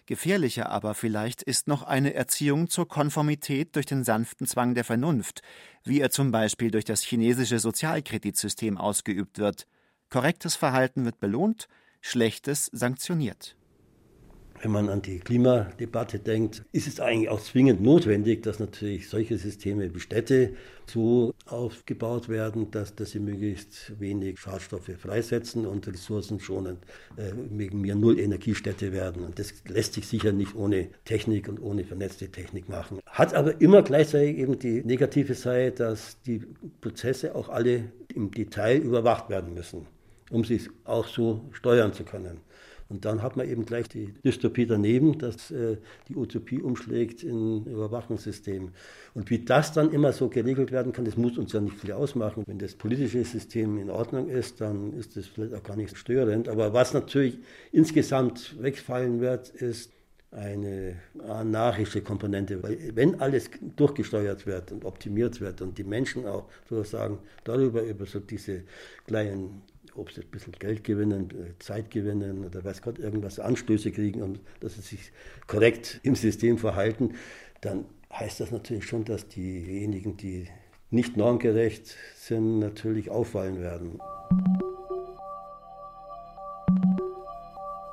Gefährlicher 0.06 0.70
aber 0.70 0.94
vielleicht 0.94 1.44
ist 1.44 1.68
noch 1.68 1.84
eine 1.84 2.14
Erziehung 2.14 2.70
zur 2.70 2.88
Konformität 2.88 3.76
durch 3.76 3.86
den 3.86 4.04
sanften 4.04 4.48
Zwang 4.48 4.76
der 4.76 4.84
Vernunft, 4.84 5.42
wie 5.84 6.00
er 6.00 6.10
zum 6.10 6.32
Beispiel 6.32 6.72
durch 6.72 6.86
das 6.86 7.04
chinesische 7.04 7.60
Sozialkreditsystem 7.60 8.78
ausgeübt 8.78 9.40
wird. 9.40 9.68
Korrektes 10.10 10.56
Verhalten 10.56 11.06
wird 11.06 11.20
belohnt, 11.20 11.68
schlechtes 12.02 12.66
sanktioniert. 12.74 13.56
Wenn 14.62 14.72
man 14.72 14.90
an 14.90 15.02
die 15.02 15.20
Klimadebatte 15.20 16.20
denkt, 16.20 16.66
ist 16.74 16.88
es 16.88 17.00
eigentlich 17.00 17.30
auch 17.30 17.40
zwingend 17.40 17.82
notwendig, 17.82 18.44
dass 18.44 18.60
natürlich 18.60 19.08
solche 19.08 19.38
Systeme 19.38 19.94
wie 19.96 20.00
Städte 20.02 20.54
so 20.86 21.34
aufgebaut 21.46 22.28
werden, 22.28 22.70
dass, 22.72 22.94
dass 22.94 23.12
sie 23.12 23.20
möglichst 23.20 23.98
wenig 24.00 24.38
Schadstoffe 24.38 24.92
freisetzen 24.98 25.66
und 25.66 25.88
ressourcenschonend 25.88 26.80
äh, 27.16 27.32
wegen 27.52 27.80
mir 27.80 27.96
null 27.96 28.20
Energiestädte 28.20 28.92
werden. 28.92 29.24
Und 29.24 29.40
das 29.40 29.54
lässt 29.68 29.94
sich 29.94 30.08
sicher 30.08 30.34
nicht 30.34 30.56
ohne 30.56 30.90
Technik 31.06 31.48
und 31.48 31.62
ohne 31.62 31.86
vernetzte 31.86 32.30
Technik 32.30 32.68
machen. 32.68 33.00
Hat 33.06 33.34
aber 33.34 33.62
immer 33.62 33.82
gleichzeitig 33.82 34.40
eben 34.40 34.60
die 34.60 34.84
negative 34.84 35.36
Seite, 35.36 35.84
dass 35.84 36.22
die 36.24 36.42
Prozesse 36.82 37.34
auch 37.34 37.48
alle 37.48 37.92
im 38.14 38.32
Detail 38.32 38.78
überwacht 38.78 39.30
werden 39.30 39.54
müssen, 39.54 39.88
um 40.30 40.44
sie 40.44 40.62
auch 40.86 41.08
so 41.08 41.42
steuern 41.52 41.94
zu 41.94 42.04
können. 42.04 42.42
Und 42.90 43.06
dann 43.06 43.22
hat 43.22 43.38
man 43.38 43.48
eben 43.48 43.66
gleich 43.66 43.88
die 43.88 44.14
Dystopie 44.26 44.66
daneben, 44.66 45.20
dass 45.20 45.52
äh, 45.52 45.78
die 46.08 46.16
Utopie 46.16 46.60
umschlägt 46.60 47.22
in 47.22 47.66
Überwachungssystem. 47.66 48.72
Und 49.14 49.30
wie 49.30 49.46
das 49.46 49.72
dann 49.72 49.92
immer 49.92 50.12
so 50.12 50.28
geregelt 50.28 50.72
werden 50.72 50.92
kann, 50.92 51.06
das 51.06 51.16
muss 51.16 51.38
uns 51.38 51.54
ja 51.54 51.62
nicht 51.62 51.80
viel 51.80 51.92
ausmachen. 51.92 52.44
Wenn 52.48 52.58
das 52.58 52.74
politische 52.74 53.24
System 53.24 53.78
in 53.78 53.92
Ordnung 53.92 54.28
ist, 54.28 54.60
dann 54.60 54.94
ist 54.94 55.16
das 55.16 55.28
vielleicht 55.28 55.54
auch 55.54 55.62
gar 55.62 55.76
nicht 55.76 55.96
störend. 55.96 56.50
Aber 56.50 56.74
was 56.74 56.96
natürlich 56.96 57.38
insgesamt 57.72 58.56
wegfallen 58.60 59.22
wird, 59.22 59.50
ist 59.50 59.92
eine 60.32 60.96
anarchische 61.28 62.02
Komponente. 62.02 62.62
Weil 62.64 62.96
wenn 62.96 63.22
alles 63.22 63.52
durchgesteuert 63.76 64.48
wird 64.48 64.72
und 64.72 64.84
optimiert 64.84 65.42
wird 65.42 65.62
und 65.62 65.78
die 65.78 65.84
Menschen 65.84 66.26
auch 66.26 66.46
sozusagen 66.68 67.20
darüber, 67.44 67.84
über 67.84 68.08
so 68.08 68.20
diese 68.20 68.64
kleinen 69.06 69.62
ob 70.00 70.12
sie 70.12 70.22
ein 70.22 70.30
bisschen 70.30 70.54
Geld 70.54 70.84
gewinnen, 70.84 71.30
äh, 71.32 71.60
Zeit 71.60 71.92
gewinnen 71.92 72.46
oder 72.46 72.64
weiß 72.64 72.82
Gott, 72.82 73.00
irgendwas 73.00 73.40
Anstöße 73.40 73.92
kriegen 73.92 74.22
und 74.22 74.40
dass 74.60 74.76
sie 74.76 74.82
sich 74.82 75.12
korrekt 75.48 76.00
im 76.04 76.16
System 76.16 76.58
verhalten, 76.58 77.16
dann 77.62 77.86
heißt 78.12 78.40
das 78.40 78.52
natürlich 78.52 78.86
schon, 78.86 79.06
dass 79.06 79.28
diejenigen, 79.28 80.18
die 80.18 80.48
nicht 80.90 81.18
normgerecht 81.18 81.96
sind, 82.16 82.60
natürlich 82.60 83.10
auffallen 83.10 83.62
werden. 83.62 84.00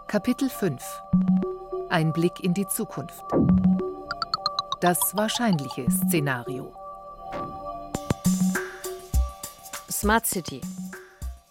Kapitel 0.06 0.48
5 0.48 0.82
Ein 1.90 2.12
Blick 2.12 2.42
in 2.42 2.54
die 2.54 2.66
Zukunft. 2.68 3.24
Das 4.80 4.98
wahrscheinliche 5.14 5.86
Szenario. 5.90 6.72
Smart 9.90 10.26
City 10.26 10.60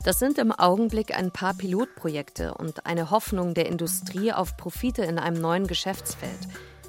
das 0.06 0.20
sind 0.20 0.38
im 0.38 0.52
Augenblick 0.52 1.18
ein 1.18 1.32
paar 1.32 1.56
Pilotprojekte 1.56 2.54
und 2.54 2.86
eine 2.86 3.10
Hoffnung 3.10 3.56
der 3.56 3.66
Industrie 3.66 4.32
auf 4.32 4.56
Profite 4.56 5.04
in 5.04 5.18
einem 5.18 5.42
neuen 5.42 5.66
Geschäftsfeld, 5.66 6.38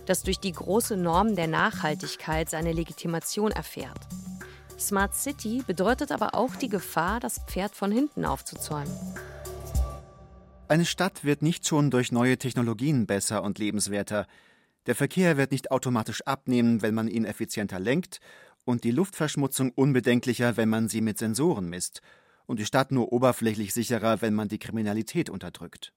das 0.05 0.23
durch 0.23 0.39
die 0.39 0.53
große 0.53 0.99
Norm 0.99 1.35
der 1.35 1.47
Nachhaltigkeit 1.47 2.51
seine 2.51 2.73
Legitimation 2.73 3.53
erfährt. 3.53 4.01
Smart 4.79 5.15
City 5.15 5.63
bedeutet 5.67 6.13
aber 6.13 6.35
auch 6.35 6.57
die 6.57 6.69
Gefahr, 6.69 7.19
das 7.19 7.41
Pferd 7.47 7.75
von 7.75 7.91
hinten 7.91 8.27
aufzuzäumen. 8.27 8.93
Eine 10.69 10.85
Stadt 10.85 11.25
wird 11.25 11.41
nicht 11.41 11.67
schon 11.67 11.91
durch 11.91 12.13
neue 12.13 12.37
Technologien 12.37 13.07
besser 13.07 13.43
und 13.43 13.59
lebenswerter. 13.59 14.27
Der 14.85 14.95
Verkehr 14.95 15.39
wird 15.39 15.53
nicht 15.53 15.71
automatisch 15.71 16.21
abnehmen, 16.27 16.83
wenn 16.83 16.93
man 16.93 17.09
ihn 17.09 17.25
effizienter 17.25 17.81
lenkt, 17.81 18.21
und 18.67 18.85
die 18.85 18.91
Luftverschmutzung 18.91 19.71
unbedenklicher, 19.71 20.59
wenn 20.59 20.69
man 20.69 20.89
sie 20.89 21.01
mit 21.01 21.17
Sensoren 21.17 21.71
misst 21.71 22.03
und 22.47 22.59
die 22.59 22.67
Stadt 22.67 22.93
nur 22.93 23.13
oberflächlich 23.13 23.75
sicherer, 23.75 24.23
wenn 24.23 24.35
man 24.35 24.49
die 24.49 24.59
Kriminalität 24.59 25.31
unterdrückt. 25.31 25.93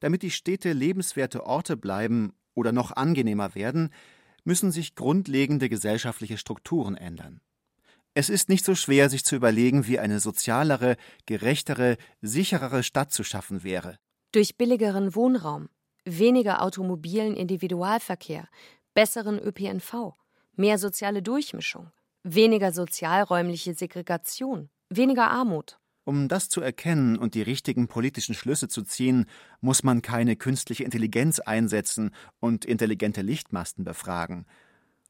Damit 0.00 0.22
die 0.22 0.30
Städte 0.30 0.72
lebenswerte 0.72 1.44
Orte 1.46 1.76
bleiben 1.76 2.32
oder 2.54 2.72
noch 2.72 2.92
angenehmer 2.92 3.54
werden, 3.54 3.90
müssen 4.44 4.72
sich 4.72 4.94
grundlegende 4.94 5.68
gesellschaftliche 5.68 6.38
Strukturen 6.38 6.96
ändern. 6.96 7.40
Es 8.14 8.30
ist 8.30 8.48
nicht 8.48 8.64
so 8.64 8.74
schwer, 8.74 9.10
sich 9.10 9.24
zu 9.24 9.36
überlegen, 9.36 9.86
wie 9.86 9.98
eine 9.98 10.20
sozialere, 10.20 10.96
gerechtere, 11.26 11.98
sicherere 12.22 12.82
Stadt 12.82 13.12
zu 13.12 13.24
schaffen 13.24 13.62
wäre. 13.62 13.98
Durch 14.32 14.56
billigeren 14.56 15.14
Wohnraum, 15.14 15.68
weniger 16.04 16.62
automobilen 16.62 17.36
Individualverkehr, 17.36 18.48
besseren 18.94 19.38
ÖPNV, 19.38 20.14
mehr 20.54 20.78
soziale 20.78 21.22
Durchmischung, 21.22 21.90
weniger 22.22 22.72
sozialräumliche 22.72 23.74
Segregation, 23.74 24.70
weniger 24.88 25.30
Armut. 25.30 25.78
Um 26.04 26.28
das 26.28 26.48
zu 26.48 26.60
erkennen 26.60 27.18
und 27.18 27.34
die 27.34 27.42
richtigen 27.42 27.88
politischen 27.88 28.34
Schlüsse 28.34 28.68
zu 28.68 28.82
ziehen, 28.82 29.26
muss 29.60 29.82
man 29.82 30.02
keine 30.02 30.36
künstliche 30.36 30.84
Intelligenz 30.84 31.40
einsetzen 31.40 32.12
und 32.38 32.64
intelligente 32.64 33.22
Lichtmasten 33.22 33.82
befragen. 33.82 34.46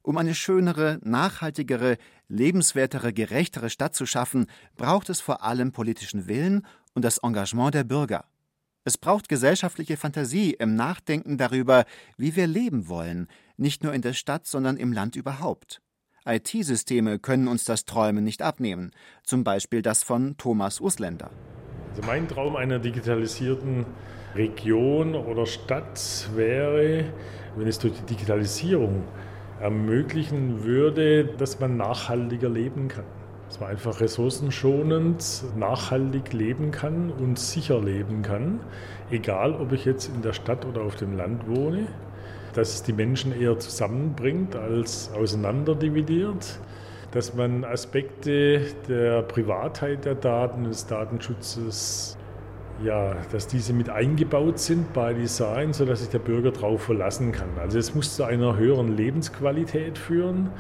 Um 0.01 0.17
eine 0.17 0.35
schönere, 0.35 0.99
nachhaltigere, 1.03 1.99
lebenswertere, 2.29 3.13
gerechtere 3.13 3.69
Stadt 3.69 3.95
zu 3.95 4.07
schaffen, 4.07 4.47
braucht 4.77 5.11
es 5.11 5.21
vor 5.21 5.43
allem 5.43 5.73
politischen 5.73 6.29
Willen 6.29 6.65
und 6.95 7.05
das 7.05 7.19
Engagement 7.19 7.75
der 7.75 7.85
Bürger. 7.85 8.25
Es 8.85 8.97
braucht 8.97 9.29
gesellschaftliche 9.29 9.97
Fantasie 9.97 10.53
im 10.53 10.77
Nachdenken 10.77 11.39
darüber, 11.39 11.85
wie 12.17 12.37
wir 12.37 12.47
leben 12.47 12.89
wollen, 12.89 13.27
nicht 13.57 13.83
nur 13.83 13.93
in 13.93 14.01
der 14.01 14.13
Stadt, 14.13 14.47
sondern 14.47 14.77
im 14.77 14.93
Land 14.93 15.17
überhaupt. 15.17 15.83
IT-Systeme 16.27 17.19
können 17.19 17.49
uns 17.49 17.65
das 17.65 17.85
Träumen 17.85 18.25
nicht 18.25 18.43
abnehmen, 18.43 18.91
zum 19.23 19.45
Beispiel 19.45 19.81
das 19.81 20.03
von 20.03 20.37
Thomas 20.37 20.81
Usländer. 20.81 21.31
Also 21.91 22.03
mein 22.07 22.29
Traum 22.29 22.57
einer 22.57 22.79
digitalisierten 22.79 23.87
Region 24.35 25.15
oder 25.15 25.47
Stadt 25.47 26.29
wäre, 26.35 27.05
wenn 27.57 27.69
es 27.69 27.79
durch 27.79 27.95
die 27.95 28.15
Digitalisierung 28.15 29.05
ermöglichen 29.61 30.65
würde, 30.65 31.25
dass 31.25 31.61
man 31.61 31.77
nachhaltiger 31.77 32.49
leben 32.49 32.89
kann. 32.89 33.05
Dass 33.49 33.61
man 33.61 33.71
einfach 33.71 34.01
ressourcenschonend, 34.01 35.45
nachhaltig 35.57 36.33
leben 36.33 36.73
kann 36.73 37.11
und 37.11 37.39
sicher 37.39 37.81
leben 37.81 38.23
kann, 38.23 38.61
egal 39.11 39.55
ob 39.55 39.73
ich 39.73 39.85
jetzt 39.85 40.09
in 40.09 40.21
der 40.21 40.33
Stadt 40.33 40.67
oder 40.67 40.83
auf 40.83 40.97
dem 40.97 41.17
Land 41.17 41.47
wohne 41.47 41.87
dass 42.57 42.75
es 42.75 42.83
die 42.83 42.93
Menschen 42.93 43.39
eher 43.39 43.59
zusammenbringt 43.59 44.57
als 44.57 45.11
auseinanderdividiert, 45.15 46.59
dass 47.11 47.35
man 47.35 47.65
Aspekte 47.65 48.63
der 48.89 49.23
Privatheit 49.23 50.05
der 50.05 50.15
Daten, 50.15 50.65
des 50.65 50.87
Datenschutzes, 50.87 52.17
ja, 52.85 53.17
dass 53.33 53.47
diese 53.47 53.73
mit 53.73 53.89
eingebaut 53.89 54.59
sind 54.59 54.93
bei 54.93 55.15
Design, 55.15 55.73
sodass 55.73 56.01
sich 56.01 56.11
der 56.11 56.19
Bürger 56.19 56.51
darauf 56.51 56.83
verlassen 56.83 57.33
kann. 57.33 57.49
Also 57.61 57.79
es 57.79 57.95
muss 57.95 58.17
zu 58.17 58.25
einer 58.25 58.57
höheren 58.57 58.97
Lebensqualität 58.97 59.99
führen, 59.99 60.51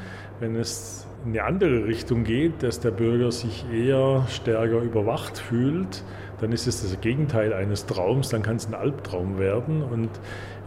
wenn 0.40 0.56
es 0.56 1.06
in 1.24 1.32
eine 1.32 1.44
andere 1.44 1.86
Richtung 1.86 2.24
geht, 2.24 2.62
dass 2.62 2.80
der 2.80 2.90
Bürger 2.90 3.32
sich 3.32 3.64
eher 3.72 4.26
stärker 4.28 4.80
überwacht 4.80 5.38
fühlt, 5.38 6.04
dann 6.40 6.52
ist 6.52 6.66
es 6.66 6.82
das 6.82 7.00
Gegenteil 7.00 7.52
eines 7.52 7.86
Traums, 7.86 8.28
dann 8.28 8.42
kann 8.42 8.56
es 8.56 8.66
ein 8.66 8.74
Albtraum 8.74 9.38
werden. 9.38 9.82
Und 9.82 10.10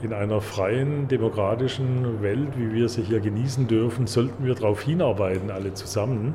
in 0.01 0.13
einer 0.13 0.41
freien, 0.41 1.07
demokratischen 1.07 2.21
Welt, 2.21 2.57
wie 2.57 2.73
wir 2.73 2.89
sie 2.89 3.01
hier 3.01 3.19
genießen 3.19 3.67
dürfen, 3.67 4.07
sollten 4.07 4.45
wir 4.45 4.55
darauf 4.55 4.81
hinarbeiten, 4.81 5.51
alle 5.51 5.73
zusammen, 5.73 6.33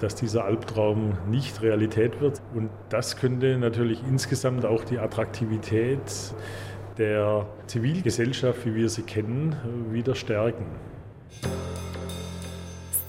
dass 0.00 0.14
dieser 0.14 0.44
Albtraum 0.44 1.18
nicht 1.28 1.60
Realität 1.62 2.20
wird. 2.20 2.40
Und 2.54 2.70
das 2.88 3.16
könnte 3.16 3.58
natürlich 3.58 4.02
insgesamt 4.06 4.64
auch 4.64 4.84
die 4.84 4.98
Attraktivität 4.98 6.00
der 6.98 7.46
Zivilgesellschaft, 7.66 8.64
wie 8.66 8.74
wir 8.74 8.88
sie 8.88 9.02
kennen, 9.02 9.56
wieder 9.90 10.14
stärken. 10.14 10.66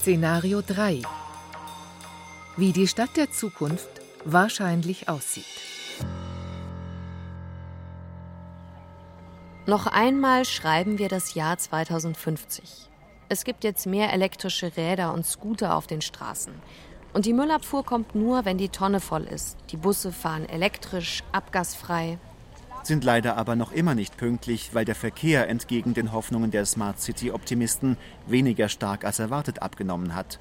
Szenario 0.00 0.62
3. 0.66 1.02
Wie 2.56 2.72
die 2.72 2.88
Stadt 2.88 3.16
der 3.16 3.30
Zukunft 3.30 3.88
wahrscheinlich 4.24 5.08
aussieht. 5.08 5.71
Noch 9.64 9.86
einmal 9.86 10.44
schreiben 10.44 10.98
wir 10.98 11.08
das 11.08 11.34
Jahr 11.34 11.56
2050. 11.56 12.88
Es 13.28 13.44
gibt 13.44 13.62
jetzt 13.62 13.86
mehr 13.86 14.12
elektrische 14.12 14.76
Räder 14.76 15.14
und 15.14 15.24
Scooter 15.24 15.76
auf 15.76 15.86
den 15.86 16.02
Straßen. 16.02 16.52
Und 17.12 17.26
die 17.26 17.32
Müllabfuhr 17.32 17.84
kommt 17.84 18.16
nur, 18.16 18.44
wenn 18.44 18.58
die 18.58 18.70
Tonne 18.70 18.98
voll 18.98 19.22
ist. 19.22 19.56
Die 19.70 19.76
Busse 19.76 20.10
fahren 20.10 20.48
elektrisch, 20.48 21.22
abgasfrei. 21.30 22.18
Sind 22.82 23.04
leider 23.04 23.36
aber 23.36 23.54
noch 23.54 23.70
immer 23.70 23.94
nicht 23.94 24.16
pünktlich, 24.16 24.74
weil 24.74 24.84
der 24.84 24.96
Verkehr 24.96 25.48
entgegen 25.48 25.94
den 25.94 26.10
Hoffnungen 26.10 26.50
der 26.50 26.66
Smart 26.66 27.00
City-Optimisten 27.00 27.96
weniger 28.26 28.68
stark 28.68 29.04
als 29.04 29.20
erwartet 29.20 29.62
abgenommen 29.62 30.16
hat. 30.16 30.40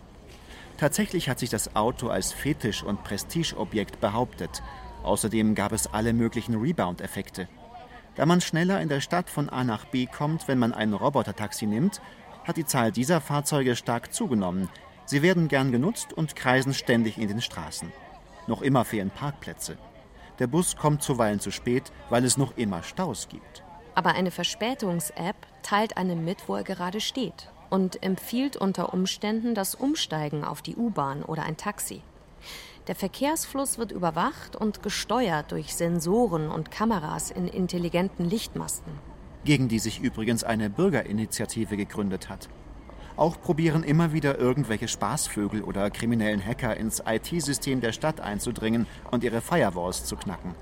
Tatsächlich 0.80 1.30
hat 1.30 1.38
sich 1.38 1.52
das 1.52 1.76
Auto 1.76 2.08
als 2.08 2.34
Fetisch- 2.34 2.82
und 2.82 3.04
Prestigeobjekt 3.04 4.02
behauptet. 4.02 4.64
Außerdem 5.04 5.54
gab 5.54 5.74
es 5.74 5.94
alle 5.94 6.12
möglichen 6.12 6.60
Rebound-Effekte. 6.60 7.48
Da 8.16 8.26
man 8.26 8.42
schneller 8.42 8.82
in 8.82 8.90
der 8.90 9.02
Stadt 9.02 9.30
von 9.30 9.50
A 9.50 9.64
nach 9.64 9.86
B 9.86 10.06
kommt, 10.06 10.48
wenn 10.48 10.60
man 10.60 10.74
ein 10.74 10.94
Robotertaxi 10.94 11.66
nimmt, 11.66 12.02
hat 12.44 12.58
die 12.58 12.66
Zahl 12.66 12.92
dieser 12.92 13.22
Fahrzeuge 13.22 13.76
stark 13.76 14.14
zugenommen. 14.14 14.70
Sie 15.06 15.22
werden 15.22 15.48
gern 15.48 15.72
genutzt 15.72 16.14
und 16.14 16.36
kreisen 16.36 16.74
ständig 16.74 17.18
in 17.18 17.28
den 17.28 17.42
Straßen. 17.42 17.92
Noch 18.48 18.62
immer 18.62 18.86
fehlen 18.86 19.12
Parkplätze. 19.12 19.78
Der 20.40 20.48
Bus 20.48 20.76
kommt 20.76 21.04
zuweilen 21.04 21.40
zu 21.40 21.52
spät, 21.52 21.92
weil 22.10 22.26
es 22.26 22.38
noch 22.38 22.58
immer 22.58 22.84
Staus 22.84 23.28
gibt. 23.30 23.64
Aber 23.96 24.14
eine 24.14 24.32
Verspätungs-App 24.32 25.36
teilt 25.62 25.98
einem 25.98 26.26
mit, 26.26 26.48
wo 26.48 26.56
er 26.56 26.64
gerade 26.64 27.02
steht 27.02 27.50
und 27.70 28.04
empfiehlt 28.04 28.58
unter 28.58 28.94
Umständen 28.94 29.56
das 29.56 29.76
Umsteigen 29.76 30.44
auf 30.44 30.62
die 30.62 30.76
U-Bahn 30.76 31.24
oder 31.24 31.44
ein 31.44 31.58
Taxi. 31.58 32.02
Der 32.88 32.96
Verkehrsfluss 32.96 33.78
wird 33.78 33.92
überwacht 33.92 34.56
und 34.56 34.82
gesteuert 34.82 35.52
durch 35.52 35.76
Sensoren 35.76 36.50
und 36.50 36.72
Kameras 36.72 37.30
in 37.30 37.48
intelligenten 37.48 38.28
Lichtmasten. 38.28 38.92
Gegen 39.44 39.68
die 39.68 39.78
sich 39.78 40.00
übrigens 40.00 40.44
eine 40.44 40.70
Bürgerinitiative 40.72 41.78
gegründet 41.78 42.30
hat. 42.30 42.50
Auch 43.18 43.40
probieren 43.40 43.84
immer 43.84 44.14
wieder 44.14 44.40
irgendwelche 44.40 44.88
Spaßvögel 44.88 45.62
oder 45.62 45.92
kriminellen 45.92 46.44
Hacker 46.44 46.76
ins 46.76 47.04
IT-System 47.06 47.82
der 47.82 47.92
Stadt 47.92 48.20
einzudringen 48.20 48.88
und 49.12 49.24
ihre 49.24 49.42
Firewalls 49.42 50.06
zu 50.06 50.16
knacken. 50.16 50.56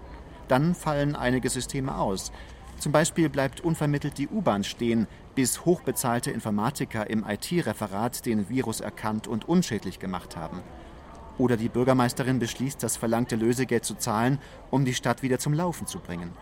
Dann 0.50 0.76
fallen 0.76 1.16
einige 1.16 1.50
Systeme 1.50 1.98
aus. 1.98 2.34
Zum 2.80 2.92
Beispiel 2.92 3.30
bleibt 3.30 3.62
unvermittelt 3.62 4.18
die 4.18 4.28
U-Bahn 4.28 4.66
stehen, 4.66 5.08
bis 5.36 5.64
hochbezahlte 5.64 6.32
Informatiker 6.32 7.10
im 7.10 7.26
IT-Referat 7.26 8.26
den 8.26 8.50
Virus 8.50 8.82
erkannt 8.82 9.28
und 9.28 9.48
unschädlich 9.48 10.00
gemacht 10.00 10.36
haben. 10.36 10.62
Oder 11.40 11.58
die 11.58 11.70
Bürgermeisterin 11.70 12.38
beschließt, 12.38 12.84
das 12.84 12.98
verlangte 12.98 13.38
Lösegeld 13.38 13.86
zu 13.86 13.96
zahlen, 13.96 14.38
um 14.70 14.86
die 14.86 14.94
Stadt 14.94 15.24
wieder 15.24 15.40
zum 15.40 15.54
Laufen 15.54 15.88
zu 15.88 16.00
bringen. 16.00 16.34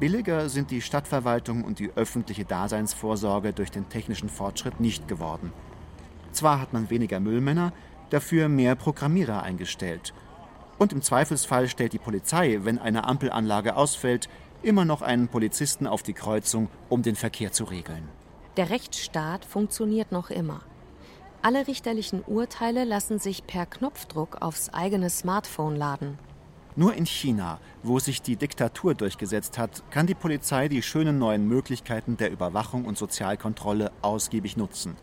Billiger 0.00 0.48
sind 0.48 0.70
die 0.70 0.82
Stadtverwaltung 0.82 1.62
und 1.62 1.78
die 1.78 1.92
öffentliche 1.94 2.44
Daseinsvorsorge 2.44 3.52
durch 3.52 3.70
den 3.70 3.88
technischen 3.88 4.28
Fortschritt 4.28 4.80
nicht 4.80 5.06
geworden. 5.08 5.52
Zwar 6.32 6.60
hat 6.60 6.72
man 6.72 6.90
weniger 6.90 7.20
Müllmänner, 7.20 7.72
dafür 8.10 8.48
mehr 8.48 8.74
Programmierer 8.74 9.42
eingestellt. 9.42 10.12
Und 10.78 10.92
im 10.92 11.02
Zweifelsfall 11.02 11.68
stellt 11.68 11.92
die 11.92 11.98
Polizei, 11.98 12.60
wenn 12.62 12.78
eine 12.78 13.04
Ampelanlage 13.04 13.76
ausfällt, 13.76 14.28
immer 14.62 14.84
noch 14.84 15.02
einen 15.02 15.28
Polizisten 15.28 15.86
auf 15.86 16.02
die 16.02 16.14
Kreuzung, 16.14 16.68
um 16.88 17.02
den 17.02 17.14
Verkehr 17.14 17.52
zu 17.52 17.64
regeln. 17.64 18.08
Der 18.56 18.70
Rechtsstaat 18.70 19.44
funktioniert 19.44 20.10
noch 20.10 20.30
immer. 20.30 20.62
Alle 21.42 21.66
richterlichen 21.66 22.22
Urteile 22.26 22.84
lassen 22.84 23.18
sich 23.18 23.46
per 23.46 23.64
Knopfdruck 23.64 24.42
aufs 24.42 24.68
eigene 24.74 25.08
Smartphone 25.08 25.74
laden. 25.74 26.18
Nur 26.76 26.94
in 26.94 27.06
China, 27.06 27.58
wo 27.82 27.98
sich 27.98 28.20
die 28.20 28.36
Diktatur 28.36 28.94
durchgesetzt 28.94 29.56
hat, 29.56 29.82
kann 29.90 30.06
die 30.06 30.14
Polizei 30.14 30.68
die 30.68 30.82
schönen 30.82 31.18
neuen 31.18 31.48
Möglichkeiten 31.48 32.18
der 32.18 32.30
Überwachung 32.30 32.84
und 32.84 32.98
Sozialkontrolle 32.98 33.90
ausgiebig 34.02 34.58
nutzen. 34.58 34.96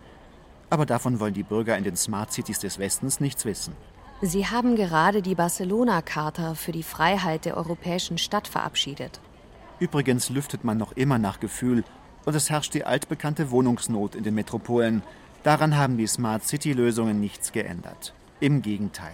Aber 0.70 0.86
davon 0.86 1.20
wollen 1.20 1.34
die 1.34 1.44
Bürger 1.44 1.76
in 1.76 1.84
den 1.84 1.96
Smart 1.96 2.32
Cities 2.32 2.60
des 2.60 2.78
Westens 2.78 3.20
nichts 3.20 3.44
wissen. 3.46 3.76
Sie 4.22 4.46
haben 4.46 4.76
gerade 4.76 5.24
die 5.24 5.36
Barcelona-Charta 5.36 6.54
für 6.54 6.72
die 6.72 6.84
Freiheit 6.84 7.46
der 7.46 7.58
europäischen 7.58 8.20
Stadt 8.20 8.48
verabschiedet. 8.48 9.20
Übrigens 9.80 10.30
lüftet 10.30 10.64
man 10.64 10.78
noch 10.78 10.92
immer 10.92 11.18
nach 11.18 11.40
Gefühl 11.40 11.84
und 12.26 12.36
es 12.36 12.50
herrscht 12.50 12.74
die 12.74 12.84
altbekannte 12.84 13.52
Wohnungsnot 13.52 14.16
in 14.16 14.24
den 14.24 14.36
Metropolen, 14.36 15.02
Daran 15.48 15.78
haben 15.78 15.96
die 15.96 16.08
Smart 16.08 16.44
City-Lösungen 16.44 17.22
nichts 17.22 17.54
geändert. 17.54 18.14
Im 18.42 18.62
Gegenteil. 18.62 19.14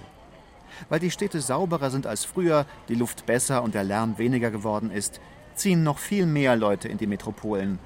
Weil 0.90 1.00
die 1.00 1.12
Städte 1.12 1.40
sauberer 1.40 1.92
sind 1.92 2.08
als 2.08 2.26
früher, 2.26 2.66
die 2.90 2.96
Luft 2.96 3.28
besser 3.28 3.62
und 3.62 3.76
der 3.76 3.84
Lärm 3.84 4.18
weniger 4.18 4.50
geworden 4.50 4.90
ist, 4.90 5.22
ziehen 5.54 5.84
noch 5.84 6.00
viel 6.00 6.26
mehr 6.26 6.56
Leute 6.56 6.88
in 6.88 6.98
die 6.98 7.06
Metropolen. 7.06 7.78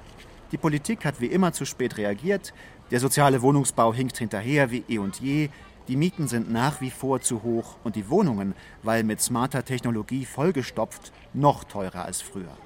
Die 0.50 0.56
Politik 0.56 1.04
hat 1.04 1.20
wie 1.20 1.26
immer 1.26 1.52
zu 1.52 1.66
spät 1.66 1.98
reagiert, 1.98 2.54
der 2.90 3.00
soziale 3.00 3.42
Wohnungsbau 3.42 3.92
hinkt 3.92 4.16
hinterher 4.16 4.70
wie 4.70 4.82
eh 4.88 4.96
und 4.96 5.20
je, 5.20 5.50
die 5.86 5.96
Mieten 5.96 6.26
sind 6.26 6.50
nach 6.50 6.80
wie 6.80 6.90
vor 6.90 7.20
zu 7.20 7.42
hoch 7.42 7.76
und 7.84 7.96
die 7.96 8.08
Wohnungen, 8.08 8.54
weil 8.82 9.04
mit 9.04 9.20
smarter 9.20 9.62
Technologie 9.66 10.24
vollgestopft, 10.24 11.12
noch 11.34 11.64
teurer 11.64 12.06
als 12.06 12.22
früher. 12.22 12.56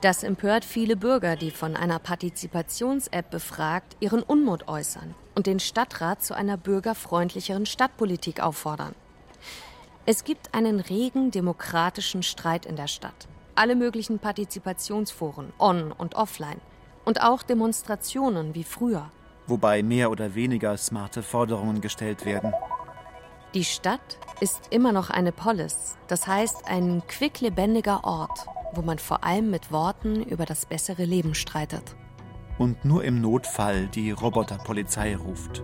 Das 0.00 0.22
empört 0.22 0.64
viele 0.64 0.96
Bürger, 0.96 1.36
die 1.36 1.50
von 1.50 1.76
einer 1.76 1.98
Partizipations-App 1.98 3.30
befragt 3.30 3.96
ihren 4.00 4.22
Unmut 4.22 4.66
äußern 4.66 5.14
und 5.34 5.46
den 5.46 5.60
Stadtrat 5.60 6.22
zu 6.22 6.34
einer 6.34 6.56
bürgerfreundlicheren 6.56 7.66
Stadtpolitik 7.66 8.40
auffordern. 8.40 8.94
Es 10.06 10.24
gibt 10.24 10.54
einen 10.54 10.80
regen 10.80 11.30
demokratischen 11.30 12.22
Streit 12.22 12.64
in 12.64 12.76
der 12.76 12.86
Stadt. 12.86 13.28
Alle 13.54 13.76
möglichen 13.76 14.18
Partizipationsforen, 14.18 15.52
on 15.58 15.92
und 15.92 16.14
offline. 16.14 16.60
Und 17.04 17.20
auch 17.20 17.42
Demonstrationen 17.42 18.54
wie 18.54 18.64
früher. 18.64 19.10
Wobei 19.46 19.82
mehr 19.82 20.10
oder 20.10 20.34
weniger 20.34 20.76
smarte 20.78 21.22
Forderungen 21.22 21.82
gestellt 21.82 22.24
werden. 22.24 22.54
Die 23.52 23.64
Stadt 23.64 24.18
ist 24.40 24.68
immer 24.70 24.92
noch 24.92 25.10
eine 25.10 25.32
Polis, 25.32 25.96
das 26.06 26.26
heißt 26.26 26.66
ein 26.66 27.02
quicklebendiger 27.08 28.04
Ort, 28.04 28.46
wo 28.72 28.82
man 28.82 28.98
vor 28.98 29.24
allem 29.24 29.50
mit 29.50 29.72
Worten 29.72 30.22
über 30.22 30.46
das 30.46 30.66
bessere 30.66 31.04
Leben 31.04 31.34
streitet. 31.34 31.96
Und 32.58 32.84
nur 32.84 33.04
im 33.04 33.20
Notfall 33.20 33.86
die 33.88 34.10
Roboterpolizei 34.10 35.16
ruft. 35.16 35.62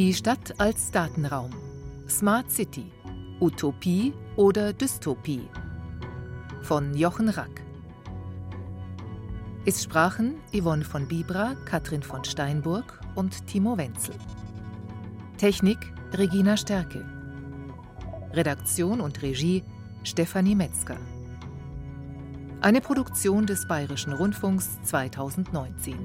Die 0.00 0.14
Stadt 0.14 0.58
als 0.58 0.90
Datenraum. 0.92 1.50
Smart 2.08 2.50
City. 2.50 2.90
Utopie 3.38 4.14
oder 4.40 4.72
Dystopie 4.72 5.46
von 6.62 6.94
Jochen 6.94 7.28
Rack. 7.28 7.60
Es 9.66 9.82
sprachen 9.82 10.36
Yvonne 10.50 10.82
von 10.82 11.06
Bibra, 11.06 11.56
Katrin 11.66 12.02
von 12.02 12.24
Steinburg 12.24 12.98
und 13.16 13.46
Timo 13.46 13.76
Wenzel. 13.76 14.14
Technik 15.36 15.76
Regina 16.14 16.56
Stärke. 16.56 17.04
Redaktion 18.32 19.02
und 19.02 19.20
Regie 19.20 19.62
Stefanie 20.04 20.54
Metzger. 20.54 20.96
Eine 22.62 22.80
Produktion 22.80 23.44
des 23.44 23.68
Bayerischen 23.68 24.14
Rundfunks 24.14 24.80
2019. 24.84 25.98